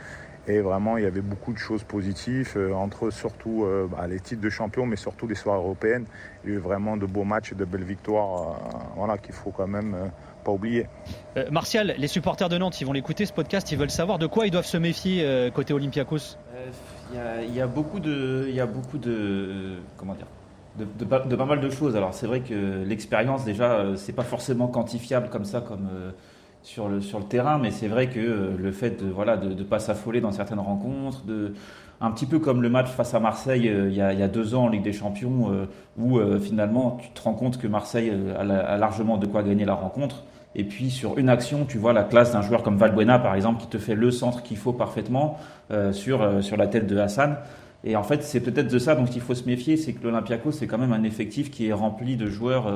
Et 0.47 0.59
vraiment, 0.59 0.97
il 0.97 1.03
y 1.03 1.07
avait 1.07 1.21
beaucoup 1.21 1.53
de 1.53 1.57
choses 1.57 1.83
positives, 1.83 2.53
euh, 2.57 2.73
entre 2.73 3.11
surtout 3.11 3.63
euh, 3.63 3.87
bah, 3.89 4.07
les 4.07 4.19
titres 4.19 4.41
de 4.41 4.49
champion, 4.49 4.85
mais 4.85 4.97
surtout 4.97 5.25
les 5.25 5.35
soirées 5.35 5.59
européennes. 5.59 6.05
Il 6.43 6.49
y 6.49 6.53
a 6.53 6.55
eu 6.57 6.59
vraiment 6.59 6.97
de 6.97 7.05
beaux 7.05 7.23
matchs, 7.23 7.53
de 7.53 7.63
belles 7.63 7.85
victoires, 7.85 8.41
euh, 8.41 8.77
voilà, 8.97 9.17
qu'il 9.17 9.33
faut 9.33 9.51
quand 9.51 9.67
même 9.67 10.11
pas 10.43 10.51
oublier. 10.51 10.87
Euh, 11.37 11.49
Martial, 11.49 11.95
les 11.97 12.07
supporters 12.07 12.49
de 12.49 12.57
Nantes, 12.57 12.79
ils 12.81 12.85
vont 12.85 12.93
l'écouter 12.93 13.25
ce 13.25 13.33
podcast, 13.33 13.71
ils 13.71 13.77
veulent 13.77 13.89
savoir 13.89 14.19
de 14.19 14.27
quoi 14.27 14.45
ils 14.45 14.51
doivent 14.51 14.65
se 14.65 14.77
méfier 14.77 15.23
euh, 15.23 15.49
côté 15.49 15.73
Olympiakos. 15.73 16.37
Il 17.13 17.51
y, 17.51 17.55
y, 17.55 17.61
a 17.61 17.67
beaucoup 17.67 17.99
de, 17.99 18.45
il 18.49 18.55
y 18.55 18.59
a 18.59 18.65
beaucoup 18.65 18.97
de, 18.97 19.77
comment 19.97 20.15
dire, 20.15 20.27
de, 20.77 20.83
de, 20.83 21.29
de 21.29 21.35
pas 21.35 21.45
mal 21.45 21.61
de 21.61 21.69
choses. 21.69 21.95
Alors 21.95 22.13
c'est 22.13 22.27
vrai 22.27 22.41
que 22.41 22.83
l'expérience 22.83 23.45
déjà, 23.45 23.95
c'est 23.95 24.13
pas 24.13 24.23
forcément 24.23 24.67
quantifiable 24.67 25.29
comme 25.29 25.45
ça, 25.45 25.61
comme 25.61 25.89
sur 26.63 26.87
le, 26.87 27.01
sur 27.01 27.19
le 27.19 27.25
terrain, 27.25 27.59
mais 27.59 27.71
c'est 27.71 27.87
vrai 27.87 28.07
que 28.09 28.55
le 28.57 28.71
fait 28.71 29.03
de 29.03 29.09
voilà 29.09 29.37
de 29.37 29.53
ne 29.53 29.63
pas 29.63 29.79
s'affoler 29.79 30.21
dans 30.21 30.31
certaines 30.31 30.59
rencontres, 30.59 31.23
de, 31.25 31.53
un 32.03 32.11
petit 32.11 32.25
peu 32.25 32.39
comme 32.39 32.61
le 32.61 32.69
match 32.69 32.89
face 32.89 33.13
à 33.13 33.19
Marseille 33.19 33.69
euh, 33.69 33.89
il, 33.89 33.95
y 33.95 34.01
a, 34.01 34.13
il, 34.13 34.19
y 34.19 34.23
a, 34.23 34.27
deux 34.27 34.55
ans 34.55 34.65
en 34.65 34.67
Ligue 34.67 34.83
des 34.83 34.93
Champions, 34.93 35.51
euh, 35.51 35.65
où 35.97 36.19
euh, 36.19 36.39
finalement 36.39 36.97
tu 37.01 37.09
te 37.09 37.21
rends 37.21 37.33
compte 37.33 37.57
que 37.57 37.67
Marseille 37.67 38.11
a, 38.37 38.41
a, 38.41 38.77
largement 38.77 39.17
de 39.17 39.25
quoi 39.25 39.41
gagner 39.41 39.65
la 39.65 39.73
rencontre. 39.73 40.23
Et 40.55 40.63
puis 40.63 40.91
sur 40.91 41.17
une 41.17 41.29
action, 41.29 41.65
tu 41.65 41.77
vois 41.77 41.93
la 41.93 42.03
classe 42.03 42.33
d'un 42.33 42.41
joueur 42.41 42.61
comme 42.61 42.77
Valbuena 42.77 43.19
par 43.19 43.35
exemple 43.35 43.61
qui 43.61 43.67
te 43.67 43.77
fait 43.77 43.95
le 43.95 44.11
centre 44.11 44.43
qu'il 44.43 44.57
faut 44.57 44.73
parfaitement 44.73 45.39
sur, 45.91 46.43
sur 46.43 46.57
la 46.57 46.67
tête 46.67 46.85
de 46.85 46.95
Hassan. 46.99 47.37
Et 47.83 47.95
en 47.95 48.03
fait, 48.03 48.21
c'est 48.21 48.39
peut-être 48.39 48.71
de 48.71 48.77
ça 48.77 48.93
dont 48.93 49.07
il 49.07 49.19
faut 49.19 49.33
se 49.33 49.45
méfier, 49.45 49.77
c'est 49.77 49.93
que 49.93 50.03
l'Olympiakos, 50.03 50.51
c'est 50.51 50.67
quand 50.67 50.77
même 50.77 50.93
un 50.93 51.01
effectif 51.01 51.49
qui 51.49 51.69
est 51.69 51.73
rempli 51.73 52.17
de 52.17 52.27
joueurs 52.27 52.71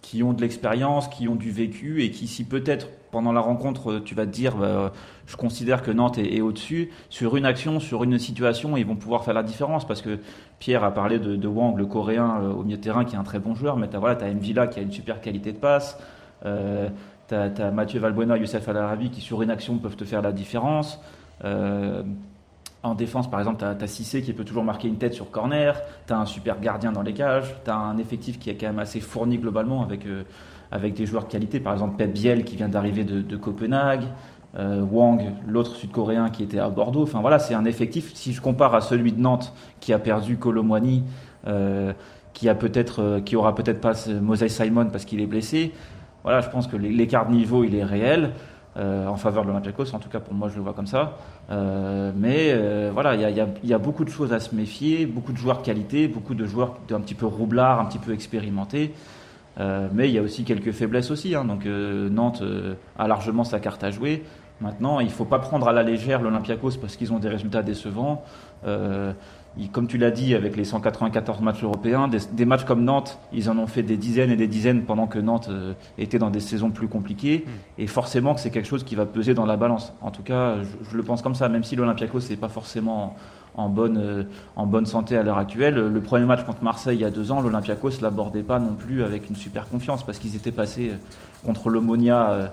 qui 0.00 0.22
ont 0.22 0.32
de 0.32 0.40
l'expérience, 0.40 1.08
qui 1.08 1.28
ont 1.28 1.34
du 1.34 1.50
vécu 1.50 2.02
et 2.02 2.10
qui, 2.10 2.26
si 2.26 2.44
peut-être 2.44 2.88
pendant 3.14 3.30
la 3.30 3.40
rencontre, 3.40 4.00
tu 4.00 4.16
vas 4.16 4.26
te 4.26 4.32
dire, 4.32 4.56
bah, 4.56 4.92
je 5.26 5.36
considère 5.36 5.82
que 5.82 5.92
Nantes 5.92 6.18
est, 6.18 6.40
au-dessus, 6.40 6.90
sur 7.10 7.36
une 7.36 7.46
action, 7.46 7.78
sur 7.78 8.02
une 8.02 8.18
situation, 8.18 8.76
ils 8.76 8.84
vont 8.84 8.96
pouvoir 8.96 9.22
faire 9.22 9.34
la 9.34 9.44
différence 9.44 9.86
parce 9.86 10.02
que 10.02 10.18
Pierre 10.58 10.82
a 10.82 10.92
parlé 10.92 11.20
de, 11.20 11.46
Wang, 11.46 11.78
le 11.78 11.86
coréen 11.86 12.40
euh, 12.42 12.52
au 12.52 12.64
milieu 12.64 12.76
de 12.76 12.82
terrain, 12.82 13.04
qui 13.04 13.14
est 13.14 13.18
un 13.18 13.22
très 13.22 13.38
bon 13.38 13.54
joueur, 13.54 13.76
mais 13.76 13.88
tu 13.88 13.94
as, 13.94 14.00
voilà, 14.00 14.18
as 14.20 14.34
Mvila 14.34 14.66
qui 14.66 14.80
a 14.80 14.82
une 14.82 14.90
super 14.90 15.20
qualité 15.20 15.52
de 15.52 15.58
passe, 15.58 15.96
euh, 16.44 16.88
tu 17.28 17.36
as, 17.36 17.70
Mathieu 17.70 18.00
Valbuena, 18.00 18.36
Youssef 18.36 18.68
Al-Arabi 18.68 19.10
qui, 19.10 19.20
sur 19.20 19.42
une 19.42 19.50
action, 19.50 19.78
peuvent 19.78 19.96
te 19.96 20.04
faire 20.04 20.20
la 20.20 20.32
différence. 20.32 21.00
Euh, 21.44 22.02
en 22.82 22.96
défense, 22.96 23.30
par 23.30 23.38
exemple, 23.38 23.60
tu 23.60 23.64
as, 23.64 23.76
as, 23.80 23.86
Cissé 23.86 24.22
qui 24.22 24.32
peut 24.32 24.44
toujours 24.44 24.64
marquer 24.64 24.88
une 24.88 24.98
tête 24.98 25.14
sur 25.14 25.30
corner, 25.30 25.80
tu 26.08 26.12
as 26.12 26.18
un 26.18 26.26
super 26.26 26.58
gardien 26.58 26.90
dans 26.90 27.02
les 27.02 27.14
cages, 27.14 27.54
tu 27.64 27.70
as 27.70 27.76
un 27.76 27.96
effectif 27.98 28.40
qui 28.40 28.50
est 28.50 28.56
quand 28.56 28.66
même 28.66 28.80
assez 28.80 28.98
fourni 28.98 29.38
globalement 29.38 29.84
avec, 29.84 30.04
euh, 30.04 30.24
avec 30.74 30.94
des 30.94 31.06
joueurs 31.06 31.24
de 31.24 31.30
qualité, 31.30 31.60
par 31.60 31.72
exemple 31.72 31.96
Pep 31.96 32.12
Biel 32.12 32.44
qui 32.44 32.56
vient 32.56 32.68
d'arriver 32.68 33.04
de, 33.04 33.36
Copenhague, 33.36 34.02
euh, 34.58 34.82
Wang, 34.82 35.22
l'autre 35.46 35.76
sud-coréen 35.76 36.30
qui 36.30 36.42
était 36.42 36.58
à 36.58 36.68
Bordeaux. 36.68 37.04
Enfin 37.04 37.20
voilà, 37.20 37.38
c'est 37.38 37.54
un 37.54 37.64
effectif, 37.64 38.12
si 38.14 38.32
je 38.32 38.40
compare 38.40 38.74
à 38.74 38.80
celui 38.80 39.12
de 39.12 39.20
Nantes 39.20 39.54
qui 39.78 39.92
a 39.92 40.00
perdu 40.00 40.36
Colomwani, 40.36 41.04
euh, 41.46 41.92
qui, 42.32 42.48
a 42.48 42.56
euh, 42.98 43.20
qui 43.20 43.36
aura 43.36 43.54
peut-être 43.54 43.80
pas 43.80 43.92
Moses 44.20 44.48
Simon 44.48 44.86
parce 44.86 45.04
qu'il 45.04 45.20
est 45.20 45.26
blessé, 45.26 45.72
voilà, 46.24 46.40
je 46.40 46.50
pense 46.50 46.66
que 46.66 46.76
l'écart 46.76 47.28
de 47.28 47.34
niveau 47.34 47.62
il 47.62 47.76
est 47.76 47.84
réel. 47.84 48.32
en 48.76 49.16
faveur 49.16 49.44
de 49.44 49.50
l'Olympiakos. 49.50 49.94
En 49.94 50.00
tout 50.00 50.08
cas, 50.08 50.18
pour 50.18 50.34
moi, 50.34 50.48
je 50.48 50.56
le 50.56 50.62
vois 50.62 50.72
comme 50.72 50.88
ça. 50.88 51.18
mais 52.16 52.90
voilà, 52.90 53.14
il 53.14 53.20
y 53.20 53.68
y 53.68 53.74
a, 53.74 53.78
beaucoup 53.78 54.04
de 54.04 54.10
choses 54.10 54.32
à 54.32 54.40
se 54.40 54.52
méfier, 54.56 55.06
beaucoup 55.06 55.32
de 55.32 55.38
joueurs 55.38 55.58
de 55.58 55.64
qualité, 55.64 56.08
beaucoup 56.08 56.34
de 56.34 56.46
joueurs 56.46 56.78
un 56.90 57.00
petit 57.00 57.14
peu 57.14 57.26
roublards, 57.26 57.78
un 57.78 57.84
petit 57.84 58.00
peu 58.00 58.12
expérimentés. 58.12 58.92
Mais 59.58 60.08
il 60.08 60.14
y 60.14 60.18
a 60.18 60.22
aussi 60.22 60.44
quelques 60.44 60.72
faiblesses 60.72 61.10
aussi. 61.10 61.34
Hein. 61.34 61.44
donc 61.44 61.64
Nantes 61.66 62.42
a 62.98 63.08
largement 63.08 63.44
sa 63.44 63.60
carte 63.60 63.84
à 63.84 63.90
jouer. 63.90 64.22
Maintenant, 64.60 65.00
il 65.00 65.06
ne 65.06 65.12
faut 65.12 65.24
pas 65.24 65.40
prendre 65.40 65.68
à 65.68 65.72
la 65.72 65.82
légère 65.82 66.22
l'Olympiakos 66.22 66.78
parce 66.80 66.96
qu'ils 66.96 67.12
ont 67.12 67.18
des 67.18 67.28
résultats 67.28 67.62
décevants. 67.62 68.22
Euh, 68.66 69.12
comme 69.72 69.86
tu 69.86 69.98
l'as 69.98 70.10
dit, 70.10 70.34
avec 70.34 70.56
les 70.56 70.64
194 70.64 71.40
matchs 71.40 71.62
européens, 71.62 72.08
des, 72.08 72.44
matchs 72.44 72.64
comme 72.64 72.84
Nantes, 72.84 73.18
ils 73.32 73.50
en 73.50 73.58
ont 73.58 73.66
fait 73.66 73.82
des 73.82 73.96
dizaines 73.96 74.30
et 74.30 74.36
des 74.36 74.48
dizaines 74.48 74.82
pendant 74.82 75.06
que 75.06 75.18
Nantes 75.18 75.48
euh, 75.50 75.74
était 75.98 76.18
dans 76.18 76.30
des 76.30 76.40
saisons 76.40 76.70
plus 76.70 76.88
compliquées. 76.88 77.44
Hmm. 77.46 77.82
Et 77.82 77.86
forcément 77.86 78.34
que 78.34 78.40
c'est 78.40 78.50
quelque 78.50 78.66
chose 78.66 78.84
qui 78.84 78.94
va 78.94 79.06
peser 79.06 79.34
dans 79.34 79.46
la 79.46 79.56
balance. 79.56 79.92
En 80.00 80.10
tout 80.10 80.22
cas, 80.22 80.56
je, 80.90 80.96
le 80.96 81.02
pense 81.02 81.22
comme 81.22 81.34
ça, 81.34 81.48
même 81.48 81.64
si 81.64 81.76
l'Olympiakos 81.76 82.28
n'est 82.30 82.36
pas 82.36 82.48
forcément 82.48 83.16
en 83.56 83.68
bonne, 83.68 83.98
euh, 83.98 84.22
en 84.56 84.66
bonne 84.66 84.86
santé 84.86 85.16
à 85.16 85.22
l'heure 85.22 85.38
actuelle. 85.38 85.74
Le 85.74 86.00
premier 86.00 86.24
match 86.24 86.44
contre 86.44 86.62
Marseille 86.62 86.98
il 86.98 87.02
y 87.02 87.04
a 87.04 87.10
deux 87.10 87.32
ans, 87.32 87.40
l'Olympiakos 87.40 87.98
ne 87.98 88.02
l'abordait 88.02 88.42
pas 88.42 88.58
non 88.58 88.74
plus 88.74 89.02
avec 89.02 89.28
une 89.28 89.36
super 89.36 89.68
confiance 89.68 90.04
parce 90.04 90.18
qu'ils 90.18 90.36
étaient 90.36 90.52
passés 90.52 90.92
contre 91.44 91.70
l'Omonia 91.70 92.52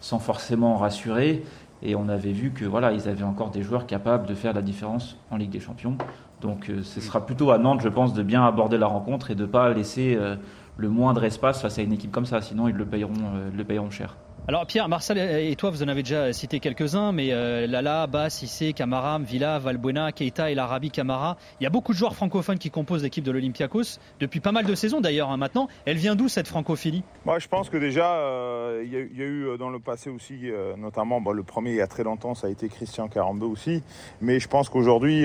sans 0.00 0.18
forcément 0.18 0.76
rassurer. 0.76 1.42
Et 1.82 1.96
on 1.96 2.08
avait 2.08 2.32
vu 2.32 2.50
que 2.50 2.64
voilà, 2.64 2.92
ils 2.92 3.08
avaient 3.08 3.24
encore 3.24 3.50
des 3.50 3.62
joueurs 3.62 3.86
capables 3.86 4.26
de 4.26 4.34
faire 4.34 4.52
la 4.52 4.62
différence 4.62 5.16
en 5.30 5.36
Ligue 5.36 5.50
des 5.50 5.60
Champions. 5.60 5.96
Donc 6.40 6.68
euh, 6.68 6.82
ce 6.82 7.00
sera 7.00 7.24
plutôt 7.26 7.50
à 7.50 7.58
Nantes, 7.58 7.80
je 7.82 7.88
pense, 7.88 8.14
de 8.14 8.22
bien 8.22 8.44
aborder 8.44 8.78
la 8.78 8.86
rencontre 8.86 9.30
et 9.30 9.34
de 9.34 9.42
ne 9.42 9.46
pas 9.46 9.72
laisser 9.72 10.16
euh, 10.16 10.36
le 10.76 10.88
moindre 10.88 11.24
espace 11.24 11.60
face 11.60 11.78
à 11.78 11.82
une 11.82 11.92
équipe 11.92 12.12
comme 12.12 12.26
ça. 12.26 12.40
Sinon, 12.40 12.68
ils 12.68 12.74
le 12.74 12.84
payeront, 12.84 13.14
euh, 13.34 13.50
le 13.56 13.64
payeront 13.64 13.90
cher. 13.90 14.16
Alors 14.48 14.66
Pierre, 14.66 14.88
Marcel 14.88 15.18
et 15.18 15.54
toi, 15.54 15.70
vous 15.70 15.84
en 15.84 15.88
avez 15.88 16.02
déjà 16.02 16.32
cité 16.32 16.58
quelques-uns, 16.58 17.12
mais 17.12 17.32
euh, 17.32 17.68
Lala, 17.68 18.08
Bass, 18.08 18.42
Issé, 18.42 18.72
Camaram, 18.72 19.22
Villa, 19.22 19.60
Valbuena, 19.60 20.10
Keita 20.10 20.50
et 20.50 20.56
l'Arabi 20.56 20.90
Camara. 20.90 21.36
Il 21.60 21.64
y 21.64 21.66
a 21.68 21.70
beaucoup 21.70 21.92
de 21.92 21.96
joueurs 21.96 22.16
francophones 22.16 22.58
qui 22.58 22.68
composent 22.68 23.04
l'équipe 23.04 23.22
de 23.22 23.30
l'Olympiakos 23.30 24.00
depuis 24.18 24.40
pas 24.40 24.50
mal 24.50 24.64
de 24.64 24.74
saisons 24.74 25.00
d'ailleurs 25.00 25.30
hein, 25.30 25.36
maintenant. 25.36 25.68
Elle 25.84 25.96
vient 25.96 26.16
d'où 26.16 26.28
cette 26.28 26.48
francophilie? 26.48 27.04
Moi, 27.24 27.38
Je 27.38 27.46
pense 27.46 27.70
que 27.70 27.76
déjà, 27.76 28.14
euh, 28.14 28.82
il 28.84 28.92
y, 28.92 28.96
a 28.96 29.24
eu 29.24 29.46
euh, 29.46 29.56
dans 29.56 29.70
le 29.70 29.78
passé 29.78 30.10
aussi, 30.10 30.50
notamment 30.76 31.20
le 31.30 31.44
premier 31.44 31.70
il 31.70 31.76
y 31.76 31.80
a 31.80 31.86
très 31.86 32.02
longtemps, 32.02 32.34
ça 32.34 32.48
a 32.48 32.50
été 32.50 32.68
Christian 32.68 33.06
Carambeu 33.06 33.46
aussi. 33.46 33.84
Mais 34.20 34.40
je 34.40 34.48
pense 34.48 34.68
qu'aujourd'hui, 34.68 35.24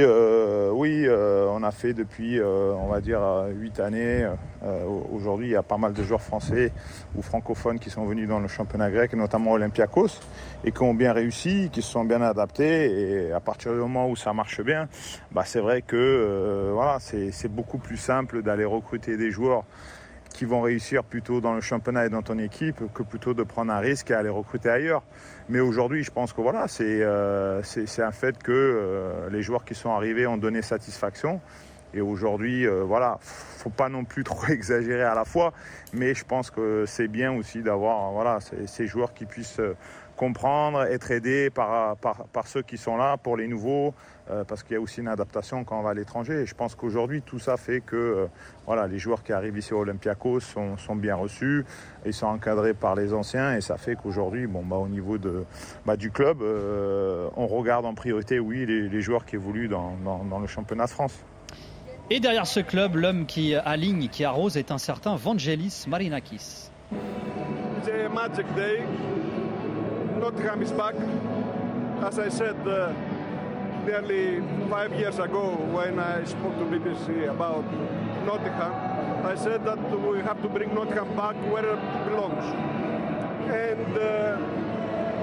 oui, 0.73 1.07
on 1.09 1.63
a 1.63 1.71
fait 1.71 1.95
depuis, 1.95 2.39
on 2.39 2.87
va 2.87 3.01
dire, 3.01 3.19
huit 3.49 3.79
années. 3.79 4.29
aujourd'hui, 5.11 5.47
il 5.47 5.51
y 5.53 5.55
a 5.55 5.63
pas 5.63 5.77
mal 5.77 5.93
de 5.93 6.03
joueurs 6.03 6.21
français 6.21 6.71
ou 7.15 7.23
francophones 7.23 7.79
qui 7.79 7.89
sont 7.89 8.05
venus 8.05 8.27
dans 8.27 8.39
le 8.39 8.47
championnat 8.47 8.91
grec 8.91 9.06
notamment 9.13 9.51
Olympiakos, 9.51 10.19
et 10.63 10.71
qui 10.71 10.81
ont 10.83 10.93
bien 10.93 11.13
réussi, 11.13 11.69
qui 11.71 11.81
se 11.81 11.91
sont 11.91 12.05
bien 12.05 12.21
adaptés. 12.21 13.27
Et 13.27 13.31
à 13.31 13.39
partir 13.39 13.73
du 13.73 13.79
moment 13.79 14.09
où 14.09 14.15
ça 14.15 14.33
marche 14.33 14.61
bien, 14.61 14.87
bah 15.31 15.43
c'est 15.45 15.59
vrai 15.59 15.81
que 15.81 15.95
euh, 15.95 16.71
voilà, 16.73 16.99
c'est 16.99 17.51
beaucoup 17.51 17.77
plus 17.77 17.97
simple 17.97 18.41
d'aller 18.41 18.65
recruter 18.65 19.17
des 19.17 19.31
joueurs 19.31 19.63
qui 20.37 20.45
vont 20.45 20.61
réussir 20.61 21.03
plutôt 21.03 21.41
dans 21.41 21.53
le 21.53 21.61
championnat 21.61 22.05
et 22.05 22.09
dans 22.09 22.21
ton 22.21 22.37
équipe 22.37 22.81
que 22.93 23.01
plutôt 23.01 23.33
de 23.33 23.41
prendre 23.41 23.71
un 23.71 23.79
risque 23.79 24.11
et 24.11 24.13
aller 24.13 24.29
recruter 24.29 24.69
ailleurs. 24.69 25.01
Mais 25.49 25.59
aujourd'hui, 25.59 26.03
je 26.03 26.11
pense 26.11 26.31
que 26.31 26.41
voilà, 26.41 26.67
c'est 26.67 27.01
euh, 27.01 27.61
un 27.97 28.11
fait 28.11 28.37
que 28.37 28.51
euh, 28.51 29.29
les 29.31 29.41
joueurs 29.41 29.65
qui 29.65 29.73
sont 29.73 29.89
arrivés 29.89 30.27
ont 30.27 30.37
donné 30.37 30.61
satisfaction. 30.61 31.41
Et 31.97 32.01
aujourd'hui, 32.01 32.67
euh, 32.67 32.83
voilà, 32.83 33.17
faut 33.21 33.71
pas 33.71 33.89
non 33.89 34.03
plus 34.05 34.23
trop 34.23 34.45
exagérer 34.47 35.03
à 35.03 35.15
la 35.15 35.25
fois, 35.25 35.51
mais 35.93 36.13
je 36.13 36.23
pense 36.23 36.51
que 36.51 36.85
c'est 36.85 37.07
bien 37.07 37.33
aussi 37.33 37.63
d'avoir 37.63 38.11
voilà, 38.11 38.37
ces, 38.67 38.85
joueurs 38.85 39.15
qui 39.15 39.25
puissent 39.25 39.59
euh, 39.59 39.75
comprendre, 40.15 40.83
être 40.83 41.09
aidés 41.09 41.49
par, 41.49 41.97
par, 41.97 42.47
ceux 42.47 42.61
qui 42.61 42.77
sont 42.77 42.97
là 42.97 43.17
pour 43.17 43.35
les 43.35 43.47
nouveaux, 43.47 43.95
euh, 44.29 44.43
parce 44.43 44.61
qu'il 44.61 44.73
y 44.73 44.75
a 44.75 44.81
aussi 44.81 44.99
une 44.99 45.07
adaptation 45.07 45.63
quand 45.63 45.79
on 45.79 45.81
va 45.81 45.91
à 45.91 45.93
l'étranger. 45.95 46.41
Et 46.41 46.45
je 46.45 46.53
pense 46.53 46.75
qu'aujourd'hui, 46.75 47.23
tout 47.23 47.39
ça 47.39 47.57
fait 47.57 47.81
que 47.81 48.27
voilà, 48.67 48.85
les 48.85 48.99
joueurs 48.99 49.23
qui 49.23 49.33
arrivent 49.33 49.57
ici 49.57 49.73
au 49.73 49.79
Olympiakos 49.79 50.41
sont, 50.41 50.77
sont, 50.77 50.95
bien 50.95 51.15
reçus, 51.15 51.65
ils 52.05 52.13
sont 52.13 52.27
encadrés 52.27 52.75
par 52.75 52.95
les 52.95 53.11
anciens, 53.13 53.55
et 53.55 53.61
ça 53.61 53.77
fait 53.77 53.95
qu'aujourd'hui, 53.95 54.45
bon, 54.45 54.63
bah, 54.63 54.77
au 54.77 54.87
niveau 54.87 55.17
de, 55.17 55.45
bah, 55.85 55.97
du 55.97 56.11
club, 56.11 56.43
on 56.43 57.47
regarde 57.47 57.87
en 57.87 57.95
priorité, 57.95 58.39
oui, 58.39 58.67
les, 58.67 59.01
joueurs 59.01 59.25
qui 59.25 59.35
évoluent 59.35 59.69
dans, 59.69 59.95
dans 60.03 60.39
le 60.39 60.47
championnat 60.47 60.85
de 60.85 60.91
France. 60.91 61.23
Et 62.09 62.21
derrière 62.21 62.47
ce 62.47 62.61
club, 62.61 62.95
l'homme 62.95 63.25
qui 63.25 63.53
aligne, 63.53 64.07
qui 64.07 64.23
arrose 64.23 64.55
est 64.55 64.71
un 64.71 64.77
certain 64.77 65.17
Vangelis 65.17 65.83
Marinakis. 65.87 66.71
It's 66.89 67.89
a 67.89 68.07
magic 68.07 68.45
day. 68.55 68.81
Nottingham 70.17 70.61
is 70.61 70.71
back. 70.71 70.95
As 72.01 72.17
I 72.17 72.29
said 72.29 72.55
uh, 72.65 72.93
nearly 73.85 74.41
five 74.69 74.97
years 74.97 75.19
ago 75.19 75.57
when 75.73 75.99
I 75.99 76.23
spoke 76.23 76.57
to 76.57 76.65
BBC 76.65 77.29
about 77.29 77.65
Nottingham, 78.25 78.71
I 79.25 79.35
said 79.35 79.65
that 79.65 79.77
we 79.99 80.19
have 80.19 80.41
to 80.43 80.47
bring 80.47 80.73
Nottingham 80.73 81.13
back 81.13 81.35
where 81.51 81.65
it 81.65 81.79
belongs. 82.07 82.45
And 83.51 83.97
uh, 83.97 84.37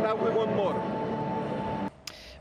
now 0.03 0.17
we 0.17 0.31
want 0.31 0.55
more. 0.55 0.94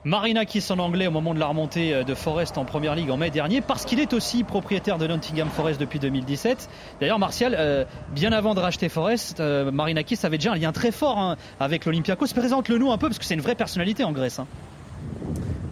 Marina 0.05 0.43
qui 0.43 0.61
en 0.69 0.79
anglais 0.79 1.07
au 1.07 1.11
moment 1.11 1.33
de 1.33 1.39
la 1.39 1.47
remontée 1.47 1.93
euh, 1.93 2.03
de 2.03 2.13
Forest 2.13 2.57
en 2.57 2.65
première 2.65 2.93
ligue 2.93 3.09
en 3.09 3.15
mai 3.15 3.29
dernier, 3.29 3.61
parce 3.61 3.85
qu'il 3.85 4.01
est 4.01 4.11
aussi 4.11 4.43
propriétaire 4.43 4.97
de 4.97 5.07
Nottingham 5.07 5.47
Forest 5.49 5.79
depuis 5.79 5.99
2017. 5.99 6.69
D'ailleurs, 6.99 7.19
Martial, 7.19 7.55
euh, 7.57 7.85
bien 8.13 8.33
avant 8.33 8.53
de 8.53 8.59
racheter 8.59 8.89
Forest, 8.89 9.39
euh, 9.39 9.71
Marinakis 9.71 10.19
avait 10.23 10.37
déjà 10.37 10.51
un 10.51 10.57
lien 10.57 10.73
très 10.73 10.91
fort 10.91 11.19
hein, 11.19 11.37
avec 11.61 11.85
l'Olympiakos. 11.85 12.33
Présente-le 12.35 12.77
nous 12.77 12.91
un 12.91 12.97
peu, 12.97 13.07
parce 13.07 13.17
que 13.17 13.23
c'est 13.23 13.35
une 13.35 13.41
vraie 13.41 13.55
personnalité 13.55 14.03
en 14.03 14.11
Grèce. 14.11 14.39
Hein. 14.39 14.47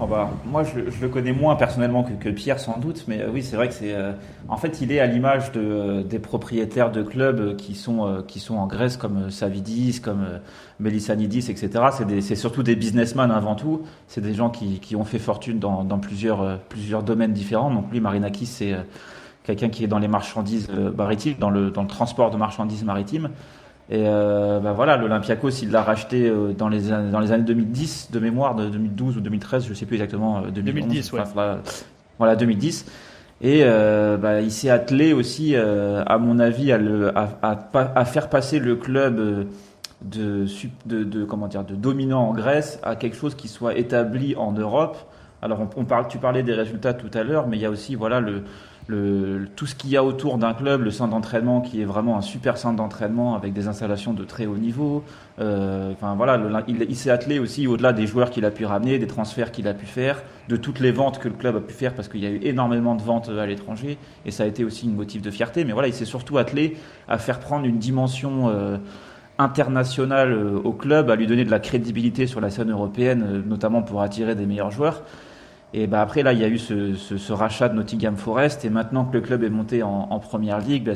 Oh 0.04 0.08
bah, 0.08 0.32
moi, 0.46 0.64
je, 0.64 0.80
le 0.80 1.10
connais 1.10 1.32
moins 1.32 1.56
personnellement 1.56 2.04
que, 2.04 2.30
Pierre, 2.30 2.60
sans 2.60 2.80
doute, 2.80 3.04
mais 3.08 3.22
euh, 3.22 3.30
oui, 3.32 3.44
c'est 3.44 3.56
vrai 3.56 3.68
que 3.68 3.76
c'est. 3.76 3.94
Euh, 3.94 4.14
en 4.50 4.58
fait, 4.58 4.82
il 4.82 4.92
est 4.92 5.00
à 5.00 5.06
l'image 5.06 5.52
euh, 5.56 6.02
des 6.02 6.18
propriétaires 6.18 6.92
de 6.92 7.04
clubs 7.04 7.56
qui 7.56 7.76
sont, 7.76 8.24
qui 8.28 8.40
sont 8.40 8.56
en 8.56 8.66
Grèce, 8.66 8.98
comme 8.98 9.30
Savidis, 9.30 10.02
comme 10.02 10.26
Melissanidis, 10.80 11.52
etc. 11.52 11.70
C'est 12.22 12.36
surtout 12.36 12.64
des 12.64 12.76
businessmen 12.76 13.30
avant 13.30 13.54
tout. 13.54 13.84
C'est 14.08 14.22
des 14.22 14.34
gens 14.34 14.50
qui, 14.50 14.80
qui, 14.80 14.96
ont 14.96 15.06
fait 15.06 15.20
fortune 15.20 15.60
dans, 15.60 15.84
dans 15.84 16.00
plusieurs, 16.00 16.58
plusieurs 16.62 17.04
domaines 17.04 17.34
différents. 17.34 17.72
Donc, 17.72 17.92
lui, 17.92 18.00
Marinakis, 18.00 18.48
c'est 18.48 18.76
quelqu'un 19.44 19.70
qui 19.70 19.84
est 19.84 19.88
dans 19.88 20.00
les 20.00 20.08
marchandises 20.08 20.68
maritimes, 20.98 21.36
dans 21.40 21.52
le, 21.52 21.70
dans 21.70 21.84
le 21.84 21.88
transport 21.88 22.32
de 22.32 22.38
marchandises 22.38 22.84
maritimes. 22.84 23.30
Et 23.92 24.04
euh, 24.06 24.62
bah 24.62 24.72
voilà, 24.72 24.96
l'Olympiakos, 24.96 25.50
il 25.62 25.72
l'a 25.72 25.84
racheté 25.84 26.30
euh, 26.30 26.54
dans, 26.54 26.70
les, 26.70 26.84
dans 26.84 27.20
les 27.20 27.34
années 27.34 27.44
2010, 27.44 28.10
de 28.12 28.20
mémoire, 28.20 28.56
de 28.56 28.70
2012 28.70 29.18
ou 29.18 29.20
2013, 29.20 29.66
je 29.66 29.70
ne 29.72 29.74
sais 29.74 29.86
plus 29.86 29.96
exactement. 29.96 30.44
2010, 30.44 31.14
euh, 31.14 31.18
ouais. 31.18 31.24
voilà, 32.18 32.38
2010. 32.38 32.86
Et 33.42 33.66
bah, 33.66 34.40
il 34.40 34.52
s'est 34.52 34.70
attelé 34.70 35.12
aussi, 35.14 35.56
à 35.56 36.18
mon 36.20 36.40
avis, 36.40 36.72
à, 36.72 36.78
le, 36.78 37.12
à, 37.18 37.30
à, 37.74 38.06
faire 38.06 38.30
passer 38.30 38.60
le 38.60 38.76
club 38.76 39.48
de, 40.04 40.46
de, 40.86 41.04
de, 41.04 41.26
comment 41.26 41.48
dire, 41.48 41.66
de 41.66 41.76
dominant 41.76 42.30
en 42.30 42.34
Grèce 42.34 42.80
à 42.84 42.96
quelque 42.96 43.18
chose 43.18 43.36
qui 43.36 43.48
soit 43.48 43.76
établi 43.76 44.36
en 44.36 44.52
Europe. 44.52 44.96
Alors, 45.42 45.60
on, 45.60 45.70
on 45.76 45.86
parle, 45.86 46.08
tu 46.08 46.20
parlais 46.20 46.44
des 46.44 46.54
résultats 46.54 46.94
tout 46.94 47.10
à 47.16 47.24
l'heure, 47.24 47.48
mais 47.48 47.58
il 47.58 47.62
y 47.62 47.66
a 47.66 47.72
aussi 47.72 47.96
voilà, 47.96 48.20
le, 48.20 48.44
tout 48.88 49.66
ce 49.66 49.76
qu'il 49.76 49.90
y 49.90 49.98
a 49.98 50.04
autour 50.04 50.38
d'un 50.38 50.54
club, 50.54 50.82
le 50.82 50.92
centre 50.92 51.12
d'entraînement 51.12 51.62
qui 51.62 51.82
est 51.82 51.86
vraiment 51.86 52.18
un 52.18 52.22
super 52.22 52.58
centre 52.58 52.76
d'entraînement 52.76 53.36
avec 53.36 53.54
des 53.54 53.68
installations 53.68 54.14
de 54.14 54.24
très 54.24 54.46
haut 54.46 54.58
niveau. 54.58 55.04
Euh, 55.40 55.92
enfin 55.94 56.16
voilà, 56.16 56.40
il, 56.68 56.96
s'est 56.96 57.10
attelé 57.10 57.40
aussi 57.40 57.68
au-delà 57.68 57.94
des 57.94 58.06
joueurs 58.06 58.30
qu'il 58.32 58.44
a 58.44 58.52
pu 58.52 58.66
ramener, 58.66 59.00
des 59.00 59.08
transferts 59.08 59.52
qu'il 59.52 59.68
a 59.68 59.74
pu 59.74 59.86
faire, 59.86 60.24
de 60.50 60.56
toutes 60.56 60.80
les 60.80 60.92
ventes 60.92 61.20
que 61.20 61.28
le 61.28 61.36
club 61.36 61.56
a 61.56 61.62
pu 61.62 61.74
faire 61.74 61.94
parce 61.94 62.08
qu'il 62.08 62.22
y 62.22 62.26
a 62.26 62.30
eu 62.30 62.40
énormément 62.44 62.96
de 62.96 63.02
ventes 63.02 63.30
à 63.30 63.46
l'étranger 63.46 63.98
et 64.26 64.32
ça 64.32 64.44
a 64.44 64.48
été 64.48 64.64
aussi 64.66 64.86
une 64.86 64.96
motif 64.96 65.22
de 65.22 65.32
fierté. 65.32 65.64
Mais 65.64 65.74
voilà, 65.74 65.88
il 65.88 65.94
s'est 65.94 66.06
surtout 66.06 66.38
attelé 66.38 66.78
à 67.08 67.18
faire 67.18 67.40
prendre 67.40 67.66
une 67.66 67.78
dimension 67.78 68.50
euh, 68.50 68.78
internationale 69.38 70.34
euh, 70.34 70.60
au 70.64 70.74
club, 70.74 71.10
à 71.10 71.16
lui 71.16 71.28
donner 71.28 71.46
de 71.46 71.52
la 71.52 71.60
crédibilité 71.60 72.28
sur 72.28 72.42
la 72.42 72.50
scène 72.50 72.72
européenne, 72.72 73.44
notamment 73.48 73.84
pour 73.84 74.02
attirer 74.02 74.36
des 74.36 74.46
meilleurs 74.46 74.72
joueurs. 74.72 75.04
Et 75.74 75.88
bah 75.88 76.02
après, 76.02 76.22
là, 76.22 76.34
il 76.34 76.40
y 76.40 76.44
a 76.44 76.50
eu 76.50 76.58
ce, 76.58 76.96
ce, 76.96 77.18
ce, 77.18 77.34
rachat 77.34 77.70
de 77.70 77.76
Nottingham 77.76 78.18
Forest. 78.18 78.66
Et 78.66 78.70
maintenant 78.70 79.06
que 79.06 79.14
le 79.14 79.22
club 79.22 79.44
est 79.44 79.50
monté 79.50 79.84
en, 79.84 80.20
première 80.20 80.60
ligue, 80.60 80.86
bah 80.86 80.94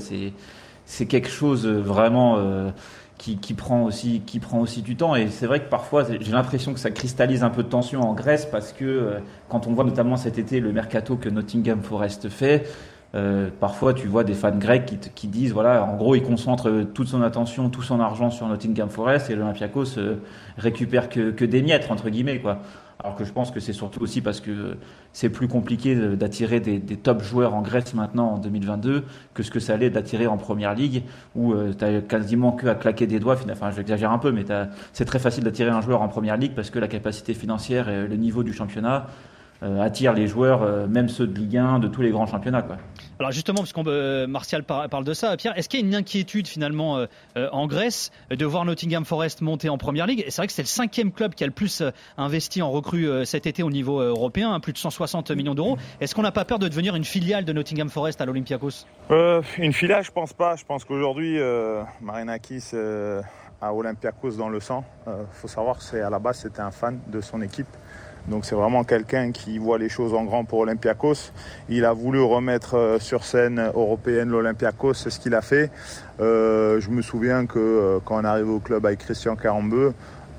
c'est 0.86 1.06
quelque 1.06 1.30
chose 1.30 1.66
vraiment 1.66 2.38
euh, 2.38 2.70
qui, 3.18 3.38
qui, 3.38 3.54
prend 3.54 3.84
aussi, 3.84 4.22
qui 4.26 4.40
prend 4.40 4.60
aussi 4.60 4.82
du 4.82 4.96
temps. 4.98 5.16
Et 5.16 5.30
c'est 5.30 5.48
vrai 5.48 5.62
que 5.62 5.70
parfois, 5.70 6.04
j'ai 6.04 6.32
l'impression 6.32 6.74
que 6.74 6.80
ça 6.80 6.92
cristallise 6.92 7.44
un 7.44 7.50
peu 7.50 7.64
de 7.64 7.70
tension 7.70 8.02
en 8.02 8.14
Grèce 8.14 8.46
parce 8.46 8.74
que 8.74 8.86
euh, 8.86 9.20
quand 9.50 9.68
on 9.68 9.74
voit 9.74 9.86
notamment 9.86 10.18
cet 10.18 10.38
été 10.38 10.60
le 10.60 10.74
mercato 10.74 11.16
que 11.16 11.30
Nottingham 11.30 11.82
Forest 11.82 12.28
fait, 12.30 12.68
euh, 13.16 13.50
parfois, 13.60 13.94
tu 13.94 14.08
vois 14.08 14.24
des 14.24 14.34
fans 14.34 14.58
grecs 14.58 14.86
qui, 14.86 14.98
qui, 14.98 15.28
disent, 15.28 15.54
voilà, 15.54 15.84
en 15.84 15.96
gros, 15.96 16.16
il 16.16 16.24
concentre 16.24 16.86
toute 16.94 17.08
son 17.08 17.22
attention, 17.22 17.70
tout 17.70 17.82
son 17.82 18.00
argent 18.00 18.30
sur 18.30 18.48
Nottingham 18.48 18.90
Forest 18.90 19.30
et 19.30 19.36
l'Olympiakos 19.36 19.98
récupère 20.58 21.10
que, 21.10 21.32
que, 21.32 21.46
des 21.46 21.62
miettes, 21.62 21.88
entre 21.90 22.10
guillemets, 22.10 22.40
quoi. 22.40 22.60
Alors 23.04 23.16
que 23.16 23.26
je 23.26 23.34
pense 23.34 23.52
que 23.52 23.60
c'est 23.60 23.74
surtout 23.74 24.02
aussi 24.02 24.22
parce 24.22 24.40
que 24.40 24.78
c'est 25.12 25.30
plus 25.30 25.48
compliqué 25.48 25.96
d'attirer 26.16 26.60
des, 26.60 26.80
top 26.80 27.22
joueurs 27.22 27.54
en 27.54 27.62
Grèce 27.62 27.94
maintenant 27.94 28.32
en 28.32 28.38
2022 28.38 29.04
que 29.34 29.44
ce 29.44 29.52
que 29.52 29.60
ça 29.60 29.74
allait 29.74 29.90
d'attirer 29.90 30.28
en 30.28 30.38
première 30.38 30.74
ligue 30.74 31.04
où 31.36 31.54
tu 31.78 31.84
as 31.84 32.02
quasiment 32.02 32.54
que 32.54 32.68
à 32.68 32.76
claquer 32.76 33.06
des 33.06 33.20
doigts. 33.20 33.38
Enfin, 33.52 33.70
j'exagère 33.72 34.12
un 34.12 34.18
peu, 34.18 34.32
mais 34.32 34.46
c'est 34.94 35.06
très 35.06 35.20
facile 35.20 35.44
d'attirer 35.44 35.72
un 35.72 35.82
joueur 35.82 36.02
en 36.02 36.08
première 36.08 36.38
ligue 36.38 36.54
parce 36.56 36.70
que 36.70 36.80
la 36.80 36.88
capacité 36.88 37.34
financière 37.34 37.90
et 37.90 38.08
le 38.08 38.16
niveau 38.16 38.44
du 38.44 38.54
championnat 38.54 39.08
euh, 39.08 39.35
attire 39.80 40.14
les 40.14 40.28
joueurs, 40.28 40.64
euh, 40.64 40.88
même 40.88 41.10
ceux 41.10 41.28
de 41.28 41.38
Ligue 41.38 41.58
1, 41.58 41.80
de 41.80 41.88
tous 41.88 42.02
les 42.02 42.12
grands 42.12 42.26
championnats. 42.26 42.62
Quoi. 42.62 42.78
Alors 43.20 43.32
justement, 43.32 43.60
parce 43.60 43.74
qu'on 43.74 43.86
euh, 43.88 44.28
Martial 44.28 44.64
parle 44.64 45.04
de 45.04 45.14
ça, 45.14 45.36
Pierre, 45.38 45.58
est-ce 45.58 45.70
qu'il 45.70 45.80
y 45.80 45.84
a 45.84 45.86
une 45.86 45.96
inquiétude 45.96 46.48
finalement 46.48 47.06
en 47.36 47.68
Grèce 47.68 48.12
de 48.30 48.46
voir 48.46 48.66
Nottingham 48.66 49.06
Forest 49.06 49.42
monter 49.42 49.70
en 49.70 49.78
Première 49.78 50.06
Ligue? 50.06 50.26
C'est 50.28 50.38
vrai 50.38 50.48
que 50.48 50.54
c'est 50.54 50.62
le 50.62 50.68
cinquième 50.68 51.12
club 51.12 51.34
qui 51.34 51.44
a 51.44 51.48
le 51.48 51.54
plus 51.54 51.84
investi 52.18 52.62
en 52.62 52.72
recrues 52.72 53.26
cet 53.26 53.48
été 53.48 53.64
au 53.64 53.70
niveau 53.70 54.02
européen, 54.02 54.54
hein, 54.54 54.60
plus 54.60 54.74
de 54.74 54.78
160 54.78 55.32
millions 55.32 55.56
d'euros. 55.56 55.78
Est-ce 56.02 56.14
qu'on 56.14 56.24
n'a 56.24 56.32
pas 56.32 56.46
peur 56.46 56.60
de 56.60 56.68
devenir 56.68 56.96
une 56.96 57.06
filiale 57.06 57.46
de 57.46 57.54
Nottingham 57.54 57.90
Forest 57.90 58.20
à 58.22 58.26
l'Olympiakos? 58.26 58.86
Une 59.10 59.74
filiale, 59.74 60.04
je 60.04 60.12
pense 60.12 60.34
pas. 60.34 60.56
Je 60.56 60.66
pense 60.66 60.84
qu'aujourd'hui, 60.84 61.40
Marinakis 62.02 62.72
a 63.62 63.74
Olympiakos 63.74 64.32
dans 64.32 64.50
le 64.50 64.60
sang. 64.60 64.84
Il 65.08 65.14
faut 65.32 65.48
savoir 65.48 65.78
que 65.78 65.84
c'est 65.84 66.02
à 66.02 66.10
la 66.10 66.20
base 66.20 66.40
c'était 66.40 66.62
un 66.62 66.72
fan 66.72 67.00
de 67.08 67.22
son 67.22 67.42
équipe. 67.42 67.68
Donc 68.28 68.46
c'est 68.46 68.56
vraiment 68.56 68.84
quelqu'un 68.84 69.32
qui 69.32 69.58
voit 69.58 69.78
les 69.78 69.90
choses 69.90 70.14
en 70.14 70.24
grand 70.24 70.46
pour 70.46 70.60
Olympiakos. 70.60 71.32
Il 71.70 71.86
a 71.86 71.94
voulu 71.94 72.22
remettre 72.22 72.76
euh, 72.76 73.00
sur 73.00 73.24
scène 73.24 73.72
européenne 73.76 74.30
l'Olympiakos, 74.30 74.96
c'est 74.96 75.10
ce 75.10 75.20
qu'il 75.20 75.36
a 75.36 75.42
fait. 75.42 75.70
Euh, 76.20 76.80
je 76.80 76.90
me 76.90 77.02
souviens 77.02 77.46
que 77.46 77.60
euh, 77.60 78.00
quand 78.04 78.20
on 78.20 78.24
arrivé 78.24 78.50
au 78.50 78.60
club 78.60 78.86
avec 78.86 79.00
Christian 79.00 79.36
Carambeu, 79.36 79.94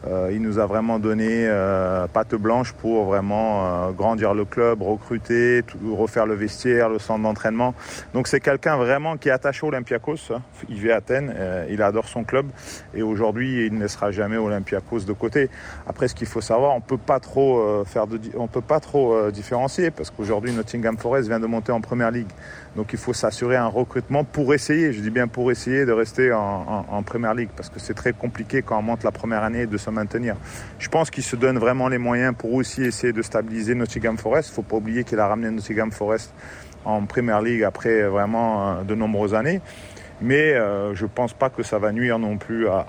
euh, 0.06 0.30
il 0.32 0.40
nous 0.40 0.58
a 0.58 0.66
vraiment 0.66 0.98
donné 0.98 1.46
euh, 1.46 2.06
patte 2.06 2.34
blanche 2.34 2.72
pour 2.72 3.06
vraiment 3.06 3.88
euh, 3.88 3.90
grandir 3.90 4.34
le 4.34 4.44
club, 4.44 4.82
recruter, 4.82 5.62
refaire 5.90 6.26
le 6.26 6.34
vestiaire, 6.34 6.88
le 6.88 6.98
centre 6.98 7.22
d'entraînement. 7.22 7.74
Donc 8.14 8.28
c'est 8.28 8.40
quelqu'un 8.40 8.76
vraiment 8.76 9.16
qui 9.16 9.28
est 9.28 9.32
attaché 9.32 9.64
au 9.64 9.68
Olympiakos. 9.68 10.32
Hein. 10.32 10.42
Il 10.68 10.76
vit 10.76 10.92
à 10.92 10.96
Athènes, 10.96 11.34
il 11.68 11.82
adore 11.82 12.08
son 12.08 12.24
club 12.24 12.46
et 12.94 13.02
aujourd'hui 13.02 13.66
il 13.66 13.74
ne 13.74 13.80
laissera 13.80 14.10
jamais 14.10 14.36
Olympiakos 14.36 15.00
de 15.00 15.12
côté. 15.12 15.50
Après 15.86 16.08
ce 16.08 16.14
qu'il 16.14 16.26
faut 16.26 16.40
savoir, 16.40 16.74
on 16.74 16.80
peut 16.80 16.96
pas 16.96 17.20
trop 17.20 17.84
faire 17.84 18.06
de, 18.06 18.18
on 18.36 18.46
peut 18.46 18.62
pas 18.62 18.80
trop 18.80 19.30
différencier 19.30 19.90
parce 19.90 20.10
qu'aujourd'hui 20.10 20.52
Nottingham 20.52 20.96
Forest 20.96 21.28
vient 21.28 21.38
de 21.38 21.46
monter 21.46 21.72
en 21.72 21.82
première 21.82 22.10
ligue. 22.10 22.28
Donc 22.76 22.92
il 22.92 22.98
faut 22.98 23.14
s'assurer 23.14 23.56
un 23.56 23.66
recrutement 23.66 24.22
pour 24.22 24.52
essayer, 24.52 24.92
je 24.92 25.00
dis 25.00 25.10
bien 25.10 25.28
pour 25.28 25.50
essayer 25.50 25.86
de 25.86 25.92
rester 25.92 26.30
en, 26.32 27.02
première 27.04 27.34
ligue 27.34 27.48
parce 27.56 27.70
que 27.70 27.80
c'est 27.80 27.94
très 27.94 28.12
compliqué 28.12 28.60
quand 28.62 28.78
on 28.78 28.82
monte 28.82 29.02
la 29.02 29.12
première 29.12 29.42
année 29.42 29.66
de 29.66 29.76
se 29.78 29.88
maintenir. 29.88 30.36
Je 30.78 30.88
pense 30.88 31.10
qu'il 31.10 31.22
se 31.24 31.36
donne 31.36 31.58
vraiment 31.58 31.88
les 31.88 31.98
moyens 31.98 32.34
pour 32.36 32.52
aussi 32.52 32.82
essayer 32.82 33.14
de 33.14 33.22
stabiliser 33.22 33.74
Nottingham 33.74 34.18
Forest. 34.18 34.50
Il 34.50 34.54
faut 34.54 34.62
pas 34.62 34.76
oublier 34.76 35.04
qu'il 35.04 35.18
a 35.18 35.26
ramené 35.26 35.50
Nottingham 35.50 35.90
Forest 35.90 36.34
en 36.84 37.06
première 37.06 37.40
ligue 37.40 37.64
après 37.64 38.02
vraiment 38.02 38.68
euh, 38.68 38.82
de 38.82 38.94
nombreuses 38.94 39.34
années. 39.34 39.60
Mais 40.22 40.54
euh, 40.54 40.94
je 40.94 41.04
ne 41.04 41.10
pense 41.10 41.34
pas 41.34 41.50
que 41.50 41.62
ça 41.62 41.78
va 41.78 41.92
nuire 41.92 42.18
non 42.18 42.38
plus 42.38 42.68
à, 42.68 42.86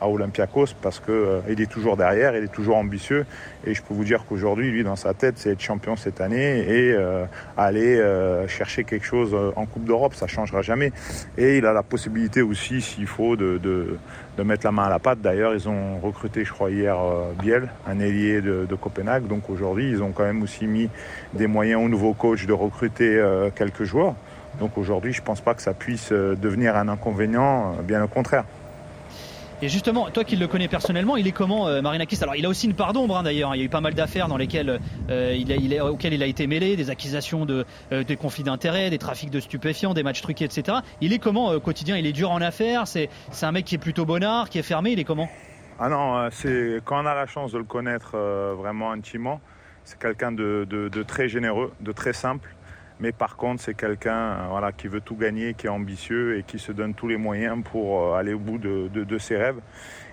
à, 0.00 0.08
Olympiakos 0.08 0.74
parce 0.80 1.00
qu'il 1.00 1.12
euh, 1.12 1.40
est 1.48 1.70
toujours 1.70 1.96
derrière, 1.96 2.36
il 2.36 2.44
est 2.44 2.52
toujours 2.52 2.76
ambitieux. 2.76 3.26
Et 3.66 3.74
je 3.74 3.82
peux 3.82 3.94
vous 3.94 4.04
dire 4.04 4.24
qu'aujourd'hui, 4.28 4.70
lui, 4.70 4.84
dans 4.84 4.94
sa 4.94 5.12
tête, 5.12 5.38
c'est 5.38 5.50
être 5.50 5.60
champion 5.60 5.96
cette 5.96 6.20
année 6.20 6.60
et 6.60 6.92
euh, 6.92 7.24
aller 7.56 8.00
chercher 8.48 8.84
quelque 8.84 9.06
chose 9.06 9.36
en 9.56 9.66
Coupe 9.66 9.84
d'Europe. 9.84 10.14
Ça 10.14 10.26
ne 10.26 10.30
changera 10.30 10.62
jamais. 10.62 10.92
Et 11.36 11.58
il 11.58 11.66
a 11.66 11.72
la 11.72 11.82
possibilité 11.82 12.42
aussi, 12.42 12.80
s'il 12.80 13.06
faut, 13.06 13.36
de, 13.36 13.58
de, 13.58 13.96
de, 14.36 14.42
mettre 14.42 14.64
la 14.64 14.72
main 14.72 14.84
à 14.84 14.90
la 14.90 14.98
pâte. 14.98 15.20
D'ailleurs, 15.20 15.54
ils 15.54 15.68
ont 15.68 15.98
recruté, 15.98 16.44
je 16.44 16.52
crois, 16.52 16.70
hier 16.70 16.96
Biel, 17.40 17.68
un 17.86 18.00
ailier 18.00 18.40
de, 18.40 18.66
de 18.68 18.74
Copenhague. 18.74 19.26
Donc 19.26 19.48
aujourd'hui, 19.50 19.90
ils 19.90 20.02
ont 20.02 20.10
quand 20.12 20.24
même 20.24 20.42
aussi 20.42 20.66
mis 20.66 20.88
des 21.34 21.46
moyens 21.46 21.84
au 21.84 21.88
nouveau 21.88 22.14
coach 22.14 22.46
de 22.46 22.52
recruter 22.52 23.22
quelques 23.54 23.84
joueurs. 23.84 24.14
Donc 24.58 24.76
aujourd'hui, 24.78 25.12
je 25.12 25.20
ne 25.20 25.26
pense 25.26 25.40
pas 25.40 25.54
que 25.54 25.62
ça 25.62 25.74
puisse 25.74 26.12
euh, 26.12 26.36
devenir 26.36 26.76
un 26.76 26.88
inconvénient, 26.88 27.74
euh, 27.78 27.82
bien 27.82 28.02
au 28.02 28.08
contraire. 28.08 28.44
Et 29.62 29.68
justement, 29.68 30.10
toi 30.10 30.24
qui 30.24 30.34
le 30.34 30.48
connais 30.48 30.66
personnellement, 30.66 31.16
il 31.16 31.26
est 31.28 31.32
comment 31.32 31.68
euh, 31.68 31.80
Marinakis? 31.82 32.18
Alors 32.20 32.34
il 32.34 32.44
a 32.44 32.48
aussi 32.48 32.66
une 32.66 32.74
part 32.74 32.92
d'ombre 32.92 33.16
hein, 33.16 33.22
d'ailleurs. 33.22 33.54
Il 33.54 33.58
y 33.58 33.62
a 33.62 33.64
eu 33.64 33.68
pas 33.68 33.80
mal 33.80 33.94
d'affaires 33.94 34.26
dans 34.26 34.36
lesquelles 34.36 34.80
il, 35.08 35.52
a, 35.52 35.56
il 35.56 35.80
auxquelles 35.80 36.14
il 36.14 36.22
a 36.22 36.26
été 36.26 36.48
mêlé, 36.48 36.74
des 36.74 36.90
accusations 36.90 37.46
de 37.46 37.64
des 37.92 38.16
conflits 38.16 38.42
d'intérêts, 38.42 38.90
des 38.90 38.98
trafics 38.98 39.30
de 39.30 39.38
stupéfiants, 39.38 39.94
des 39.94 40.02
matchs 40.02 40.20
truqués, 40.20 40.46
etc. 40.46 40.78
Il 41.00 41.12
est 41.12 41.20
comment 41.20 41.50
au 41.50 41.60
quotidien? 41.60 41.96
Il 41.96 42.06
est 42.06 42.12
dur 42.12 42.32
en 42.32 42.40
affaires. 42.40 42.88
C'est 42.88 43.08
un 43.42 43.52
mec 43.52 43.64
qui 43.64 43.76
est 43.76 43.78
plutôt 43.78 44.04
bonnard, 44.04 44.50
qui 44.50 44.58
est 44.58 44.64
fermé. 44.64 44.90
Il 44.90 44.98
est 44.98 45.04
comment? 45.04 45.28
Ah 45.78 45.88
non, 45.88 46.28
c'est 46.32 46.80
quand 46.84 47.00
on 47.00 47.06
a 47.06 47.14
la 47.14 47.26
chance 47.26 47.52
de 47.52 47.58
le 47.58 47.64
connaître 47.64 48.16
vraiment 48.58 48.90
intimement, 48.90 49.40
c'est 49.84 49.98
quelqu'un 49.98 50.32
de, 50.32 50.66
de 50.68 51.02
très 51.04 51.28
généreux, 51.28 51.72
de 51.80 51.92
très 51.92 52.12
simple 52.12 52.48
mais 53.02 53.10
par 53.10 53.36
contre, 53.36 53.60
c'est 53.60 53.74
quelqu'un 53.74 54.16
euh, 54.16 54.46
voilà, 54.48 54.70
qui 54.70 54.86
veut 54.86 55.00
tout 55.00 55.16
gagner, 55.16 55.54
qui 55.54 55.66
est 55.66 55.70
ambitieux 55.70 56.38
et 56.38 56.44
qui 56.44 56.60
se 56.60 56.70
donne 56.70 56.94
tous 56.94 57.08
les 57.08 57.16
moyens 57.16 57.60
pour 57.64 58.00
euh, 58.00 58.14
aller 58.14 58.32
au 58.32 58.38
bout 58.38 58.58
de, 58.58 59.18
ses 59.18 59.36
rêves. 59.36 59.60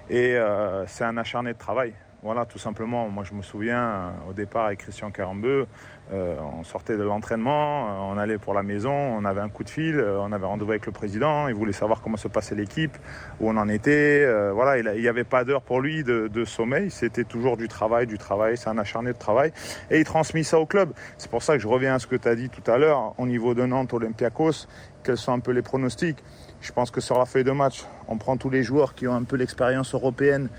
Et 0.10 0.36
euh, 0.36 0.88
c'est 0.88 1.04
un 1.04 1.16
acharné 1.18 1.54
de 1.54 1.58
travail. 1.60 1.94
Voilà, 2.24 2.48
tout 2.48 2.58
simplement. 2.58 3.08
Moi, 3.08 3.24
je 3.24 3.36
me 3.36 3.44
souviens 3.44 4.14
au 4.28 4.34
départ 4.34 4.66
avec 4.66 4.80
Christian 4.80 5.12
Carambeu, 5.12 5.68
euh, 6.12 6.38
on 6.58 6.64
sortait 6.64 6.98
de 6.98 7.04
l'entraînement, 7.04 7.88
euh, 7.88 8.14
on 8.14 8.18
allait 8.18 8.40
pour 8.40 8.56
la 8.56 8.64
maison, 8.64 8.92
on 8.92 9.26
avait 9.26 9.42
un 9.42 9.50
coup 9.50 9.64
de 9.64 9.70
fil, 9.70 10.00
euh, 10.00 10.20
on 10.20 10.32
avait 10.32 10.48
rendez-vous 10.48 10.72
avec 10.72 10.88
le 10.88 10.92
président, 10.92 11.48
il 11.48 11.54
voulait 11.54 11.72
savoir 11.72 12.02
comment 12.02 12.18
se 12.18 12.28
passait 12.28 12.56
l'équipe, 12.56 12.98
où 13.40 13.48
on 13.48 13.58
en 13.58 13.70
était. 13.70 14.26
voilà, 14.54 14.94
il 14.96 15.02
n'y 15.02 15.08
avait 15.08 15.24
pas 15.24 15.44
d'heure 15.44 15.62
pour 15.62 15.82
lui 15.82 16.04
de, 16.04 16.46
sommeil, 16.46 16.90
c'était 16.90 17.26
toujours 17.26 17.58
du 17.58 17.68
travail, 17.68 18.08
du 18.08 18.18
travail, 18.18 18.58
c'est 18.58 18.70
un 18.70 18.78
acharné 18.80 19.14
de 19.14 19.18
travail. 19.18 19.52
Et 19.92 20.00
il 20.00 20.06
transmet 20.06 20.42
ça 20.42 20.60
au 20.60 20.66
club. 20.66 20.94
C'est 21.18 21.30
pour 21.30 21.44
ça 21.44 21.54
que 21.54 21.60
je 21.60 21.68
reviens 21.68 21.96
à 21.96 22.00
ce 22.00 22.08
que 22.08 22.16
tu 22.16 22.28
as 22.28 22.36
dit 22.36 22.50
tout 22.50 22.70
à 22.72 22.78
l'heure, 22.78 23.14
au 23.20 23.28
niveau 23.28 23.54
de 23.54 23.66
Nantes, 23.66 23.94
Olympiakos, 23.94 24.68
quels 25.04 25.18
sont 25.18 25.34
un 25.34 25.40
peu 25.40 25.52
les 25.52 25.62
pronostics? 25.62 26.18
Je 26.62 26.72
pense 26.72 26.90
que 26.90 27.02
sur 27.02 27.20
la 27.20 27.26
feuille 27.26 27.44
de 27.44 27.52
match, 27.52 27.86
on 28.08 28.18
prend 28.18 28.36
tous 28.38 28.50
les 28.50 28.64
joueurs 28.64 28.96
qui 28.96 29.08
ont 29.08 29.14
un 29.14 29.24
peu 29.24 29.36
l'expérience 29.36 29.94
européenne 29.94 30.50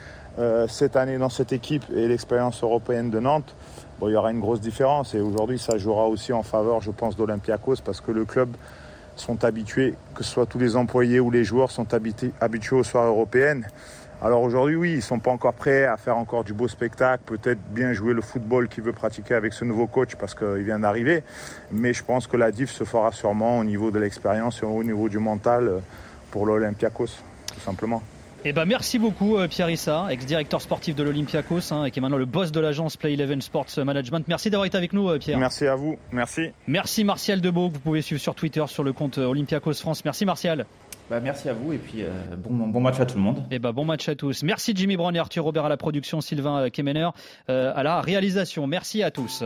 cette 0.69 0.97
année 0.97 1.19
dans 1.19 1.29
cette 1.29 1.53
équipe 1.53 1.85
et 1.95 2.09
l'expérience 2.09 2.63
européenne 2.63 3.11
de 3.11 3.19
Nantes 3.19 3.55
il 4.09 4.13
y 4.13 4.17
aura 4.17 4.31
une 4.31 4.41
grosse 4.41 4.61
différence 4.61 5.15
et 5.15 5.21
aujourd'hui 5.21 5.59
ça 5.59 5.77
jouera 5.79 6.07
aussi 6.07 6.33
en 6.33 6.43
faveur, 6.43 6.81
je 6.81 6.91
pense, 6.91 7.17
d'Olympiakos 7.17 7.77
parce 7.85 8.01
que 8.01 8.13
le 8.13 8.25
club 8.25 8.57
sont 9.17 9.45
habitués, 9.45 9.95
que 10.15 10.25
ce 10.25 10.31
soit 10.31 10.47
tous 10.47 10.59
les 10.59 10.77
employés 10.77 11.21
ou 11.21 11.31
les 11.31 11.45
joueurs, 11.45 11.71
sont 11.71 11.93
habitués, 11.93 12.33
aux 12.73 12.83
soirées 12.83 13.09
européennes. 13.09 13.67
Alors 14.23 14.43
aujourd'hui, 14.43 14.77
oui, 14.77 14.93
ils 14.93 14.97
ne 14.97 15.01
sont 15.01 15.19
pas 15.19 15.31
encore 15.31 15.55
prêts 15.55 15.85
à 15.85 15.97
faire 15.97 16.17
encore 16.17 16.45
du 16.45 16.53
beau 16.53 16.69
spectacle, 16.69 17.23
peut-être 17.25 17.61
bien 17.71 17.93
jouer 17.93 18.13
le 18.13 18.21
football 18.21 18.69
qu'ils 18.69 18.85
veut 18.85 18.93
pratiquer 18.93 19.35
avec 19.35 19.53
ce 19.53 19.65
nouveau 19.65 19.87
coach 19.87 20.15
parce 20.17 20.35
qu'il 20.35 20.63
vient 20.63 20.79
d'arriver. 20.79 21.23
Mais 21.73 21.95
je 21.95 22.05
pense 22.05 22.27
que 22.27 22.37
la 22.37 22.53
diff 22.53 22.71
se 22.71 22.85
fera 22.85 23.13
sûrement 23.13 23.59
au 23.59 23.65
niveau 23.65 23.91
de 23.91 23.99
l'expérience 23.99 24.63
et 24.63 24.67
au 24.67 24.85
niveau 24.85 25.09
du 25.09 25.19
mental 25.19 25.81
pour 26.31 26.45
l'Olympiakos, 26.45 27.23
tout 27.55 27.61
simplement. 27.61 28.03
Eh 28.43 28.55
ben 28.55 28.65
merci 28.65 28.99
beaucoup 28.99 29.37
euh, 29.37 29.49
Pierre 29.49 29.69
Issa, 29.69 30.07
ex-directeur 30.09 30.63
sportif 30.63 30.95
de 30.97 31.03
l'Olympiakos 31.03 31.73
hein, 31.73 31.85
et 31.85 31.91
qui 31.91 31.99
est 31.99 32.03
maintenant 32.03 32.17
le 32.17 32.25
boss 32.25 32.51
de 32.53 32.59
l'agence 32.59 32.97
Play 32.97 33.13
Eleven 33.13 33.43
Sports 33.43 33.67
Management. 33.85 34.27
Merci 34.29 34.49
d'avoir 34.49 34.65
été 34.65 34.79
avec 34.79 34.95
nous 34.95 35.11
euh, 35.11 35.19
Pierre. 35.19 35.39
Merci 35.39 35.67
à 35.67 35.75
vous, 35.75 35.99
merci. 36.11 36.49
Merci 36.67 37.05
Martial 37.05 37.43
Debeau, 37.43 37.69
que 37.69 37.75
vous 37.75 37.81
pouvez 37.81 38.01
suivre 38.01 38.21
sur 38.21 38.35
Twitter 38.35 38.65
sur 38.67 38.83
le 38.83 38.95
compte 38.95 39.19
euh, 39.19 39.27
Olympiakos 39.27 39.75
France. 39.75 40.07
Merci 40.07 40.25
Martial. 40.25 40.65
Bah, 41.11 41.21
merci 41.21 41.51
à 41.51 41.53
vous 41.53 41.75
et 41.75 41.79
puis 41.79 42.05
bon, 42.39 42.69
bon, 42.69 42.81
match 42.81 42.99
à 43.01 43.05
tout 43.05 43.17
le 43.17 43.23
monde. 43.23 43.39
Et 43.51 43.57
eh 43.57 43.59
ben, 43.59 43.73
bon 43.73 43.85
match 43.85 44.09
à 44.09 44.15
tous. 44.15 44.43
Merci 44.43 44.73
Jimmy 44.75 44.97
Brown 44.97 45.15
et 45.15 45.19
Arthur 45.19 45.45
Robert 45.45 45.67
à 45.67 45.69
la 45.69 45.77
production, 45.77 46.21
Sylvain 46.21 46.71
Kemener 46.71 47.09
à 47.49 47.83
la 47.83 48.01
réalisation. 48.01 48.69
Merci 48.69 49.03
à 49.03 49.11
tous. 49.11 49.43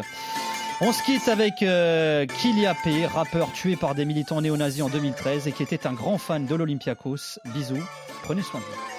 On 0.82 0.94
se 0.94 1.04
quitte 1.04 1.28
avec 1.28 1.62
euh, 1.62 2.26
P, 2.26 3.06
rappeur 3.06 3.52
tué 3.52 3.76
par 3.76 3.96
des 3.96 4.06
militants 4.06 4.42
néo-nazis 4.42 4.82
en 4.82 4.90
2013 4.90 5.48
et 5.48 5.52
qui 5.52 5.64
était 5.64 5.86
un 5.86 5.94
grand 5.94 6.18
fan 6.18 6.46
de 6.46 6.56
l'Olympiakos. 6.56 7.40
Bisous, 7.54 7.84
prenez 8.24 8.44
soin 8.44 8.62
de 8.62 8.66
vous. 8.66 8.90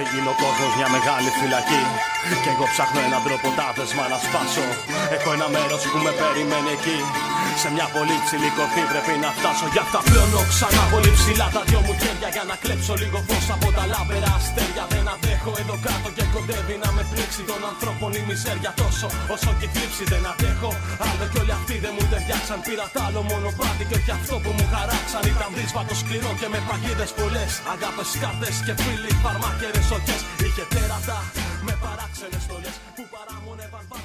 Έγινε 0.00 0.28
ο 0.34 0.36
κόσμο 0.42 0.66
μια 0.78 0.88
μεγάλη 0.96 1.30
φυλακή. 1.38 1.82
Κι 2.42 2.50
εγώ 2.54 2.66
ψάχνω 2.72 3.00
έναν 3.08 3.20
τρόπο 3.26 3.46
τάδεσμα 3.58 4.04
να 4.12 4.18
σπάσω. 4.24 4.66
Έχω 5.16 5.28
ένα 5.36 5.48
μέρο 5.56 5.76
που 5.90 5.98
με 6.06 6.12
περιμένει 6.20 6.70
εκεί. 6.78 6.98
Σε 7.62 7.68
μια 7.74 7.86
πολύ 7.96 8.16
ψηλή 8.24 8.50
κορφή 8.58 8.82
πρέπει 8.92 9.14
να 9.24 9.30
φτάσω. 9.36 9.66
Γι' 9.74 9.82
αυτά 9.86 9.98
πλώνω 10.08 10.40
ξανά 10.52 10.82
πολύ 10.92 11.10
ψηλά 11.18 11.46
τα 11.54 11.62
δυο 11.68 11.80
μου 11.86 11.94
χέρια. 12.02 12.28
Για 12.34 12.44
να 12.50 12.56
κλέψω 12.62 12.94
λίγο 13.02 13.18
φω 13.28 13.38
από 13.56 13.68
τα 13.76 13.84
λάβερα 13.92 14.30
αστέρια. 14.38 14.84
Δεν 14.92 15.04
Αντέχω 15.45 15.63
εδώ 15.63 15.77
κάτω 15.87 16.09
και 16.17 16.25
κοντεύει 16.33 16.75
να 16.83 16.89
με 16.95 17.03
πλήξει. 17.11 17.41
Των 17.51 17.61
ανθρώπων 17.71 18.11
η 18.19 18.21
μιζέρια 18.27 18.71
τόσο 18.81 19.07
όσο 19.33 19.51
και 19.59 19.67
θλίψη 19.73 20.03
δεν 20.11 20.23
αντέχω. 20.31 20.71
Άλλο 21.09 21.25
κι 21.31 21.37
όλοι 21.41 21.53
αυτοί 21.59 21.75
δεν 21.85 21.93
μου 21.95 22.05
ταιριάξαν. 22.11 22.59
Πήρα 22.65 22.85
τ' 22.93 23.01
άλλο 23.05 23.21
μονοπάτι 23.29 23.83
και 23.89 23.95
όχι 23.99 24.11
αυτό 24.19 24.35
που 24.43 24.51
μου 24.57 24.65
χαράξαν. 24.73 25.23
Ήταν 25.33 25.49
δύσβατο 25.57 25.95
σκληρό 26.01 26.31
και 26.39 26.47
με 26.53 26.59
παγίδες 26.67 27.11
πολλές. 27.19 27.51
Αγάπες, 27.73 28.09
κάρτες 28.21 28.55
και 28.65 28.73
φίλοι 28.81 29.11
φαρμάκερες 29.23 29.87
οχέ. 29.97 30.17
Είχε 30.45 30.63
τέρατα 30.73 31.17
με 31.67 31.73
παράξενες 31.83 32.41
στολές 32.45 32.75
που 32.95 33.03
παραμονεύαν 33.13 33.83
πάντοτε 33.91 34.04